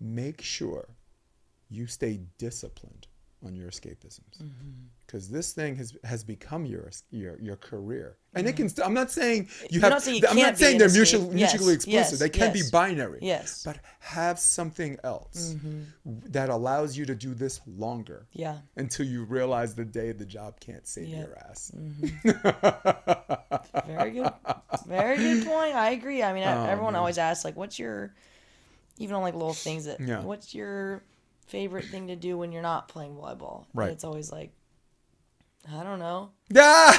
[0.00, 0.88] Make sure
[1.68, 3.06] you stay disciplined
[3.44, 4.70] on your escapisms, Mm-hmm.
[5.06, 8.68] because this thing has has become your your your career, and it can.
[8.68, 9.90] St- I'm not saying you You're have.
[9.92, 11.20] not saying you I'm can't saying they're escape.
[11.20, 11.92] mutual, Yes, mutually exclusive.
[12.12, 13.18] yes, they can be binary.
[13.22, 13.62] Yes.
[13.64, 15.82] but have something else Mm-hmm.
[16.32, 18.58] that allows you to do this longer Yeah.
[18.76, 21.20] until you realize the day the job can't save Yeah.
[21.24, 21.72] your ass.
[23.86, 24.32] Very good.
[24.86, 25.74] Very good point.
[25.74, 26.22] I agree.
[26.22, 28.12] I mean, Oh, everyone always asks, like, what's your,
[28.98, 30.20] even on like little things that, Yeah.
[30.22, 31.02] what's your
[31.50, 33.58] favorite thing to do when you're not playing volleyball?
[33.58, 33.90] And Right.
[33.90, 34.52] it's always like,
[35.70, 36.96] I don't know, Yeah.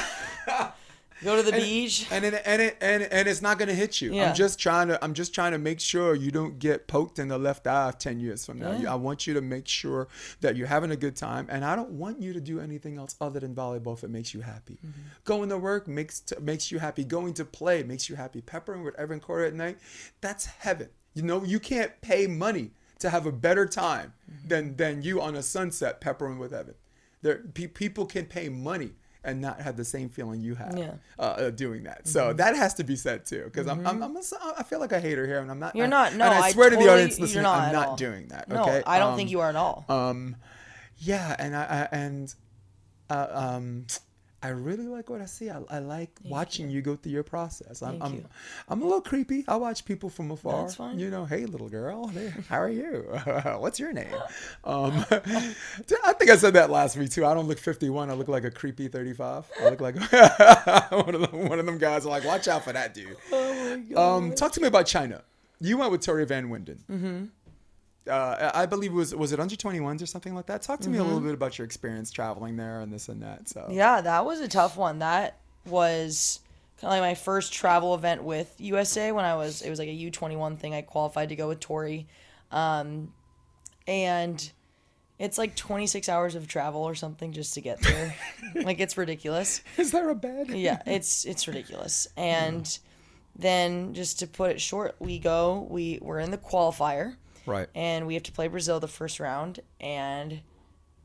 [1.24, 2.06] go to the beach.
[2.10, 4.12] and it, and it and and it's not gonna hit you.
[4.14, 4.28] Yeah.
[4.30, 7.28] I'm just trying to I'm just trying to make sure you don't get poked in
[7.28, 8.72] the left eye ten years from now.
[8.72, 8.92] Yeah.
[8.92, 10.08] I want you to make sure
[10.40, 13.14] that you're having a good time, and I don't want you to do anything else
[13.20, 14.74] other than volleyball if it makes you happy.
[14.84, 15.00] Mm-hmm.
[15.24, 17.04] Going to work makes t- makes you happy.
[17.04, 18.40] Going to play makes you happy.
[18.40, 19.78] Peppering with Evan Cory at night,
[20.20, 20.88] that's heaven.
[21.14, 22.72] You know you can't pay money
[23.02, 24.48] to have a better time Mm-hmm.
[24.48, 26.74] than than you on a sunset peppering with Evan.
[27.20, 28.92] There, pe- people can pay money
[29.24, 30.94] and not have the same feeling you have Yeah.
[31.18, 32.00] uh, doing that.
[32.00, 32.08] Mm-hmm.
[32.08, 34.22] So that has to be said too, because I'm, I'm, I'm a,
[34.58, 35.76] I feel like a hater here, and I'm not.
[35.76, 36.14] You're not.
[36.16, 37.96] No, and I I swear to the audience listening, not I'm not all.
[37.96, 38.48] doing that.
[38.48, 39.84] No, Okay, I don't Um, think you are at all.
[39.88, 40.34] Um,
[40.98, 41.62] yeah, and I,
[41.92, 42.34] I and
[43.10, 43.86] uh, um,
[44.42, 45.50] I really like what I see.
[45.50, 46.82] I, I like watching you.
[46.82, 47.80] go through your process.
[47.82, 48.24] I'm, Thank I'm, you.
[48.68, 49.44] I'm a little creepy.
[49.46, 50.62] I watch people from afar.
[50.62, 50.98] That's fine.
[50.98, 53.04] You know, hey little girl, hey, how are you?
[53.58, 54.12] What's your name?
[54.64, 57.26] Um, I think I said that last week too.
[57.26, 58.10] I don't look 51.
[58.10, 59.50] I look like a creepy 35.
[59.60, 59.96] I look like
[60.90, 62.06] one of them, one of them guys.
[62.06, 63.16] Are like, watch out for that dude.
[63.32, 64.16] oh my god.
[64.16, 65.22] Um, talk to me about China.
[65.60, 66.78] You went with Tori Van Winden.
[66.90, 67.24] Mm-hmm.
[68.08, 70.62] Uh, I believe it was was it under 21s or something like that.
[70.62, 73.48] Talk to me a little bit about your experience traveling there and this and that.
[73.48, 74.98] So Yeah, that was a tough one.
[74.98, 76.40] That was
[76.80, 79.62] kind of like my first travel event with USA when I was.
[79.62, 80.74] It was like a U twenty one thing.
[80.74, 82.08] I qualified to go with Tori,
[82.50, 83.12] um,
[83.86, 84.50] and
[85.20, 88.16] it's like twenty six hours of travel or something just to get there.
[88.56, 89.62] like it's ridiculous.
[89.78, 90.50] is there a bed?
[90.50, 92.08] Yeah, it's it's ridiculous.
[92.16, 92.78] And
[93.36, 95.68] then just to put it short, we go.
[95.70, 97.14] We we're in the qualifier
[97.46, 97.68] Right.
[97.74, 100.40] and we have to play Brazil the first round, and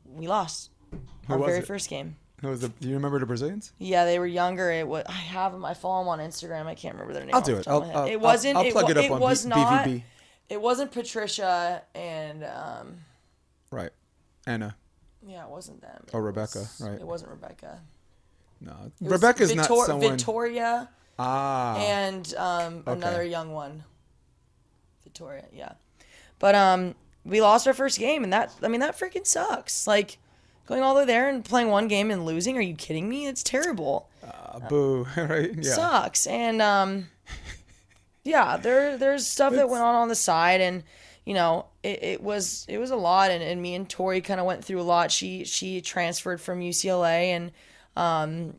[0.04, 0.98] we lost Who
[1.32, 1.66] our was very it?
[1.66, 2.16] first game.
[2.40, 3.72] Who was the, do you remember the Brazilians?
[3.78, 4.70] Yeah, they were younger.
[4.70, 5.64] It was I have them.
[5.64, 6.66] I follow them on Instagram.
[6.66, 7.34] I can't remember their name.
[7.34, 7.64] I'll off do the it.
[7.64, 7.96] top of I'll, my head.
[7.96, 8.56] I'll, it wasn't.
[8.56, 9.84] I'll, I'll plug wa- it up on was B- not.
[9.86, 10.02] BVB.
[10.48, 12.98] It wasn't Patricia and um.
[13.72, 13.90] Right.
[14.46, 14.76] Anna.
[15.26, 16.04] Yeah, it wasn't them.
[16.12, 17.00] Or Rebecca, was- right.
[17.00, 17.80] It wasn't Rebecca.
[18.60, 18.72] No.
[19.00, 20.10] It was Rebecca's not Victor- someone.
[20.10, 20.88] Victoria
[21.18, 21.76] ah.
[21.76, 23.82] and um another young one.
[25.02, 25.72] Victoria, yeah.
[26.38, 26.94] But um,
[27.24, 29.86] we lost our first game, and that I mean that freaking sucks.
[29.86, 30.18] Like
[30.66, 32.56] going all the way there and playing one game and losing.
[32.56, 33.26] Are you kidding me?
[33.26, 34.08] It's terrible.
[34.22, 35.06] Uh, boo.
[35.16, 35.52] right.
[35.54, 35.72] Yeah.
[35.72, 36.26] sucks.
[36.26, 37.08] And um,
[38.24, 40.84] yeah, there there's stuff that went on on the side, and
[41.24, 43.30] you know it, it was it was a lot.
[43.30, 45.10] And, and me and Tori kind of went through a lot.
[45.10, 47.52] She she transferred from UCLA and
[47.96, 48.54] um,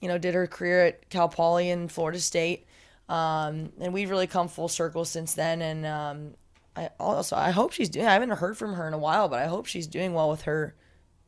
[0.00, 2.66] you know did her career at Cal Poly and Florida State.
[3.08, 5.60] Um, and we've really come full circle since then.
[5.62, 6.34] And um,
[6.76, 8.06] I also I hope she's doing.
[8.06, 10.42] I haven't heard from her in a while, but I hope she's doing well with
[10.42, 10.74] her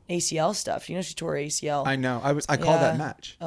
[0.08, 0.88] ACL stuff.
[0.88, 1.86] You know she tore ACL.
[1.86, 2.20] I know.
[2.22, 2.46] I was.
[2.48, 2.98] I called that Yeah.
[2.98, 3.38] match.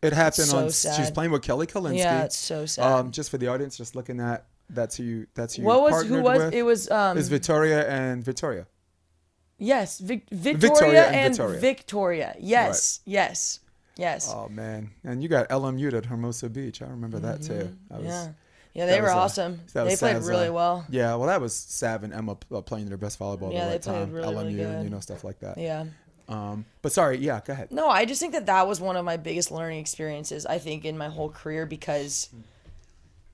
[0.00, 0.70] It happened so on.
[0.70, 1.98] She's playing with Kelly Kolinske.
[1.98, 2.84] yeah, it's so sad.
[2.92, 5.26] Um, just for the audience, just looking at that's who you.
[5.34, 6.54] That's who you what was who was with.
[6.54, 8.66] it was um is Victoria and Victoria.
[9.58, 11.60] yes Vic, Victoria, Victoria and Victoria.
[11.60, 12.36] Victoria.
[12.38, 13.60] Yes, yes,
[13.96, 14.30] yes.
[14.32, 16.80] Oh man, and you got LMU at Hermosa Beach.
[16.82, 17.76] I remember that too.
[17.90, 18.06] I was, Mm-hmm.
[18.06, 18.28] yeah,
[18.78, 19.60] Yeah, they That were was, uh, awesome.
[19.72, 20.86] that They was played really well.
[20.88, 23.72] Yeah, well, that was Sav and Emma uh, playing their best volleyball Yeah, the they
[23.72, 24.12] right played time.
[24.12, 24.84] really, really LMU and good.
[24.84, 25.58] you know stuff like that.
[25.58, 25.86] Yeah.
[26.28, 27.72] Um, but sorry, yeah, go ahead.
[27.72, 30.46] No, I just think that that was one of my biggest learning experiences.
[30.46, 32.28] I think in my whole career because,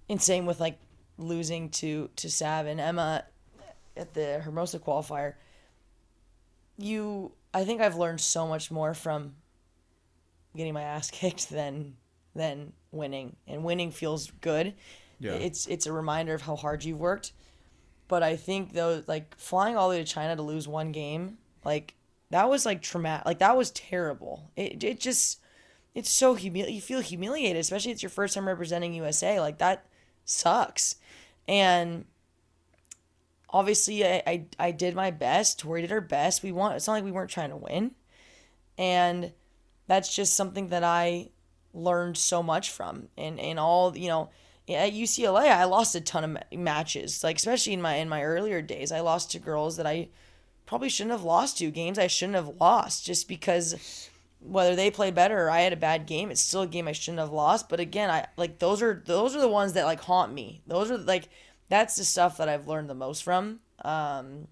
[0.09, 0.79] and same with like
[1.19, 3.25] losing to to Sav and Emma
[3.97, 5.35] at the Hermosa qualifier.
[6.79, 9.35] You, I think I've learned so much more from
[10.57, 11.97] getting my ass kicked than
[12.35, 14.73] than winning, and winning feels good.
[15.19, 15.33] Yeah.
[15.33, 17.33] It's it's a reminder of how hard you've worked.
[18.09, 21.39] But I think though, like flying all the way to China to lose one game,
[21.65, 21.95] like
[22.31, 23.27] that was like traumatic.
[23.27, 24.51] Like that was terrible.
[24.57, 25.41] It it just
[25.95, 29.41] it's so humili- you feel humiliated, especially if it's your first time representing USA.
[29.41, 29.87] Like that
[30.25, 30.97] sucks.
[31.49, 32.05] And
[33.49, 35.61] obviously, I I, I did my best.
[35.61, 36.43] Tori did her best.
[36.43, 36.77] We want.
[36.77, 37.93] It's not like we weren't trying to win,
[38.77, 39.33] and
[39.87, 41.31] that's just something that I
[41.73, 43.09] learned so much from.
[43.17, 44.31] And and all you know.
[44.69, 48.23] At UCLA, I lost a ton of ma- matches, like especially in my in my
[48.23, 48.93] earlier days.
[48.93, 50.09] I lost to girls that I
[50.67, 54.09] probably shouldn't have lost to games I shouldn't have lost just because
[54.41, 56.93] whether they played better or I had a bad game, it's still a game I
[56.93, 57.69] shouldn't have lost.
[57.69, 60.63] But again, I like those are those are the ones that like haunt me.
[60.67, 61.29] Those are like
[61.69, 63.61] that's the stuff that I've learned the most from.
[63.85, 64.49] Um,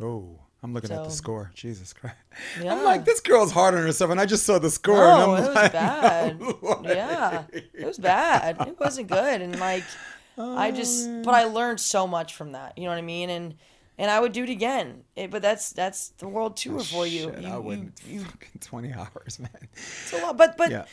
[0.00, 1.50] Oh, I'm looking at the score.
[1.54, 2.16] Jesus Christ.
[2.62, 2.74] yeah.
[2.74, 4.96] I'm like, this girl's hard on herself, and I just saw the score.
[4.96, 6.40] No, and I'm it was like, bad.
[6.84, 8.56] yeah, it was bad.
[8.66, 9.84] It wasn't good, and like
[10.38, 12.78] I oh, just, but I learned so much from that.
[12.78, 13.28] You know what I mean?
[13.28, 13.54] And
[13.98, 15.04] and I would do it again.
[15.14, 17.30] It, but that's that's the world tour for you.
[17.30, 18.00] Shit, you, I wouldn't.
[18.08, 19.68] you fucking 20 hours, man.
[19.74, 20.86] It's a lot, but but Yeah.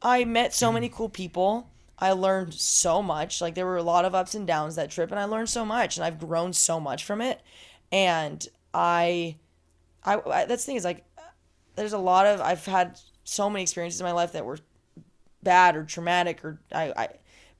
[0.00, 1.68] I met so many cool people.
[1.98, 3.40] I learned so much.
[3.40, 5.64] Like there were a lot of ups and downs that trip, and I learned so
[5.64, 7.40] much, and I've grown so much from it.
[7.90, 9.36] And I,
[10.04, 11.04] I, I that's the thing is like,
[11.76, 14.58] there's a lot of I've had so many experiences in my life that were
[15.42, 17.08] bad or traumatic or I, I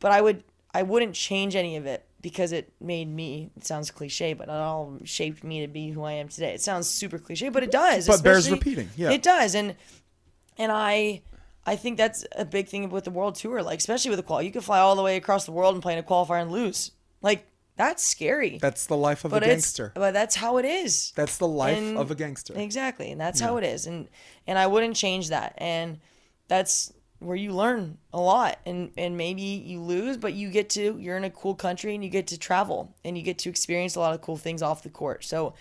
[0.00, 0.44] but I would
[0.74, 4.50] I wouldn't change any of it because it made me it sounds cliche but it
[4.50, 6.54] all shaped me to be who I am today.
[6.54, 8.06] It sounds super cliche but it does.
[8.06, 9.10] But bears repeating, yeah.
[9.10, 9.74] It does and
[10.58, 11.22] and I
[11.64, 14.42] I think that's a big thing with the world tour like especially with the qual.
[14.42, 16.50] You can fly all the way across the world and play in a qualifier and
[16.50, 16.92] lose.
[17.20, 17.46] Like
[17.88, 18.58] that's scary.
[18.58, 19.92] That's the life of but a gangster.
[19.94, 21.12] but that's how it is.
[21.16, 22.54] That's the life and- of a gangster.
[22.56, 24.08] Exactly, and that's how it is, and
[24.46, 25.98] and I wouldn't change that, and
[26.48, 30.96] that's where you learn a lot, and and maybe you lose, but you get to
[30.98, 33.94] you're in a cool country and you get to travel and you get to experience
[33.94, 35.22] a lot of cool things off the court.
[35.24, 35.54] So,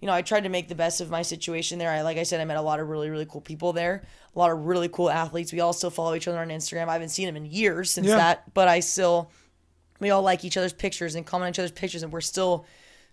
[0.00, 1.90] you know, I tried to make the best of my situation there.
[1.90, 4.04] I like I said, I met a lot of really really cool people there,
[4.36, 5.52] a lot of really cool athletes.
[5.52, 6.86] We all still follow each other on Instagram.
[6.88, 8.16] I haven't seen them in years since Yeah.
[8.16, 9.32] that, but I still
[10.00, 12.66] we all like each other's pictures and comment on each other's pictures and we're still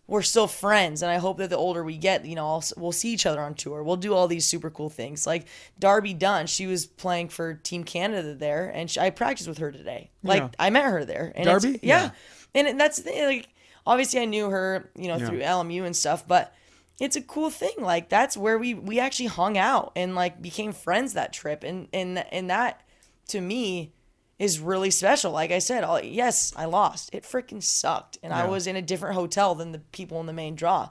[0.08, 2.92] we're still friends and i hope that the older we get you know I'll, we'll
[2.94, 5.46] see each other on tour we'll do all these super cool things like
[5.78, 9.72] darby dunn she was playing for team canada there and she, i practiced with her
[9.72, 10.50] today like Yeah.
[10.60, 11.80] i met her there and Darby?
[11.84, 12.12] yeah.
[12.56, 12.68] Yeah.
[12.68, 13.50] and that's the like
[13.86, 15.28] obviously i knew her you know Yeah.
[15.28, 16.54] through lmu and stuff but
[17.02, 20.72] it's a cool thing like that's where we we actually hung out and like became
[20.72, 22.82] friends that trip and and and that
[23.28, 23.92] to me
[24.40, 25.32] is really special.
[25.32, 27.10] Like I said, all, yes, I lost.
[27.14, 28.18] It freaking sucked.
[28.22, 30.90] And I was in a different hotel than the people in the main draw.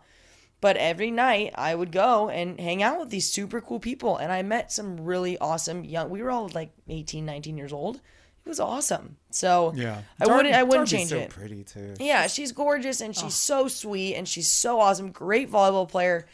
[0.60, 4.16] But every night I would go and hang out with these super cool people.
[4.16, 7.96] And I met some really awesome young, we were all like 18, 19 years old.
[7.96, 9.16] It was awesome.
[9.30, 10.00] So yeah.
[10.20, 11.30] I wouldn't, I wouldn't Darby's change so it.
[11.30, 11.94] pretty too.
[12.00, 13.20] Yeah, she's gorgeous and Oh.
[13.22, 15.10] she's so sweet and she's so awesome.
[15.12, 16.26] Great volleyball player.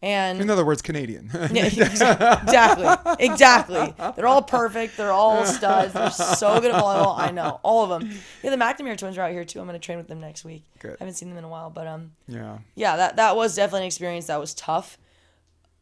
[0.00, 1.28] And In other words, Canadian.
[1.52, 3.94] yeah, exactly, exactly.
[4.14, 4.96] They're all perfect.
[4.96, 5.92] They're all studs.
[5.92, 7.18] They're so good at volleyball.
[7.18, 8.08] I know all of them.
[8.44, 9.58] Yeah, the McNamara twins are out here too.
[9.60, 10.62] I'm gonna train with them next week.
[10.78, 10.92] Good.
[10.92, 12.58] I haven't seen them in a while, but um, yeah.
[12.76, 14.98] yeah, that that was definitely an experience that was tough,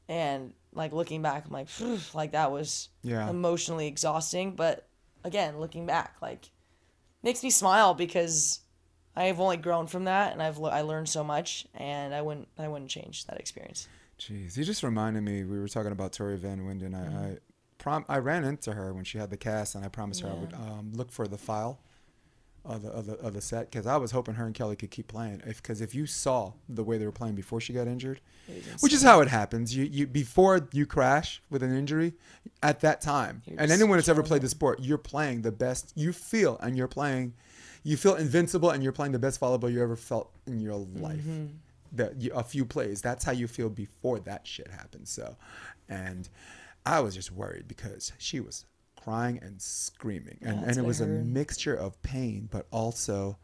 [0.09, 1.69] and like looking back, I'm like,
[2.15, 3.29] like that was Yeah.
[3.29, 4.53] emotionally exhausting.
[4.57, 4.87] But
[5.25, 6.51] again, looking back, like
[7.23, 8.61] makes me smile because
[9.15, 12.69] I've only grown from that, and I've I learned so much, and I wouldn't I
[12.69, 13.89] wouldn't change that experience.
[14.19, 15.45] Jeez, you just reminded me.
[15.45, 16.95] We were talking about Tori Van Winden.
[16.95, 17.17] I, Mm-hmm.
[17.19, 17.37] I,
[17.79, 20.35] prom- I ran into her when she had the cast, and I promised her I
[20.35, 21.79] would um, look for the file
[22.65, 24.91] of the of the, of the set because I was hoping her and Kelly could
[24.91, 25.41] keep playing.
[25.47, 28.21] If because if you saw the way they were playing before she got injured,
[28.81, 29.77] which is how it happens.
[29.77, 32.15] You you before you crash with an injury,
[32.63, 35.93] at that time, You're and anyone that's ever played the sport, you're playing the best
[35.95, 37.35] you feel, and you're playing.
[37.85, 41.19] You feel invincible, and you're playing the best volleyball you ever felt in your life
[41.21, 41.47] Mm-hmm.
[41.93, 43.03] That a few plays.
[43.03, 45.11] That's how you feel before that shit happens.
[45.11, 45.37] So,
[45.89, 46.29] and
[46.85, 51.01] I was just worried because she was crying and screaming, and, that's and it was
[51.01, 53.39] a mixture of pain, but also.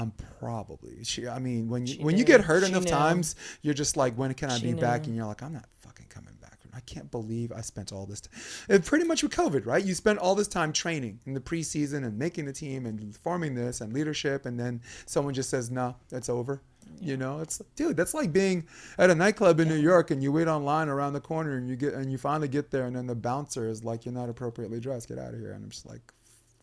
[0.00, 1.26] I'm probably she.
[1.26, 2.90] I mean, when you She when you get hurt She enough knew.
[2.90, 5.08] times, you're just like, when can I She be back?
[5.08, 6.48] And you're like, I'm not fucking coming back.
[6.78, 8.20] I can't believe I spent all this.
[8.20, 8.30] T-.
[8.68, 9.84] It pretty much with COVID, right?
[9.84, 13.56] You spent all this time training in the preseason and making the team and forming
[13.56, 16.62] this and leadership, and then someone just says, "No, that's over."
[17.00, 18.66] You know, it's dude, that's like being
[18.98, 21.76] at a nightclub in New York and you wait online around the corner and you
[21.76, 24.80] get and you finally get there and then the bouncer is like, "You're not appropriately
[24.80, 25.08] dressed.
[25.08, 26.00] Get out of here." And I'm just like,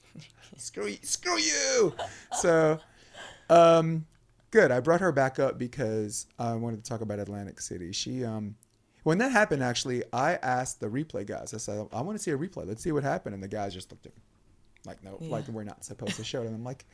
[0.57, 1.93] "Screw you, screw you."
[2.37, 2.79] So,
[3.49, 4.05] um,
[4.51, 4.71] good.
[4.71, 7.91] I brought her back up because I wanted to talk about Atlantic City.
[7.91, 8.55] She um.
[9.03, 11.53] When that happened, actually, I asked the replay guys.
[11.53, 12.65] I said, "I want to see a replay.
[12.67, 14.21] Let's see what happened." And the guys just looked at me,
[14.87, 15.29] like, "No, Yeah.
[15.29, 16.85] like we're not supposed to show it." And I'm like,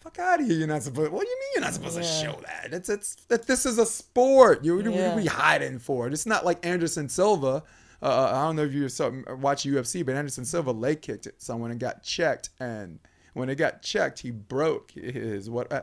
[0.00, 0.56] "Fuck out of here!
[0.56, 1.12] You're not supposed.
[1.12, 2.72] What do you mean you're not supposed to show that?
[2.72, 4.64] It's it's that this is a sport.
[4.64, 6.08] You what are we hiding for?
[6.08, 7.62] It's not like Anderson Silva.
[8.02, 11.70] Uh, I don't know if you saw, watch UFC, but Anderson Silva leg kicked someone
[11.70, 12.98] and got checked, and
[13.34, 15.82] when it got checked, he broke his what, uh,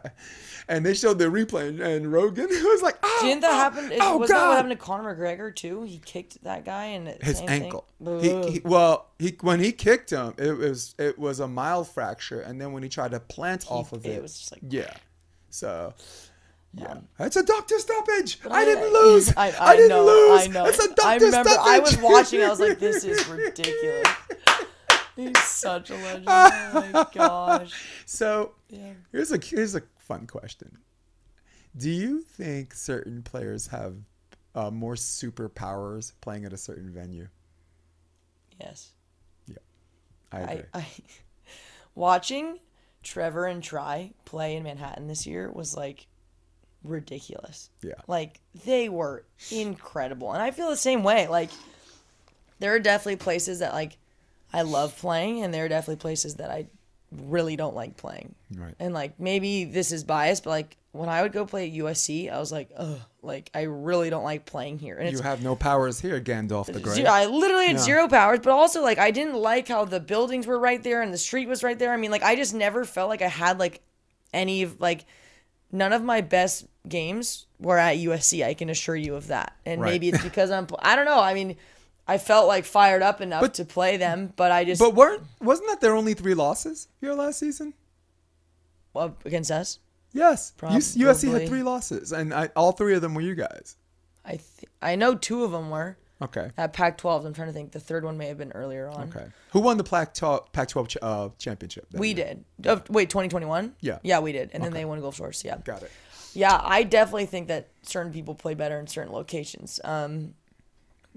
[0.68, 3.86] and they showed the replay, and, and Rogan was like, "Oh, Didn't that oh, happen?
[4.02, 5.84] Oh that God!" what happened to Conor McGregor too?
[5.84, 7.88] He kicked that guy and it- his ankle.
[8.00, 12.42] He, he well, he when he kicked him, it was it was a mild fracture,
[12.42, 14.94] and then when he tried to plant off of it it, was just like- yeah.
[15.50, 15.94] So
[16.74, 18.40] yeah, it's a doctor stoppage.
[18.50, 19.34] I, I- didn't lose.
[19.36, 20.42] I, I, I didn't know, lose.
[20.42, 20.66] I know.
[20.66, 22.44] It's a doctor I remember I was watching.
[22.44, 24.08] I was like, "This is ridiculous."
[25.18, 26.26] He's such a legend.
[26.28, 27.74] Oh my gosh.
[28.06, 28.94] so Yeah.
[29.12, 30.78] here's a here's a fun question.
[31.76, 33.96] Do you think certain players have
[34.56, 37.28] uh, more superpowers playing at a certain venue?
[38.60, 38.92] Yes.
[39.48, 39.58] Yeah.
[40.32, 40.64] I agree.
[40.74, 40.88] I, I
[41.96, 42.60] watching
[43.04, 46.08] Trevor and Tri play in Manhattan this year was like
[46.84, 47.70] ridiculous.
[47.84, 47.94] yeah.
[48.08, 50.32] Like they were incredible.
[50.34, 51.28] And I feel the same way.
[51.28, 51.50] Like
[52.60, 53.98] there are definitely places that like
[54.54, 56.68] I love playing and there are definitely places that I
[57.12, 58.36] really don't like playing.
[58.56, 58.74] Right.
[58.80, 62.32] And like maybe this is biased, but like when I would go play at USC,
[62.32, 64.98] I was like, ugh, like I really don't like playing here.
[64.98, 66.80] And You have no powers here, Gandalf the.
[66.90, 67.82] Zero, I literally had Yeah.
[67.82, 71.14] zero powers, but also like I didn't like how the buildings were right there and
[71.14, 71.92] the street was right there.
[71.94, 73.82] I mean, like I just never felt like I had like
[74.34, 75.06] any like
[75.72, 78.46] none of my best games were at USC.
[78.46, 79.54] I can assure you of that.
[79.66, 79.92] And Right.
[79.92, 81.20] maybe it's because I'm I don't know.
[81.20, 81.58] I mean,
[82.08, 85.24] I felt like fired up enough But- to play them, but I just But weren't
[85.42, 87.74] wasn't that their only three losses here last season?
[88.94, 89.80] well, against us.
[90.14, 93.76] Yes, USC had three losses, and I, all three of them were you guys.
[94.26, 94.44] I th-
[94.82, 97.26] I know two of them were Okay, at Pac-12.
[97.26, 97.72] I'm trying to think.
[97.74, 99.10] The third one may have been earlier on.
[99.16, 99.28] okay.
[99.52, 101.86] Who won the Pac-12, Pac-12 ch- uh, championship?
[101.94, 102.34] We year?
[102.60, 102.68] did.
[102.68, 103.76] Uh, wait, 2021.
[103.82, 104.00] Yeah.
[104.02, 104.80] Yeah, we did, and then Okay.
[104.82, 105.44] they won Gulf Shores.
[105.46, 105.58] Yeah.
[105.64, 105.92] Got it.
[106.34, 109.80] Yeah, I definitely think that certain people play better in certain locations.
[109.84, 110.34] Um,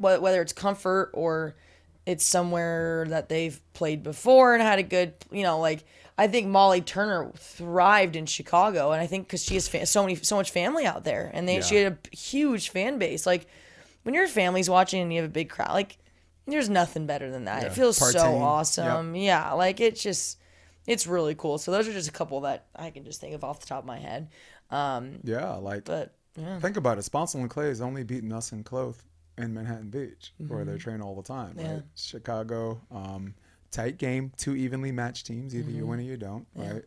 [0.00, 1.54] whether it's comfort or
[2.06, 5.84] it's somewhere that they've played before and had a good, you know, like
[6.18, 10.02] I think Molly Turner thrived in Chicago, and I think because she has fa- so
[10.02, 13.26] many, so much family out there, and they she had a huge fan base.
[13.26, 13.46] Like
[14.02, 15.98] when your family's watching and you have a big crowd, like
[16.46, 17.62] there's nothing better than that.
[17.62, 17.68] Yeah.
[17.68, 18.14] It feels so Partying.
[18.32, 18.42] Yep.
[18.42, 19.14] awesome.
[19.16, 20.38] Yeah, like it's just.
[20.86, 21.58] It's really cool.
[21.58, 23.80] So those are just a couple that I can just think of off the top
[23.80, 24.28] of my head.
[24.70, 26.58] Um, Yeah, like but yeah.
[26.58, 27.04] think about it.
[27.04, 28.96] Sponcil and Claes has only beaten us in Kloth
[29.38, 31.50] in Manhattan Beach, where they train all the time.
[31.54, 31.60] Mm-hmm.
[31.60, 31.72] Yeah.
[31.74, 31.82] Right?
[31.94, 33.34] Chicago, um,
[33.70, 35.54] tight game, two evenly matched teams.
[35.54, 35.76] Either Mm-hmm.
[35.76, 36.46] you win or you don't.
[36.54, 36.84] Right.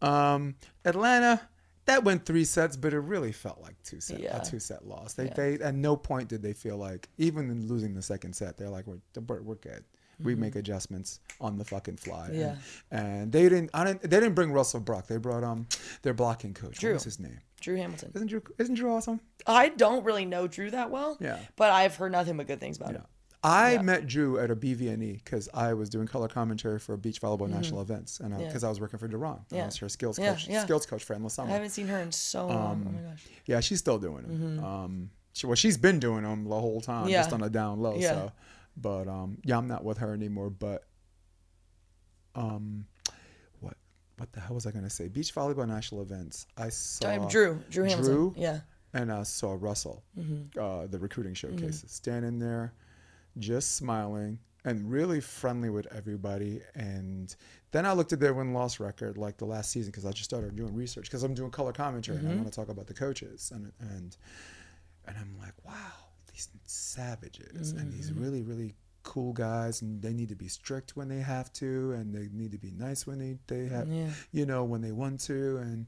[0.00, 0.54] Um,
[0.84, 1.40] Atlanta.
[1.86, 4.40] That went three sets, but it really felt like two set Yeah.
[4.40, 5.14] a two set loss.
[5.14, 5.34] They Yeah.
[5.34, 8.68] they at no point did they feel like even in losing the second set, they're
[8.70, 9.82] like we're we're, we're good.
[10.24, 12.26] We make adjustments on the fucking fly.
[12.26, 12.40] And- Mm-hmm.
[12.40, 12.56] Yeah.
[13.00, 13.70] And, they didn't.
[13.74, 14.02] I didn't.
[14.02, 15.06] They didn't bring Russell Brock.
[15.06, 15.66] They brought um
[16.02, 16.78] their blocking coach.
[16.78, 16.90] Drew.
[16.90, 17.38] What was his name?
[17.60, 18.12] Drew Hamilton.
[18.14, 18.42] Isn't Drew?
[18.58, 19.20] Isn't Drew awesome?
[19.46, 21.16] I don't really know Drew that well.
[21.20, 21.38] Yeah.
[21.56, 22.98] But I've heard nothing but good things about Yeah.
[22.98, 23.06] him.
[23.44, 23.82] I Yeah.
[23.82, 27.80] met Drew at a BVNE because I was doing color commentary for beach volleyball national
[27.80, 28.40] events, and Mm-hmm.
[28.42, 28.46] Yeah.
[28.46, 29.66] because I was working for Duran, I Yeah.
[29.66, 30.62] was her skills coach, yeah.
[30.62, 31.50] skills coach for endless summer.
[31.50, 32.86] I haven't seen her in so long.
[32.86, 33.26] oh my gosh.
[33.46, 34.64] Yeah, she's still doing them.
[34.64, 37.10] Um, she, well, she's been doing them the whole time, Mm-hmm.
[37.10, 37.22] Yeah.
[37.22, 37.96] just on a down low.
[37.96, 38.10] Yeah.
[38.12, 38.32] So,
[38.76, 40.50] but um, yeah, I'm not with her anymore.
[40.50, 40.84] But
[42.34, 42.86] um,
[43.60, 43.76] what
[44.16, 45.08] what the hell was I gonna say?
[45.08, 46.46] Beach volleyball national events.
[46.56, 47.60] I saw Drew.
[47.70, 48.04] Drew Hamilton.
[48.14, 48.34] Drew?
[48.36, 48.60] Yeah.
[48.94, 50.58] and I saw Russell, Mm-hmm.
[50.60, 52.74] uh, the recruiting showcases, standing there,
[53.38, 56.60] just smiling and really friendly with everybody.
[56.74, 57.34] And
[57.72, 60.24] then I looked at their win loss record, like the last season, because I just
[60.24, 62.40] started doing research because I'm doing color commentary and I Mm-hmm.
[62.42, 63.50] want to talk about the coaches.
[63.54, 64.16] And and
[65.06, 65.72] and I'm like, wow,
[66.32, 68.22] these savages and these Mm-hmm.
[68.22, 72.14] really really cool guys and they need to be strict when they have to and
[72.14, 74.08] they need to be nice when they they have Yeah.
[74.30, 75.86] you know when they want to and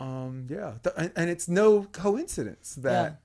[0.00, 3.20] um yeah Th- and, and it's no coincidence that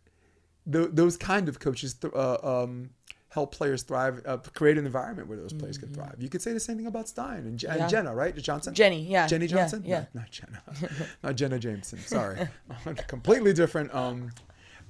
[0.65, 2.89] tho- those kind of coaches th- uh, um
[3.29, 6.51] help players thrive uh, create an environment where those players can thrive you could say
[6.53, 7.89] the same thing about stein and, Je- and Mm-hmm.
[7.89, 9.03] Jenna right johnson Jenny.
[9.03, 9.25] Yeah.
[9.27, 10.05] jenny yeah, johnson Yeah.
[10.13, 10.61] No, not jenna
[11.23, 12.47] not jenna jameson sorry
[13.07, 14.31] completely different um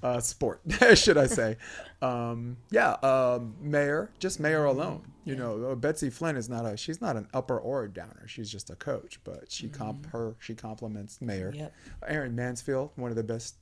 [0.04, 0.62] uh, sport,
[0.96, 1.58] should I say?
[2.02, 5.02] Um, yeah, um, mayor, just mayor alone.
[5.26, 8.26] You know, uh, Betsy Flynn is not a she's not an upper or a downer.
[8.28, 11.54] She's just a coach, but she comp her she compliments mayor.
[11.56, 11.74] Yep.
[12.08, 13.56] Aaron Mansfield, one of the best,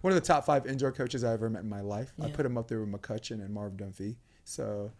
[0.00, 2.12] one of the top five indoor coaches I ever met in my life.
[2.20, 4.16] I put him up there with McCutcheon and Marv Dunphy.
[4.44, 4.90] So,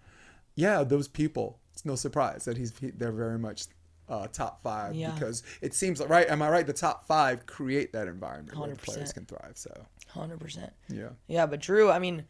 [0.54, 1.58] yeah, those people.
[1.72, 3.64] It's no surprise that he's he, they're very much
[4.08, 5.10] uh, top five Yeah.
[5.10, 6.28] because it seems like right.
[6.30, 6.66] Am I right?
[6.66, 9.52] The top five create that environment where the players can thrive.
[9.56, 9.72] So,
[10.14, 10.72] Hundred percent.
[10.88, 11.10] yeah.
[11.26, 12.24] Yeah, but Drew, I mean,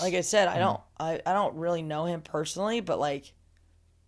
[0.00, 0.48] like I said.
[0.48, 3.32] I don't, I, I don't really know him personally, but like,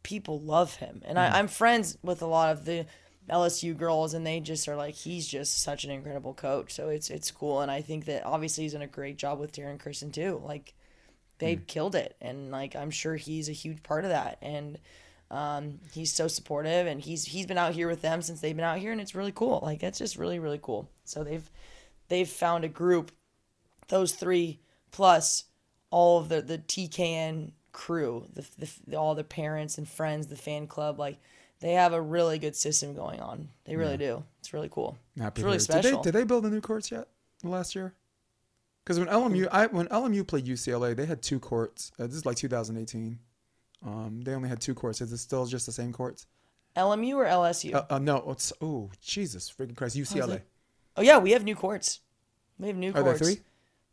[0.03, 1.19] people love him, and.
[1.19, 2.87] I, I'm friends with a lot of the
[3.29, 6.73] LSU girls, and they just are like, he's just such an incredible coach.
[6.73, 9.53] So it's it's cool, and I think that obviously he's done a great job with
[9.53, 10.41] Taryn Kristen too.
[10.45, 10.75] Like,
[11.39, 11.67] they Mm.
[11.67, 14.79] killed it, and like I'm sure he's a huge part of that, and.
[15.31, 18.65] Um, he's so supportive, and he's he's been out here with them since they've been
[18.65, 19.61] out here, and it's really cool.
[19.63, 20.89] Like that's just really really cool.
[21.05, 21.47] So they've
[22.09, 23.13] they've found a group
[23.89, 24.61] those three
[24.91, 25.45] plus
[25.91, 30.67] all of the the TKN crew, the, the all the parents and friends, the fan
[30.67, 31.19] club, like
[31.61, 33.49] they have a really good system going on.
[33.65, 34.25] They really do.
[34.41, 34.99] It's really cool.
[35.19, 35.61] Happy it's really hear.
[35.61, 35.83] special.
[35.83, 37.09] Did they, did they build the new courts yet
[37.43, 37.95] last year?
[38.85, 41.93] Because when LMU, I, when LMU played UCLA, they had two courts.
[41.99, 43.19] Uh, this is like 2018.
[43.85, 45.01] Um, they only had two courts.
[45.01, 46.27] Is it still just the same courts?
[46.77, 47.75] LMU or LSU?
[47.75, 50.37] Uh, uh, no, it's oh Jesus freaking Christ, UCLA.
[50.37, 50.47] it?
[50.99, 52.01] Oh yeah, we have new courts.
[52.59, 53.21] We have new Are there courts.
[53.21, 53.41] three?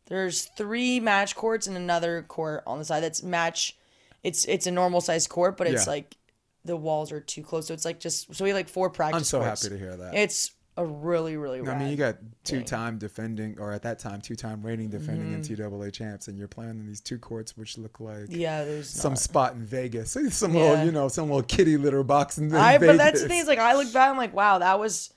[0.06, 3.76] There's three match courts and another court on the side that's match.
[4.22, 5.92] It's it's a normal sized court, but it's Yeah.
[5.92, 6.16] like
[6.64, 7.66] the walls are too close.
[7.68, 9.16] So it's like just so we have like four practice.
[9.18, 9.62] I'm so courts.
[9.62, 10.14] happy to hear that.
[10.14, 11.60] It's a really really.
[11.66, 15.54] I mean, you got two-time defending, or at that time, two-time reigning defending Mm-hmm.
[15.54, 18.62] NCAA champs, and you're playing in these two courts, which look like yeah.
[18.64, 19.18] There's some not.
[19.18, 20.60] spot in Vegas, some Yeah.
[20.62, 22.88] little, you know, some little kitty litter box in, in I Vegas.
[22.96, 25.12] but that's the thing is like I look back I'm like wow that was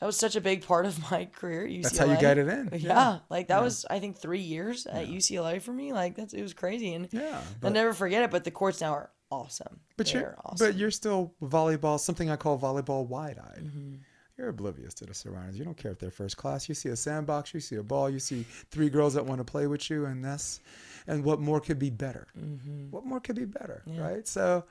[0.00, 1.82] that was such a big part of my career at UCLA.
[1.82, 2.70] That's how you got it in.
[2.78, 5.92] Yeah, like that was I think three years at UCLA for me.
[5.92, 8.30] Like that's it was crazy and Yeah, I'll never forget it.
[8.30, 9.80] But the courts now are awesome.
[9.96, 10.66] But They're you're awesome.
[10.66, 13.64] but you're still volleyball, something I call volleyball wide-eyed.
[13.64, 13.94] Mm-hmm.
[14.36, 15.58] You're oblivious to the surroundings.
[15.58, 16.68] You don't care if they're first class.
[16.68, 19.44] You see a sandbox, you see a ball, you see three girls that want to
[19.44, 20.60] play with you, and that's
[21.08, 22.28] and what more could be better?
[22.38, 22.90] Mm-hmm.
[22.90, 24.28] What more could be better, right?
[24.28, 24.64] So,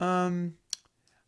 [0.00, 0.54] um,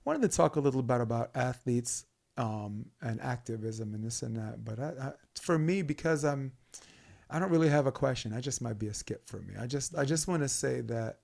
[0.06, 2.06] wanted to talk a little bit about athletes
[2.36, 4.64] um, and activism and this and that.
[4.64, 6.52] But I, I, for me, because I'm,
[7.30, 8.32] I don't really have a question.
[8.32, 9.54] I just might be a skip for me.
[9.58, 11.18] I just I just want to say that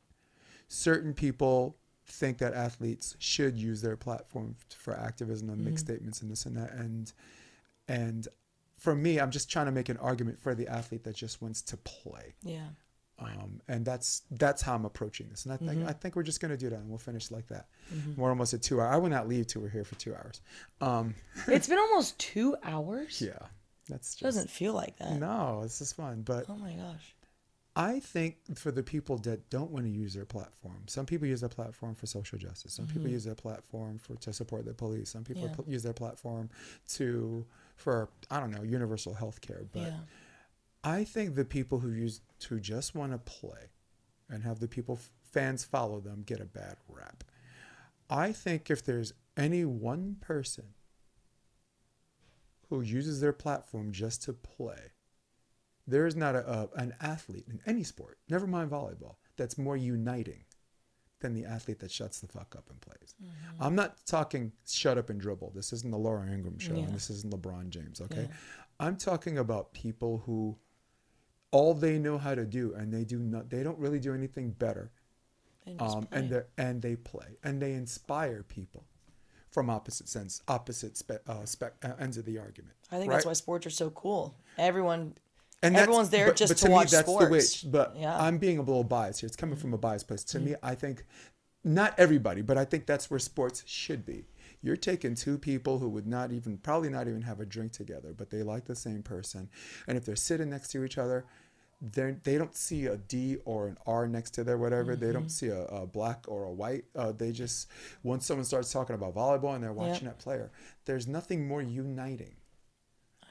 [0.69, 1.77] certain people
[2.07, 6.57] think that athletes should use their platform for activism and make statements and this and
[6.57, 7.13] that and
[7.89, 8.29] and
[8.79, 11.63] for me i'm just trying to make an argument for the athlete that just wants
[11.63, 12.69] to play yeah.
[13.21, 16.41] Um, and that's that's how i'm approaching this and i think i think we're just
[16.41, 17.67] going to do that and we'll finish like that
[18.17, 20.41] we're almost at two hours i would not leave till we're here for two hours
[20.81, 21.15] um,
[21.49, 23.21] It's been almost two hours.
[23.21, 23.33] yeah
[23.89, 25.17] that's just Doesn't feel like that.
[25.19, 27.15] no this is fun but Oh my gosh.
[27.77, 31.41] I think for the people that don't want to use their platform, some people use
[31.41, 32.73] their platform for social justice.
[32.75, 35.09] Some people use their platform for to support the police.
[35.11, 35.65] Some people Yeah.
[35.73, 36.51] use their platform
[36.97, 39.63] to for I don't know universal health care.
[39.73, 39.97] But yeah.
[40.83, 43.71] I think the people who use who just want to play
[44.29, 44.99] and have the people
[45.33, 47.25] fans follow them get a bad rap.
[48.09, 50.65] I think if there's any one person
[52.69, 54.93] who uses their platform just to play,
[55.87, 60.45] there is not a, an athlete in any sport, never mind volleyball, that's more uniting
[61.21, 63.15] than the athlete that shuts the fuck up and plays.
[63.23, 63.63] Mm-hmm.
[63.63, 65.53] I'm not talking shut up and dribble.
[65.55, 66.85] This isn't the Laura Ingraham show, Yeah.
[66.85, 68.01] and this isn't LeBron James.
[68.01, 68.37] Okay, Yeah.
[68.79, 70.57] I'm talking about people who
[71.53, 73.51] all they know how to do, and they do not.
[73.51, 74.91] They don't really do anything better.
[75.67, 78.85] And Um, and they and they play and they inspire people
[79.51, 82.75] from opposite sense, opposite spe- uh, spec- uh, ends of the argument.
[82.91, 83.17] I think right?
[83.17, 84.35] that's why sports are so cool.
[84.57, 85.15] Everyone
[85.63, 87.25] and everyone's there but, just but to to, watch me, that's sports.
[87.27, 87.73] the which.
[87.73, 88.13] But Yeah.
[88.13, 88.23] Mm-hmm.
[88.23, 89.27] I'm being a little biased here.
[89.27, 90.25] It's coming from a biased place.
[90.25, 91.05] To me, I think
[91.63, 94.25] not everybody, but I think that's where sports should be.
[94.63, 98.13] You're taking two people who would not even, probably not even have a drink together,
[98.17, 99.49] but they like the same person,
[99.87, 101.25] and if they're sitting next to each other,
[101.81, 104.97] they they don't see a D or an R next to their whatever.
[104.97, 105.13] They Mm-hmm.
[105.13, 106.85] don't see a, a black or a white.
[106.95, 107.69] Uh, they just
[108.03, 110.51] once someone starts talking about volleyball and they're watching that player,
[110.85, 112.35] there's nothing more uniting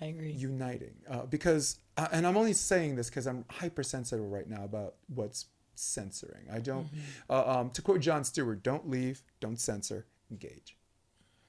[0.01, 0.31] I agree.
[0.31, 4.95] uniting uh, because uh, and i'm only saying this because i'm hypersensitive right now about
[5.13, 6.87] what's censoring i don't
[7.29, 10.75] uh, um, to quote jon stewart don't leave don't censor engage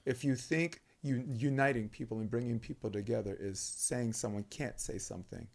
[0.05, 4.99] if you think you uniting people and bringing people together is saying someone can't say
[4.99, 5.47] something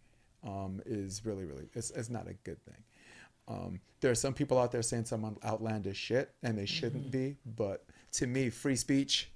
[0.43, 2.83] um, is really really it's, it's not a good thing.
[3.47, 7.37] Um, there are some people out there saying some outlandish shit and they shouldn't be
[7.55, 9.29] but to me free speech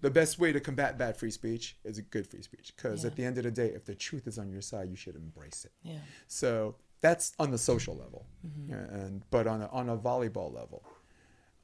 [0.00, 3.14] the best way to combat bad free speech is a good free speech because at
[3.14, 5.64] the end of the day if the truth is on your side you should embrace
[5.64, 5.72] it.
[5.82, 5.98] Yeah.
[6.26, 8.26] so that's on the social level.
[8.44, 8.72] Mm-hmm.
[8.72, 10.82] And but on a, on a volleyball level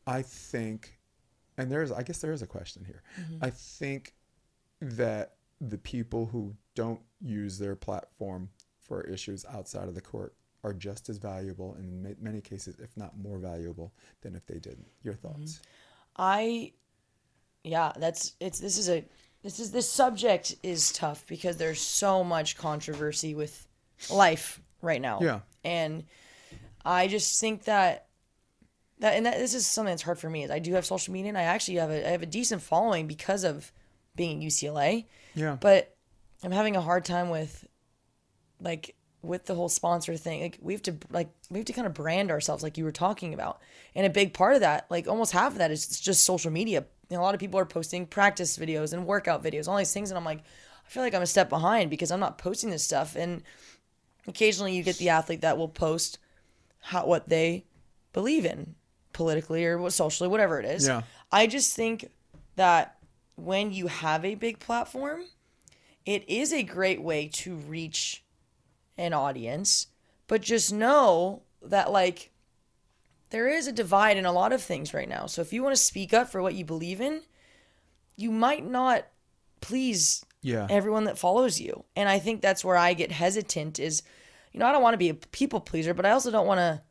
[0.06, 0.98] i think
[1.58, 3.44] and there's i guess there is a question here Mm-hmm.
[3.44, 4.14] i think
[4.80, 8.48] that the people who don't use their platform
[8.80, 10.34] for issues outside of the court
[10.64, 13.92] are just as valuable and in ma- many cases if not more valuable
[14.22, 15.60] than if they didn't your thoughts
[16.16, 16.72] I
[17.64, 19.04] yeah, that's it's this is a
[19.42, 23.66] this is this subject is tough because there's so much controversy with
[24.10, 25.20] life right now.
[25.22, 25.40] Yeah.
[25.64, 26.04] And
[26.84, 28.08] I just think that
[29.02, 31.12] that and that this is something that's hard for me is I do have social
[31.12, 33.72] media and I actually have a I have a decent following because of
[34.14, 35.06] being at UCLA.
[35.34, 35.96] yeah But
[36.44, 37.66] I'm having a hard time with
[38.60, 40.42] like with the whole sponsor thing.
[40.42, 42.92] Like we have to like we have to kind of brand ourselves like you were
[42.92, 43.60] talking about.
[43.96, 46.84] And a big part of that, like almost half of that is just social media.
[47.10, 50.18] A lot of people are posting practice videos and workout videos, all these things and
[50.18, 50.44] I'm like
[50.86, 53.42] I feel like I'm a step behind because I'm not posting this stuff and
[54.28, 56.20] occasionally you get the athlete that will post
[56.78, 57.64] how what they
[58.12, 58.76] believe in
[59.12, 60.86] politically or what socially whatever it is.
[60.86, 61.02] Yeah.
[61.30, 62.10] I just think
[62.56, 62.96] that
[63.36, 65.24] when you have a big platform,
[66.04, 68.24] it is a great way to reach
[68.98, 69.86] an audience,
[70.26, 72.30] but just know that like
[73.30, 75.26] there is a divide in a lot of things right now.
[75.26, 77.22] So if you want to speak up for what you believe in,
[78.16, 79.06] you might not
[79.60, 81.84] please yeah everyone that follows you.
[81.96, 84.02] And I think that's where I get hesitant is,
[84.52, 86.58] you know, I don't want to be a people pleaser, but I also don't want
[86.58, 86.82] to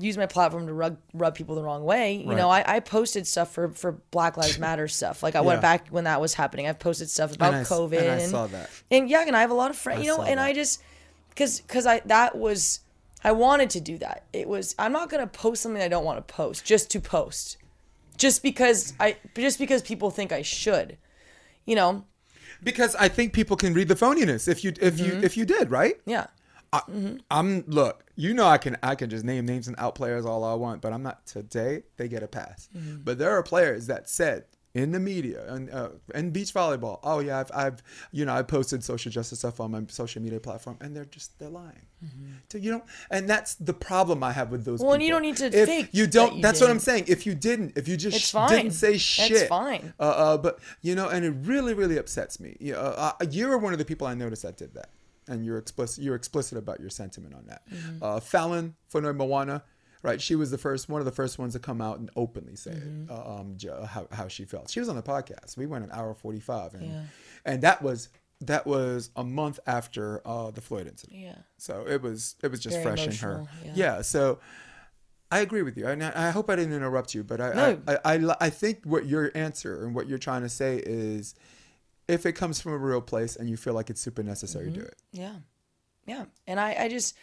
[0.00, 2.14] use my platform to rub, rub people the wrong way.
[2.14, 5.22] You know, I, I posted stuff for, for Black Lives Matter stuff.
[5.22, 5.46] Like I Yeah.
[5.46, 6.66] went back when that was happening.
[6.66, 7.98] I've posted stuff about And I COVID.
[8.00, 8.70] and I and, saw that.
[8.90, 10.82] and yeah, and I have a lot of friends, you know, and I just,
[11.36, 12.80] cause, cause I, that was,
[13.22, 14.24] I wanted to do that.
[14.32, 17.00] It was, I'm not going to post something I don't want to post just to
[17.00, 17.58] post.
[18.16, 20.98] Just because I, just because people think I should,
[21.66, 22.04] you know?
[22.62, 25.04] because i think people can read the phoniness if you if Mm-hmm.
[25.06, 26.26] you if you did right Yeah.
[26.72, 26.82] I,
[27.30, 28.04] I'm look.
[28.14, 30.82] You know, I can I can just name names and out players all I want,
[30.82, 31.82] but I'm not today.
[31.96, 32.68] They get a pass.
[32.76, 33.02] Mm-hmm.
[33.02, 37.18] But there are players that said in the media and uh, in beach volleyball, oh
[37.18, 37.82] yeah, I've, I've
[38.12, 41.36] you know I posted social justice stuff on my social media platform, and they're just
[41.38, 41.86] they're lying.
[42.50, 44.78] So you know, and that's the problem I have with those.
[44.78, 44.86] Mm-hmm.
[44.86, 46.36] Well, and you don't need to If fake You don't.
[46.36, 47.04] you that's what I'm saying.
[47.08, 48.48] If you didn't, if you just It's fine.
[48.48, 49.92] didn't say shit, fine.
[49.98, 52.56] Uh, uh, but you know, and it really, really upsets me.
[52.72, 54.90] Uh, uh, you were one of the people I noticed that did that,
[55.30, 56.04] and you're explicit.
[56.04, 57.62] You're explicit about your sentiment on that.
[57.70, 58.02] Mm-hmm.
[58.02, 59.62] Uh, Fallon Fonoy Moana,
[60.02, 60.20] right?
[60.20, 62.72] She was the first, one of the first ones to come out and openly say
[62.72, 63.04] Mm-hmm.
[63.04, 64.68] it, uh, um, how how she felt.
[64.70, 65.56] She was on the podcast.
[65.56, 67.02] We went an hour forty five, and Yeah.
[67.44, 68.08] and that was
[68.42, 71.18] that was a month after uh, the Floyd incident.
[71.20, 71.34] Yeah.
[71.58, 73.44] So it was it was just Very fresh in her.
[73.64, 73.72] yeah.
[73.74, 74.02] Yeah.
[74.02, 74.38] So
[75.32, 77.80] I agree with you, and I, I hope I didn't interrupt you, but I, No.
[77.86, 81.34] I, I I I think what your answer and what you're trying to say is,
[82.10, 84.74] if it comes from a real place and you feel like it's super necessary, Mm-hmm.
[84.74, 84.96] do it.
[85.12, 85.34] Yeah,
[86.06, 87.16] yeah, and I, I just,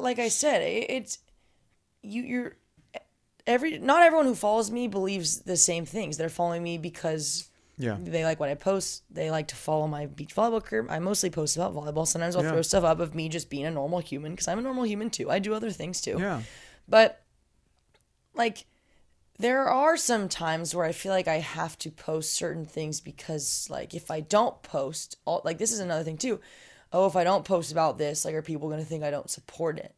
[0.00, 1.18] like I said, it, it's
[2.02, 2.56] you, you're
[3.46, 6.16] every not everyone who follows me believes the same things.
[6.16, 7.48] They're following me because
[7.78, 7.96] Yeah.
[8.00, 9.02] they like what I post.
[9.10, 10.86] They like to follow my beach volleyball career.
[10.88, 12.06] I mostly post about volleyball.
[12.06, 12.50] Sometimes I'll Yeah.
[12.52, 15.10] throw stuff up of me just being a normal human because I'm a normal human
[15.10, 15.30] too.
[15.30, 16.16] I do other things too.
[16.18, 16.42] Yeah.
[16.88, 17.22] But
[18.34, 18.64] like
[19.40, 23.66] there are some times where I feel like I have to post certain things because
[23.70, 26.40] like if I don't post all like this is another thing too.
[26.92, 29.30] Oh, if I don't post about this, like are people going to think I don't
[29.30, 29.94] support it?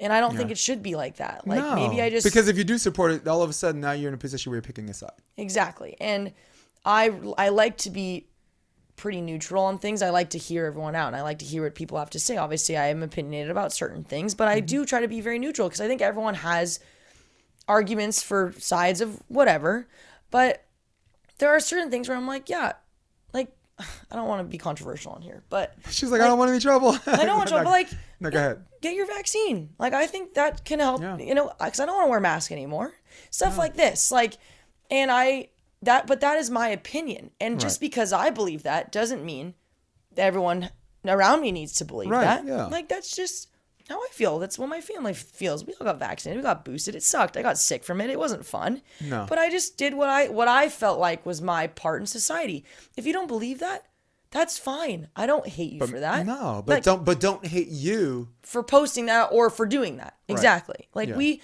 [0.00, 1.46] And I don't think it should be like that.
[1.46, 3.80] Like no, maybe I just because if you do support it, all of a sudden
[3.80, 5.10] now you're in a position where you're picking a side.
[5.36, 5.96] Exactly.
[5.98, 6.32] And
[6.84, 8.28] I I like to be
[8.96, 10.02] pretty neutral on things.
[10.02, 12.20] I like to hear everyone out and I like to hear what people have to
[12.20, 12.36] say.
[12.36, 14.66] Obviously, I am opinionated about certain things, but I mm-hmm.
[14.66, 16.80] do try to be very neutral because I think everyone has
[17.68, 19.86] arguments for sides of whatever.
[20.30, 20.64] But
[21.38, 22.72] there are certain things where I'm like, yeah,
[23.32, 26.50] like I don't want to be controversial on here, but She's like, I don't want
[26.50, 26.96] any trouble.
[27.06, 27.64] I don't want trouble.
[27.64, 27.88] but like
[28.20, 28.64] no, go ahead.
[28.80, 29.70] get your vaccine.
[29.78, 31.00] Like I think that can help.
[31.00, 31.18] Yeah.
[31.18, 32.92] You know, because I don't want to wear a mask anymore.
[33.30, 34.34] Stuff like this, like,
[34.90, 35.48] and I
[35.82, 37.30] that, but that is my opinion.
[37.40, 37.80] And just Right.
[37.88, 39.54] because I believe that doesn't mean
[40.14, 40.70] that everyone
[41.06, 42.44] around me needs to believe Right, that.
[42.44, 42.66] yeah.
[42.66, 43.48] Like that's just
[43.88, 44.38] how I feel.
[44.38, 45.64] That's what my family feels.
[45.64, 46.42] We all got vaccinated.
[46.42, 46.94] We got boosted.
[46.94, 47.36] It sucked.
[47.36, 48.10] I got sick from it.
[48.10, 48.82] It wasn't fun.
[49.00, 49.26] No.
[49.28, 52.64] But I just did what I what I felt like was my part in society.
[52.96, 53.86] If you don't believe that,
[54.30, 55.08] that's fine.
[55.16, 56.26] I don't hate you for that.
[56.26, 58.28] No, but Like, don't but don't hate you.
[58.42, 60.16] for posting that or for doing that.
[60.28, 60.88] Exactly.
[60.94, 61.16] Like Yeah.
[61.16, 61.40] we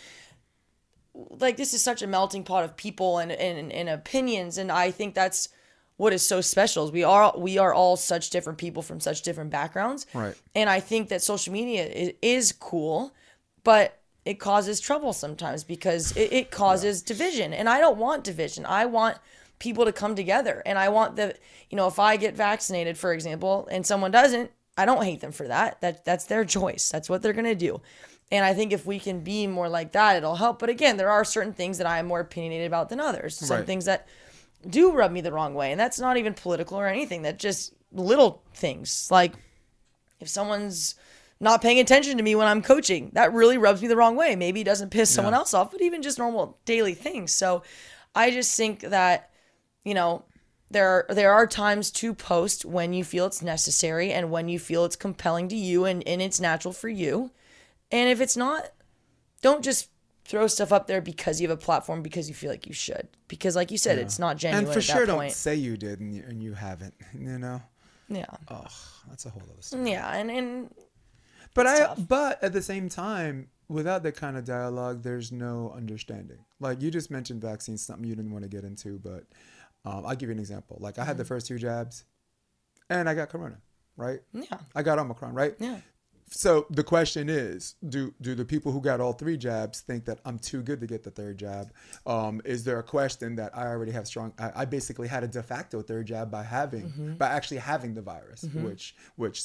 [1.14, 4.90] like this is such a melting pot of people and, and and opinions and I
[4.90, 5.48] think that's
[5.96, 9.22] what is so special is we are we are all such different people from such
[9.22, 10.06] different backgrounds.
[10.12, 10.34] Right.
[10.54, 13.12] And I think that social media is, is cool,
[13.62, 18.66] but it causes trouble sometimes because it, it causes division and I don't want division.
[18.66, 19.18] I want
[19.58, 20.62] people to come together.
[20.66, 21.34] And I want the,
[21.70, 25.32] you know, if I get vaccinated, for example, and someone doesn't, I don't hate them
[25.32, 25.80] for that.
[25.80, 26.88] That that's their choice.
[26.88, 27.80] That's what they're gonna do.
[28.32, 30.58] And I think if we can be more like that, it'll help.
[30.58, 33.36] But again, there are certain things that I am more opinionated about than others.
[33.36, 33.66] Some Right.
[33.66, 34.08] things that
[34.68, 35.70] do rub me the wrong way.
[35.70, 37.22] And that's not even political or anything.
[37.22, 39.08] That just little things.
[39.10, 39.34] Like
[40.20, 40.94] if someone's
[41.40, 44.36] not paying attention to me when I'm coaching, that really rubs me the wrong way.
[44.36, 45.38] Maybe it doesn't piss someone Yeah.
[45.38, 47.32] else off, but even just normal daily things.
[47.32, 47.62] So
[48.14, 49.30] I just think that,
[49.84, 50.24] you know,
[50.70, 54.58] there are, there are times to post when you feel it's necessary and when you
[54.58, 57.30] feel it's compelling to you and, and it's natural for you.
[57.92, 58.70] And if it's not,
[59.42, 59.88] don't just
[60.24, 63.08] throw stuff up there because you have a platform because you feel like you should.
[63.28, 66.14] Because like you said, it's not genuine and for sure, don't say you did and
[66.14, 66.94] you, and you haven't.
[67.14, 67.60] You know,
[68.08, 68.26] Yeah.
[68.48, 68.66] oh,
[69.08, 69.90] that's a whole other story.
[69.92, 70.74] Yeah, and and
[71.54, 71.98] But I, tough.
[72.08, 76.38] but at the same time, without that kind of dialogue, there's no understanding.
[76.60, 79.24] Like you just mentioned vaccines, something you didn't want to get into, but
[79.84, 80.78] um, I'll give you an example.
[80.80, 81.18] Like I had Mm-hmm.
[81.18, 82.04] the first two jabs,
[82.90, 83.58] and I got corona,
[83.96, 84.20] right?
[84.32, 85.54] yeah, I got Omicron, right?
[85.58, 85.78] yeah.
[86.30, 90.18] So the question is, do do the people who got all three jabs think that
[90.24, 91.70] I'm too good to get the third jab?
[92.06, 94.32] Um, is there a question that I already have strong?
[94.38, 97.14] I, I basically had a de facto third jab by having Mm-hmm.
[97.14, 99.42] by actually having the virus, which which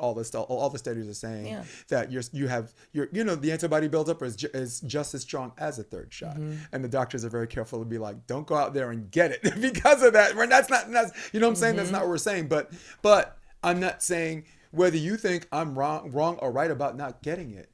[0.00, 1.62] all the stu- all the studies are saying Yeah.
[1.88, 5.22] that you're you have your you know the antibody buildup is ju- is just as
[5.22, 6.56] strong as a third shot, Mm-hmm.
[6.72, 9.30] and the doctors are very careful to be like, don't go out there and get
[9.30, 10.34] it because of that.
[10.48, 11.92] That's not that's you know what I'm saying that's Mm-hmm.
[11.94, 12.72] not what we're saying, but
[13.02, 14.44] but I'm not saying
[14.74, 17.70] whether you think I'm wrong, wrong or right about not getting it.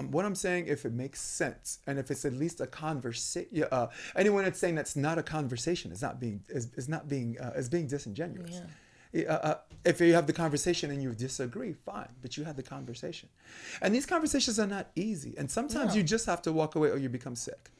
[0.00, 3.64] Um, what I'm saying, if it makes sense, and if it's at least a conversation,
[3.70, 7.38] uh, anyone that's saying that's not a conversation is not being is, is not being
[7.40, 8.60] uh, is being disingenuous.
[9.14, 12.62] Uh, uh, if you have the conversation and you disagree, fine, but you had the
[12.64, 13.28] conversation,
[13.82, 15.98] and these conversations are not easy, and sometimes No.
[15.98, 17.70] you just have to walk away or you become sick.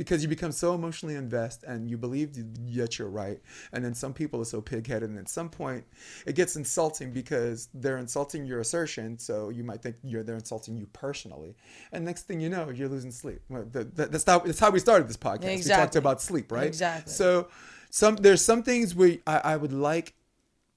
[0.00, 2.28] Because you become so emotionally invested and you believe
[2.74, 3.38] that you're right.
[3.72, 5.84] And then some people are so pig-headed, and at some point,
[6.26, 9.18] it gets insulting because they're insulting your assertion.
[9.18, 11.54] So you might think you're they're insulting you personally,
[11.92, 13.40] and next thing you know, you're losing sleep.
[13.50, 15.44] Well, that- that- That's how that's how we started this podcast.
[15.44, 16.66] We talked about sleep, right?
[16.66, 17.12] Exactly.
[17.12, 17.48] So
[17.90, 20.14] some there's some things where I, I would like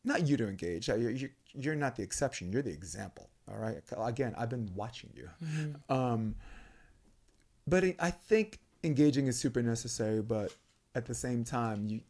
[0.04, 0.84] not you to engage.
[0.90, 2.52] You're, you're, not the exception.
[2.52, 3.30] You're the example.
[3.50, 3.78] All right.
[3.98, 5.28] Again, I've been watching you.
[5.90, 6.36] Um,
[7.66, 10.22] but I think engaging is super necessary.
[10.22, 10.54] But
[10.96, 12.02] at the same time, you,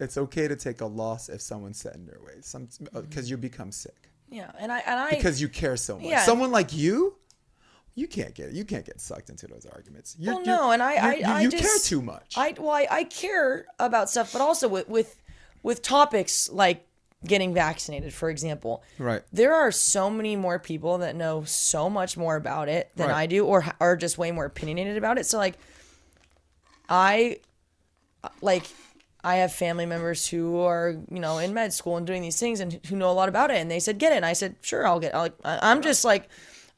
[0.00, 2.46] it's okay to take a loss if someone's set in their ways.
[2.46, 3.00] Some uh, mm-hmm.
[3.08, 6.06] because you become sick Yeah, and I and I because you care so much.
[6.06, 6.22] Yeah.
[6.22, 7.14] Someone like you.
[7.94, 10.14] You can't get you can't get sucked into those arguments.
[10.20, 12.34] You're, well, no, and I you, I you just, care too much.
[12.36, 15.20] I well, I, I care about stuff, but also with with
[15.64, 16.86] with topics like
[17.24, 18.82] getting vaccinated, for example.
[18.98, 19.22] Right.
[19.32, 23.16] There are so many more people that know so much more about it than Right.
[23.16, 25.26] I do, or are just way more opinionated about it.
[25.26, 25.58] So like,
[26.88, 27.38] I
[28.40, 28.64] like
[29.24, 32.60] I have family members who are you know in med school and doing these things
[32.60, 34.16] and who know a lot about it, and they said get it.
[34.16, 35.14] And I said sure, I'll get.
[35.14, 36.28] I'll, like I- I'm just like.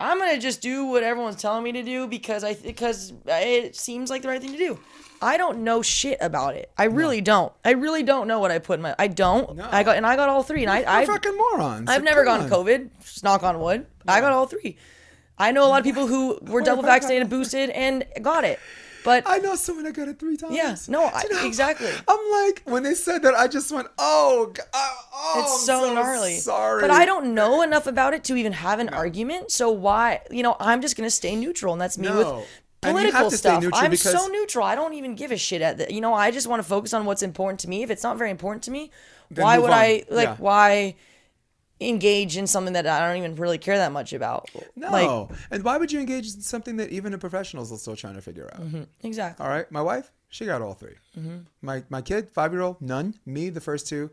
[0.03, 4.09] I'm gonna just do what everyone's telling me to do because I because it seems
[4.09, 4.81] like the right thing to do.
[5.21, 6.71] I don't know shit about it.
[6.79, 7.53] I really don't.
[7.67, 8.95] I really don't know what I put in my.
[8.99, 9.57] I don't.
[9.57, 9.69] No.
[9.71, 10.63] I got and I got all three.
[10.63, 11.91] And I We're I fucking morons.
[11.91, 12.51] I've never gotten on.
[12.51, 12.89] COVID.
[13.03, 13.85] Just knock on wood.
[14.09, 14.79] I got all three.
[15.37, 18.59] I know a lot of people who were double vaccinated, boosted, and got it.
[19.05, 20.55] But I know someone that got it three times.
[20.55, 21.91] Yeah, no, I- You know, exactly.
[22.09, 25.81] I'm like, when they said that, I just went, oh, g- uh, oh, it's I'm
[25.81, 26.37] so, gnarly.
[26.37, 26.81] Sorry.
[26.83, 29.51] But I don't know enough about it to even have an argument.
[29.51, 32.17] So why, you know, I'm just gonna stay neutral, and that's me No.
[32.19, 32.27] with
[32.83, 33.65] And you have political stuff.
[33.75, 34.65] I'm so neutral.
[34.65, 35.91] I don't even give a shit at that.
[35.91, 37.83] You know, I just want to focus on what's important to me.
[37.83, 38.91] If it's not very important to me,
[39.29, 39.77] why would on.
[39.77, 40.29] I like?
[40.29, 40.37] Yeah.
[40.39, 40.97] Why
[41.81, 44.51] engage in something that I don't even really care that much about?
[44.77, 44.91] No.
[44.91, 48.15] Like, and why would you engage in something that even the professionals are still trying
[48.15, 48.87] to figure out?
[49.03, 49.45] exactly.
[49.45, 49.71] All right.
[49.73, 51.39] My wife, she got all 3 Mm-hmm.
[51.63, 53.15] My my kid, five year old, none.
[53.27, 54.11] Me, the first two.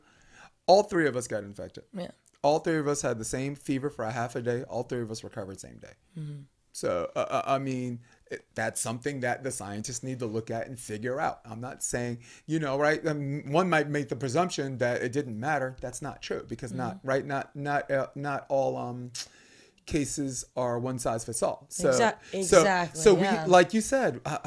[0.66, 1.84] All three of us got infected.
[1.94, 2.12] Yeah.
[2.42, 4.64] All three of us had the same fever for a half a day.
[4.64, 5.94] All three of us recovered same day.
[6.20, 6.42] Mm-hmm.
[6.72, 8.00] So uh, uh, I mean,
[8.32, 11.40] it, that's something that the scientists need to look at and figure out.
[11.46, 13.06] I'm not saying, you know, right?
[13.08, 15.76] Um, one might make the presumption that it didn't matter.
[15.82, 17.08] That's not true because not Mm-hmm.
[17.08, 17.26] right.
[17.26, 19.12] Not not uh, not all um
[19.86, 21.66] cases are one size fits all.
[21.70, 23.46] So Exact- so exactly, so yeah.
[23.46, 24.22] we like you said.
[24.26, 24.40] Uh,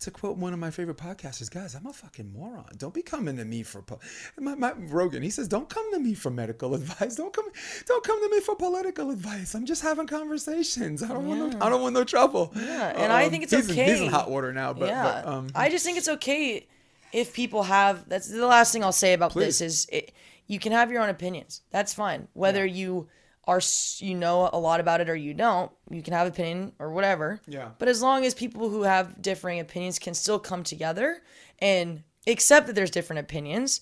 [0.00, 2.64] to quote one of my favorite podcasters, guys, I'm a fucking moron.
[2.78, 4.00] Don't be coming to me for po-
[4.38, 5.22] my, my Rogan.
[5.22, 7.16] He says, "Don't come to me for medical advice.
[7.16, 7.46] Don't come,
[7.86, 9.54] don't come to me for political advice.
[9.54, 11.02] I'm just having conversations.
[11.02, 13.68] I don't want, no, I don't want no trouble." Yeah, and I think it's he's
[13.68, 16.66] In, he's in hot water now, but, yeah, but um, I just think it's okay
[17.12, 18.08] if people have.
[18.08, 19.58] That's the last thing I'll say about Please.
[19.58, 20.12] this is it,
[20.46, 21.62] you can have your own opinions.
[21.70, 22.28] That's fine.
[22.32, 23.08] Whether you
[23.44, 23.60] are
[23.98, 27.40] you know a lot about it or you don't, you can have opinion or whatever.
[27.46, 27.70] Yeah.
[27.78, 31.22] But as long as people who have differing opinions can still come together
[31.58, 33.80] and accept that there's different opinions,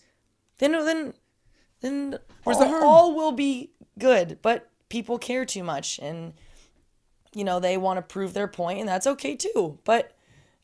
[0.59, 1.15] then then
[1.81, 2.85] then Where's all, the harm?
[2.85, 4.39] all will be good.
[4.43, 6.35] But people care too much, and
[7.35, 9.79] you know they want to prove their point, and that's okay too.
[9.85, 10.17] But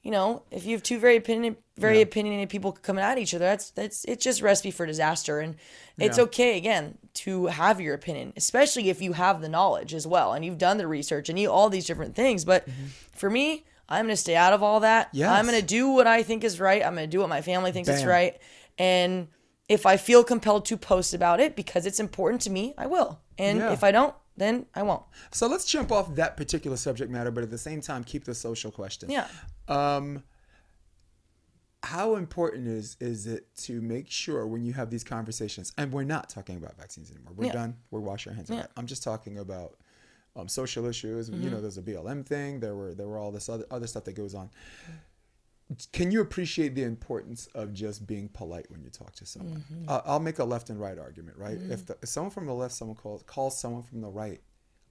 [0.03, 2.03] you know, if you have two very opinion, very Yeah.
[2.03, 5.41] opinionated people coming at each other, that's that's it's just recipe for disaster.
[5.41, 5.57] And
[5.99, 6.25] it's Yeah.
[6.25, 10.45] okay again to have your opinion, especially if you have the knowledge as well, and
[10.45, 12.45] you've done the research and you all these different things.
[12.45, 12.67] But
[13.13, 15.09] for me, I'm gonna stay out of all that.
[15.09, 15.17] Mm-hmm.
[15.19, 15.31] Yes.
[15.31, 16.85] I'm gonna do what I think is right.
[16.85, 18.39] I'm gonna do what my family thinks is right,
[18.79, 19.29] and
[19.69, 23.19] if I feel compelled to post about it because it's important to me, I will.
[23.39, 23.73] And Yeah.
[23.73, 25.03] if I don't, then I won't.
[25.33, 28.35] So let's jump off that particular subject matter, but at the same time keep the
[28.35, 29.11] social question.
[29.11, 29.27] Yeah.
[29.69, 30.23] Um,
[31.85, 36.05] how important is is it to make sure when you have these conversations, and we're
[36.05, 37.33] not talking about vaccines anymore.
[37.37, 37.53] We're Yeah.
[37.53, 37.77] done.
[37.91, 38.63] We're washing our hands Yeah.
[38.63, 38.73] that.
[38.77, 39.79] I'm just talking about
[40.37, 41.29] um, social issues.
[41.31, 42.59] You know, there's a BLM thing.
[42.59, 44.51] There were there were all this other other stuff that goes on.
[45.93, 49.65] Can you appreciate the importance of just being polite when you talk to someone?
[49.89, 51.57] Uh, I'll make a left and right argument, right?
[51.71, 54.41] If, the, if someone from the left, someone calls calls someone from the right,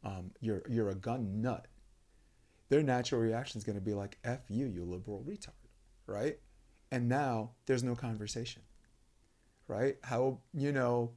[0.03, 1.68] um, you're you're a gun nut.
[2.70, 5.52] Their natural reaction is going to be like "f you, you liberal retard,"
[6.07, 6.40] right?
[6.94, 8.61] And now there's no conversation,
[9.68, 9.98] right?
[10.03, 11.14] How you know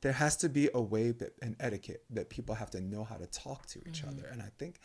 [0.00, 3.16] there has to be a way that an etiquette that people have to know how
[3.16, 4.78] to talk to each other, and I think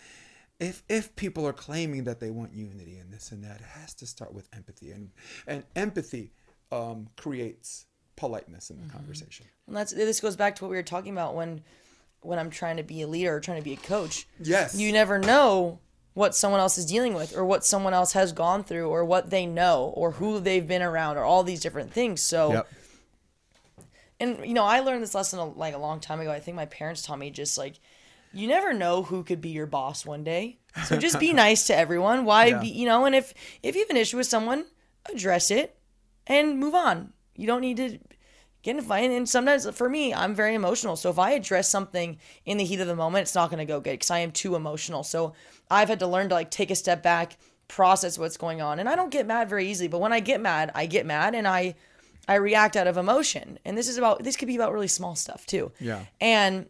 [0.59, 3.93] if if people are claiming that they want unity and this and that, it has
[3.95, 5.11] to start with empathy, and
[5.45, 6.34] and empathy
[6.72, 7.85] um, creates
[8.15, 9.45] politeness in the conversation.
[9.68, 11.61] And that's this goes back to what we were talking about when
[12.22, 14.27] when I'm trying to be a leader or trying to be a coach.
[14.39, 14.76] Yes.
[14.76, 15.80] You never know
[16.13, 19.29] what someone else is dealing with or what someone else has gone through or what
[19.29, 22.21] they know or who they've been around or all these different things.
[22.21, 22.67] So Yep.
[24.19, 26.31] and you know, I learned this lesson a- like a long time ago.
[26.31, 27.75] I think my parents taught me just like
[28.33, 30.57] you never know who could be your boss one day.
[30.85, 32.23] So just be nice to everyone.
[32.23, 32.59] Why Yeah.
[32.59, 33.33] be, you know, and if
[33.63, 34.65] if you have an issue with someone,
[35.11, 35.77] address it
[36.27, 37.13] and move on.
[37.35, 37.99] You don't need to
[38.63, 39.09] get in a fight.
[39.09, 40.95] And sometimes for me, I'm very emotional.
[40.95, 43.65] So if I address something in the heat of the moment, it's not going to
[43.65, 45.03] go good because I am too emotional.
[45.03, 45.33] So
[45.69, 48.79] I've had to learn to like take a step back, process what's going on.
[48.79, 51.35] And I don't get mad very easily, but when I get mad, I get mad
[51.35, 51.75] and I
[52.27, 53.57] I react out of emotion.
[53.65, 55.71] And this is about this could be about really small stuff too.
[55.79, 56.05] Yeah.
[56.19, 56.67] And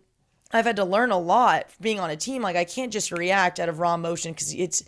[0.53, 2.41] I've had to learn a lot being on a team.
[2.41, 4.84] Like I can't just react out of raw emotion because it's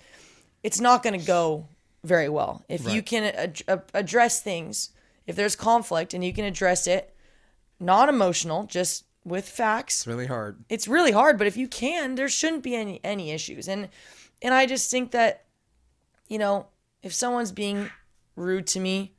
[0.64, 1.68] it's not going to go
[2.04, 2.64] very well.
[2.70, 4.90] If you can ad- address things,
[5.28, 7.16] if there's conflict and you can address it,
[7.80, 10.64] not emotional, just with facts, It's really hard.
[10.70, 11.38] it's really hard.
[11.38, 13.68] But if you can, there shouldn't be any any issues.
[13.68, 13.90] And
[14.42, 15.46] and I just think that,
[16.28, 16.68] you know,
[17.02, 17.90] if someone's being
[18.36, 19.14] rude to me,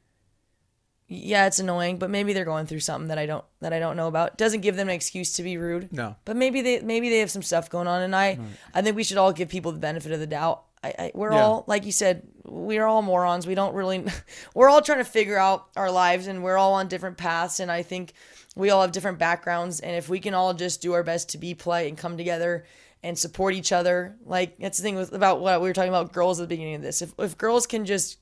[1.08, 1.98] yeah, it's annoying.
[1.98, 4.36] But maybe they're going through something that I don't that I don't know about.
[4.36, 5.92] Doesn't give them an excuse to be rude.
[5.92, 6.16] No.
[6.24, 8.38] But maybe they maybe they have some stuff going on, and I
[8.74, 10.64] I think we should all give people the benefit of the doubt.
[10.84, 11.42] I, I we're Yeah.
[11.44, 13.46] all like you said, we're all morons.
[13.46, 14.04] We don't really,
[14.54, 17.60] we're all trying to figure out our lives, and we're all on different paths.
[17.60, 18.12] And I think
[18.56, 21.38] we all have different backgrounds, and if we can all just do our best to
[21.38, 22.64] be polite and come together
[23.02, 26.12] and support each other, like that's the thing with about what we were talking about
[26.12, 27.02] girls at the beginning of this.
[27.02, 28.18] If if girls can just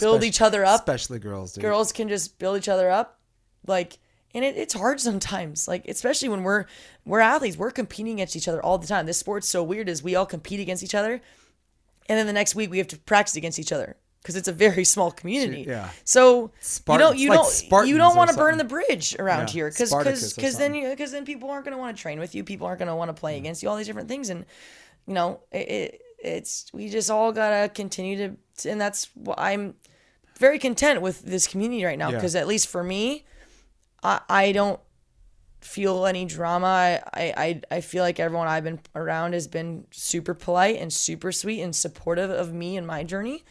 [0.00, 0.80] Build Espec- each other up.
[0.80, 1.52] especially girls.
[1.52, 1.62] Dude.
[1.62, 3.20] girls can just build each other up
[3.66, 3.98] like
[4.34, 6.64] and it, it's hard sometimes like especially when we're
[7.04, 9.06] we're athletes we're competing against each other all the time.
[9.06, 11.20] This sport's so weird is we all compete against each other
[12.08, 14.52] and then the next week we have to practice against each other because it's a
[14.52, 15.64] very small community.
[15.68, 15.88] Yeah.
[16.04, 19.48] so Spartans, you don't you don't Spartans you don't want to burn the bridge around
[19.48, 22.18] Yeah, here because because then you because then people aren't going to want to train
[22.18, 24.30] with you people aren't going to want to play against you all these different things.
[24.30, 24.44] And
[25.06, 28.16] you know it, it it's we just all gotta continue
[28.56, 29.74] to and that's what i'm
[30.38, 32.16] very content with this community right now Yeah.
[32.16, 33.26] because at least for me
[34.04, 34.78] I, I don't
[35.64, 37.00] feel any drama.
[37.14, 41.32] I, I I feel like everyone i've been around has been super polite and super
[41.32, 43.44] sweet and supportive of me and my journey.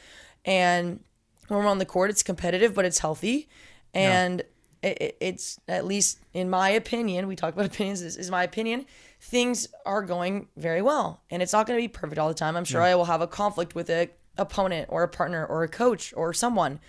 [0.46, 1.00] And
[1.48, 3.50] when we're on the court it's competitive but it's healthy.
[3.96, 4.42] And
[4.84, 8.44] it, it, it's at least in my opinion we talk about opinions this is my
[8.44, 8.86] opinion
[9.20, 11.24] things are going very well.
[11.32, 12.56] And it's not going to be perfect all the time.
[12.56, 15.68] I'm sure i will have a conflict with a opponent or a partner or a
[15.68, 16.80] coach or someone.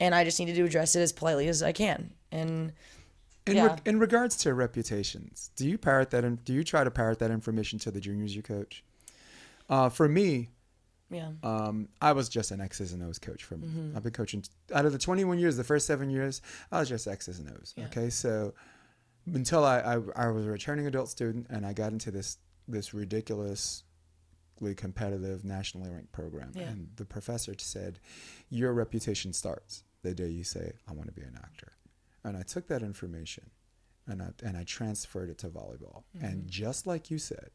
[0.00, 2.72] And i just need to address it as politely as i can and
[3.46, 3.66] In, Yeah.
[3.66, 6.24] reg- in regards to reputations, do you parrot that?
[6.24, 8.82] In, do you try to parrot that information to the juniors you coach?
[9.68, 10.50] Uh, for me,
[11.10, 13.44] yeah um, I was just an X's and O's coach.
[13.44, 13.96] From Mm-hmm.
[13.96, 14.42] I've been coaching
[14.74, 16.42] out of the 21 years, the first seven years,
[16.72, 17.72] I was just X's and O's.
[17.78, 18.52] Okay, so
[19.26, 22.38] until I, I I was a returning adult student and I got into this
[22.68, 23.84] this ridiculously
[24.76, 26.62] competitive nationally ranked program, Yeah.
[26.70, 28.00] and the professor said,
[28.50, 31.72] "Your reputation starts the day you say I want to be an actor,"
[32.26, 33.50] and I took that information
[34.06, 37.50] and I and I transferred it to volleyball, and just like you said,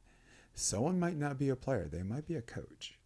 [0.53, 2.97] someone might not be a player; they might be a coach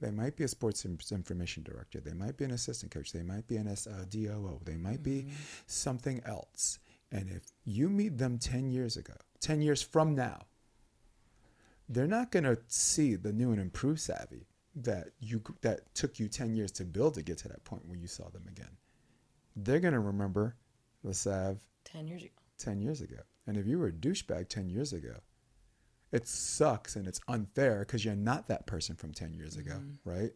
[0.00, 2.00] They might be a sports information director.
[2.00, 3.12] They might be an assistant coach.
[3.12, 4.60] They might be an S- uh, DOO.
[4.64, 5.26] They might be
[5.66, 6.80] something else.
[7.12, 10.46] And if you meet them 10 years ago, 10 years from now,
[11.88, 16.28] they're not going to see the new and improved savvy that you that took you
[16.28, 18.76] 10 years to build to get to that point where you saw them again.
[19.56, 20.56] They're going to remember
[21.02, 22.32] the Sav 10 years ago.
[22.58, 23.16] 10 years ago.
[23.46, 25.16] And if you were a douchebag 10 years ago,
[26.12, 30.32] it sucks and it's unfair because you're not that person from 10 years ago, right?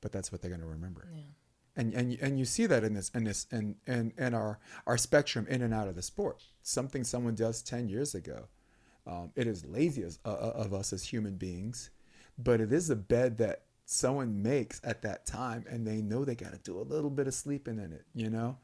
[0.00, 1.08] But that's what they're going to remember.
[1.12, 1.22] Yeah.
[1.76, 4.96] And, and, and you see that in this in this in, in, in our, our
[4.96, 6.44] spectrum in and out of the sport.
[6.62, 8.48] Something someone does 10 years ago.
[9.06, 11.90] Um, it is lazy as, uh, uh, of us as human beings,
[12.36, 16.34] but it is a bed that someone makes at that time and they know they
[16.34, 18.58] got to do a little bit of sleeping in it, you know?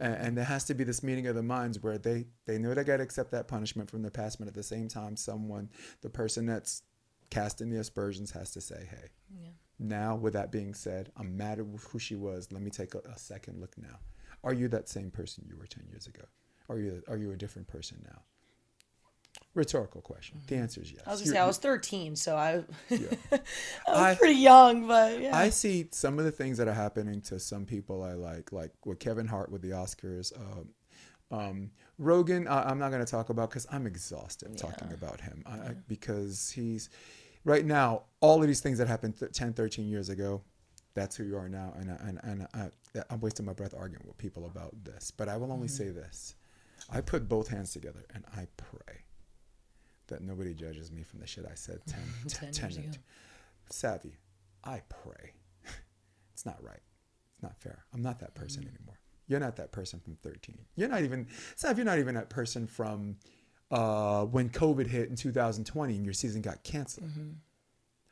[0.00, 2.74] And, and there has to be this meeting of the minds where they, they know
[2.74, 5.70] they got to accept that punishment from the past, but at the same time, someone,
[6.02, 6.82] the person that's
[7.30, 9.08] casting the aspersions has to say, hey,
[9.38, 9.50] Yeah.
[9.78, 12.50] now with that being said, I'm mad at who she was.
[12.52, 13.98] Let me take a, a second look now.
[14.44, 16.22] Are you that same person you were 10 years ago?
[16.68, 18.22] Are you, are you a different person now?
[19.58, 20.40] Rhetorical question.
[20.46, 21.02] The answer is yes.
[21.04, 23.40] I was gonna say I was 13, so I, I was
[23.88, 25.36] I- pretty young, but yeah.
[25.36, 28.70] I see some of the things that are happening to some people I like, like
[28.86, 30.32] with Kevin Hart with the Oscars.
[30.38, 30.68] Um,
[31.36, 35.42] um, Rogan, I, I'm not going to talk about because I'm exhausted talking about him
[35.44, 36.88] I, I, because he's
[37.44, 40.40] right now, all of these things that happened th- 10, 13 years ago,
[40.94, 41.74] that's who you are now.
[41.76, 45.10] And, I, and, and I, I'm wasting my breath arguing with people about this.
[45.10, 46.36] But I will only say this
[46.88, 49.02] I put both hands together and I pray
[50.08, 51.98] that nobody judges me from the shit I said 10,
[52.28, 53.02] 10, 10 10 years ago.
[53.70, 54.16] Savvy,
[54.64, 55.32] I pray.
[56.32, 56.80] it's not right.
[57.34, 57.84] It's not fair.
[57.94, 58.98] I'm not that person anymore.
[59.28, 60.58] You're not that person from 13.
[60.74, 63.16] You're not even, Sav, you're not even that person from
[63.70, 67.10] uh, when COVID hit in 2020 and your season got canceled.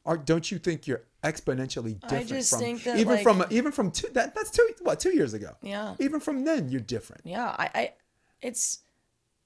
[0.05, 2.47] Are, don't you think you're exponentially different
[2.85, 5.97] from even like- from even from two that that's two what two years ago Yeah.
[5.99, 7.93] even from then you're different Yeah, I, I
[8.41, 8.79] it's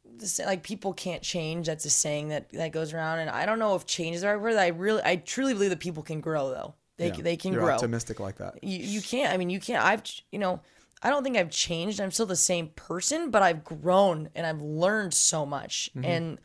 [0.04, 1.66] the like people can't change.
[1.66, 4.28] That's a saying that that goes around, and I don't know if change is the
[4.28, 4.56] right word.
[4.56, 6.74] I really, I truly believe that people can grow though.
[6.96, 7.74] They Yeah, they can you're grow.
[7.74, 9.32] optimistic like that You you can't.
[9.32, 9.84] I mean, you can't.
[9.84, 10.60] I've you know.
[11.02, 11.98] I don't think I've changed.
[11.98, 15.88] I'm still the same person, but I've grown and I've learned so much.
[15.96, 16.04] Mm-hmm.
[16.04, 16.38] And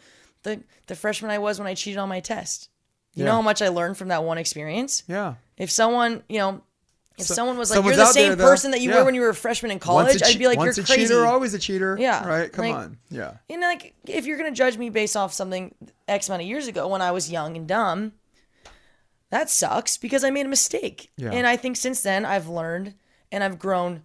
[0.43, 2.69] the the freshman I was when I cheated on my test.
[3.15, 3.31] You Yeah.
[3.31, 5.03] know how much I learned from that one experience?
[5.07, 6.61] yeah If someone, you know,
[7.17, 8.97] if So- someone was like, "You're the out there, same person that you Yeah.
[8.99, 11.25] were when you were a freshman in college," I'd be like, "You're a crazy." cheater
[11.25, 14.51] always a cheater Yeah, right come like- on yeah You know, like if you're gonna
[14.51, 15.73] judge me based off something
[16.07, 18.13] X amount of years ago when I was young and dumb,
[19.29, 21.11] that sucks because I made a mistake.
[21.17, 21.31] Yeah.
[21.31, 22.93] And I think since then I've learned
[23.31, 24.03] and I've grown,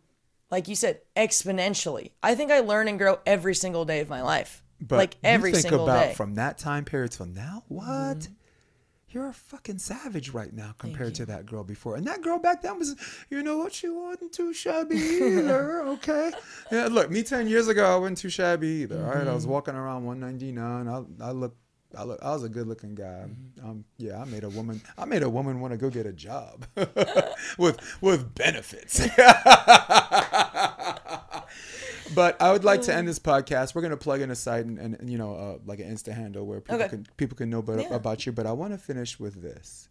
[0.51, 2.13] like you said, exponentially.
[2.23, 4.63] I think I learn and grow every single day of my life.
[4.81, 6.07] But like every you think single about day.
[6.09, 6.17] Mm-hmm.
[6.17, 8.29] from that time period till now, what?
[9.13, 11.97] You're a fucking savage right now compared to that girl before.
[11.97, 12.95] And that girl back then was,
[13.29, 15.83] you know what, she wasn't too shabby either.
[15.89, 16.31] okay.
[16.71, 19.05] Yeah, look, me 10 years ago, I wasn't too shabby either.
[19.05, 19.27] All right.
[19.27, 19.53] I was Mm-hmm.
[19.53, 20.87] walking around 199.
[21.21, 21.57] I, I look.
[21.99, 23.25] I, look, I was a good looking guy.
[23.27, 23.69] Mm-hmm.
[23.69, 24.81] Um, yeah, I made a woman.
[24.97, 26.65] I made a woman want to go get a job
[27.59, 29.01] with with benefits.
[32.15, 33.75] But I would like to end this podcast.
[33.75, 36.13] We're gonna plug in a site and, and, and, you know uh, like an Insta
[36.13, 36.89] handle where people Okay.
[36.89, 37.95] can people can know better Yeah.
[37.95, 38.33] about you.
[38.33, 39.89] But I want to finish with this: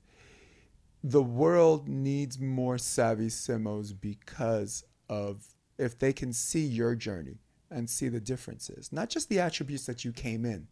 [1.04, 5.46] the world needs more savvy simos because of
[5.78, 7.38] if they can see your journey
[7.72, 10.68] and see the differences, not just the attributes that you came in,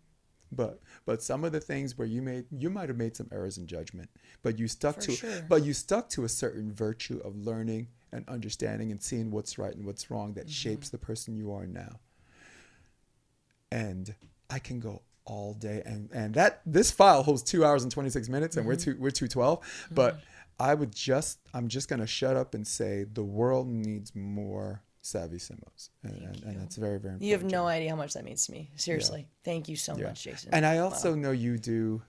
[0.51, 3.57] but but some of the things where you made you might have made some errors
[3.57, 4.09] in judgment,
[4.43, 5.45] but you stuck For to sure.
[5.47, 9.75] but you stuck to a certain virtue of learning and understanding and seeing what's right
[9.75, 11.99] and what's wrong that shapes the person you are now.
[13.71, 14.13] And
[14.49, 18.29] I can go all day and and that this file holds two hours and 26
[18.29, 19.59] minutes and we're two we're 212
[19.91, 20.21] but
[20.57, 24.81] i would just i'm just going to shut up and say the world needs more
[25.01, 28.13] savvy simos and, and, and that's very very important You have no idea how much
[28.13, 28.71] that means to me.
[28.77, 29.27] Seriously.
[29.43, 30.07] Thank you so Yeah.
[30.07, 30.49] much, Jason.
[30.53, 32.01] And I also know you do.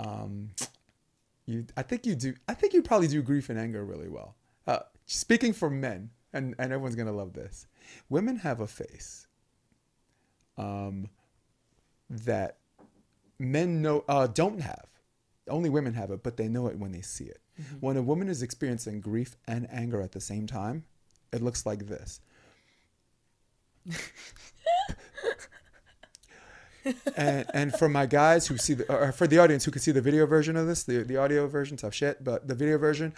[0.00, 0.50] Um,
[1.46, 2.34] you, I think you do.
[2.48, 4.34] I think you probably do grief and anger really well.
[4.66, 7.66] Uh, speaking for men, and and everyone's gonna love this.
[8.08, 9.26] Women have a face.
[10.56, 11.08] Um,
[12.08, 12.58] that
[13.38, 14.86] men know uh, don't have.
[15.48, 17.40] Only women have it, but they know it when they see it.
[17.80, 20.84] When a woman is experiencing grief and anger at the same time,
[21.32, 22.20] it looks like this.
[27.16, 29.92] and and for my guys who see the or for the audience who can see
[29.92, 33.14] the video version of this, the the audio version tough shit, but the video version,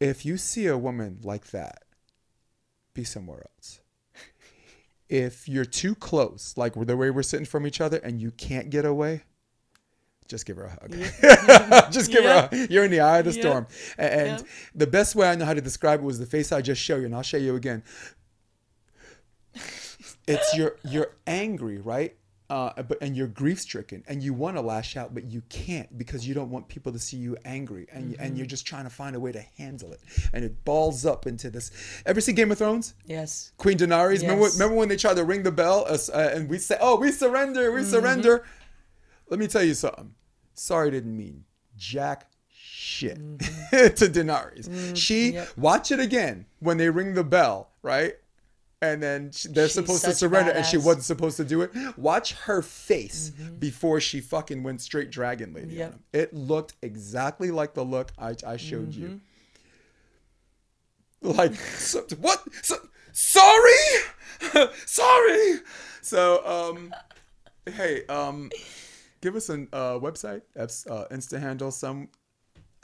[0.00, 1.84] if you see a woman like that,
[2.94, 3.80] be somewhere else.
[5.08, 8.68] If you're too close, like the way we're sitting from each other, and you can't
[8.68, 9.22] get away,
[10.28, 11.90] just give her a hug.
[11.92, 12.52] just give Yep.
[12.52, 13.42] her a You're in the eye of the Yep.
[13.42, 13.66] storm.
[13.96, 14.44] And
[14.74, 16.98] the best way I know how to describe it was the face I just showed
[16.98, 17.82] you, and I'll show you again.
[20.26, 22.14] It's you're you're angry, right?
[22.50, 25.98] Uh, but and you're grief stricken, and you want to lash out, but you can't
[25.98, 28.90] because you don't want people to see you angry, and and you're just trying to
[28.90, 30.00] find a way to handle it,
[30.32, 31.70] and it balls up into this.
[32.06, 32.94] Ever see Game of Thrones?
[33.04, 33.52] Yes.
[33.58, 34.22] Queen Daenerys.
[34.22, 34.58] Remember, Yes.
[34.58, 35.98] remember when they tried to ring the bell uh,
[36.32, 37.74] and we say, "Oh, we surrender, Mm-hmm.
[37.76, 38.44] we surrender."
[39.28, 40.14] Let me tell you something.
[40.54, 41.44] Sorry, didn't mean
[41.76, 43.16] jack shit
[43.70, 44.96] to Daenerys.
[44.96, 45.34] she Mm-hmm.
[45.34, 45.48] yep.
[45.58, 48.14] watch it again when they ring the bell, right?
[48.80, 51.72] And then she, they're She's supposed to surrender, and she wasn't supposed to do it.
[51.96, 55.70] Watch her face before she fucking went straight dragon lady.
[55.70, 55.78] Mm-hmm.
[55.78, 55.94] Yep.
[56.12, 59.20] It looked exactly like the look I, I showed you
[61.24, 61.36] Mm-hmm.
[61.36, 62.76] like so, what so,
[63.12, 63.72] sorry
[64.86, 65.54] sorry
[66.00, 66.94] so um
[67.72, 68.50] hey um
[69.20, 72.08] give us a uh, website uh, insta handle some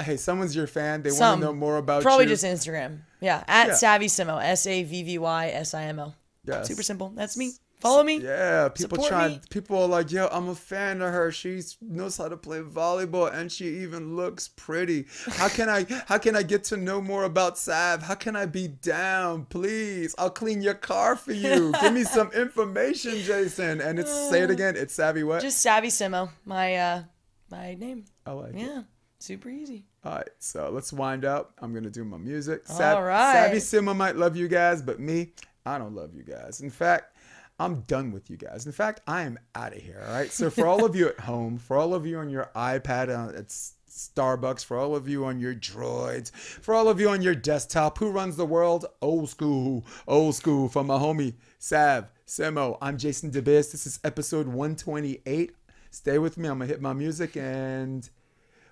[0.03, 3.01] hey someone's your fan they want to know more about Probably you just Instagram.
[3.21, 3.45] Yeah.
[3.49, 3.75] At Yeah.
[3.75, 4.43] Savvy Simo.
[4.43, 6.15] S A V V Y S I M O.
[6.45, 6.67] Yes.
[6.69, 7.11] Super simple.
[7.15, 7.53] That's me.
[7.81, 8.17] Follow me.
[8.19, 9.41] yeah people Support try me.
[9.51, 13.31] people are like yo i'm a fan of her she knows how to play volleyball
[13.31, 17.25] and she even looks pretty how can i how can i get to know more
[17.25, 21.93] about sav how can i be down please i'll clean your car for you give
[21.93, 26.31] me some information jason and it's say it again it's savvy what Just Savvy Simo.
[26.47, 27.03] My uh
[27.51, 28.07] my name.
[28.25, 28.83] i like it Yeah.
[29.25, 29.85] Super easy.
[30.05, 33.33] all right so let's wind up i'm gonna do my music All right.
[33.33, 35.33] savvy simo might love you guys but me
[35.65, 37.17] i don't love you guys in fact
[37.57, 38.67] I'm done with you guys.
[38.67, 40.03] In fact, I am out of here.
[40.05, 40.29] All right.
[40.33, 43.39] So for all of you at home, for all of you on your iPad uh,
[43.39, 43.47] at
[43.89, 47.99] Starbucks, for all of you on your droids, for all of you on your desktop,
[47.99, 48.87] who runs the world?
[49.01, 50.69] Old school, old school.
[50.69, 52.77] From my homie Sav Simo.
[52.83, 53.71] I'm Jason DeBiz.
[53.71, 55.53] This is episode 128.
[55.93, 56.49] Stay with me.
[56.49, 58.11] I'm gonna hit my music and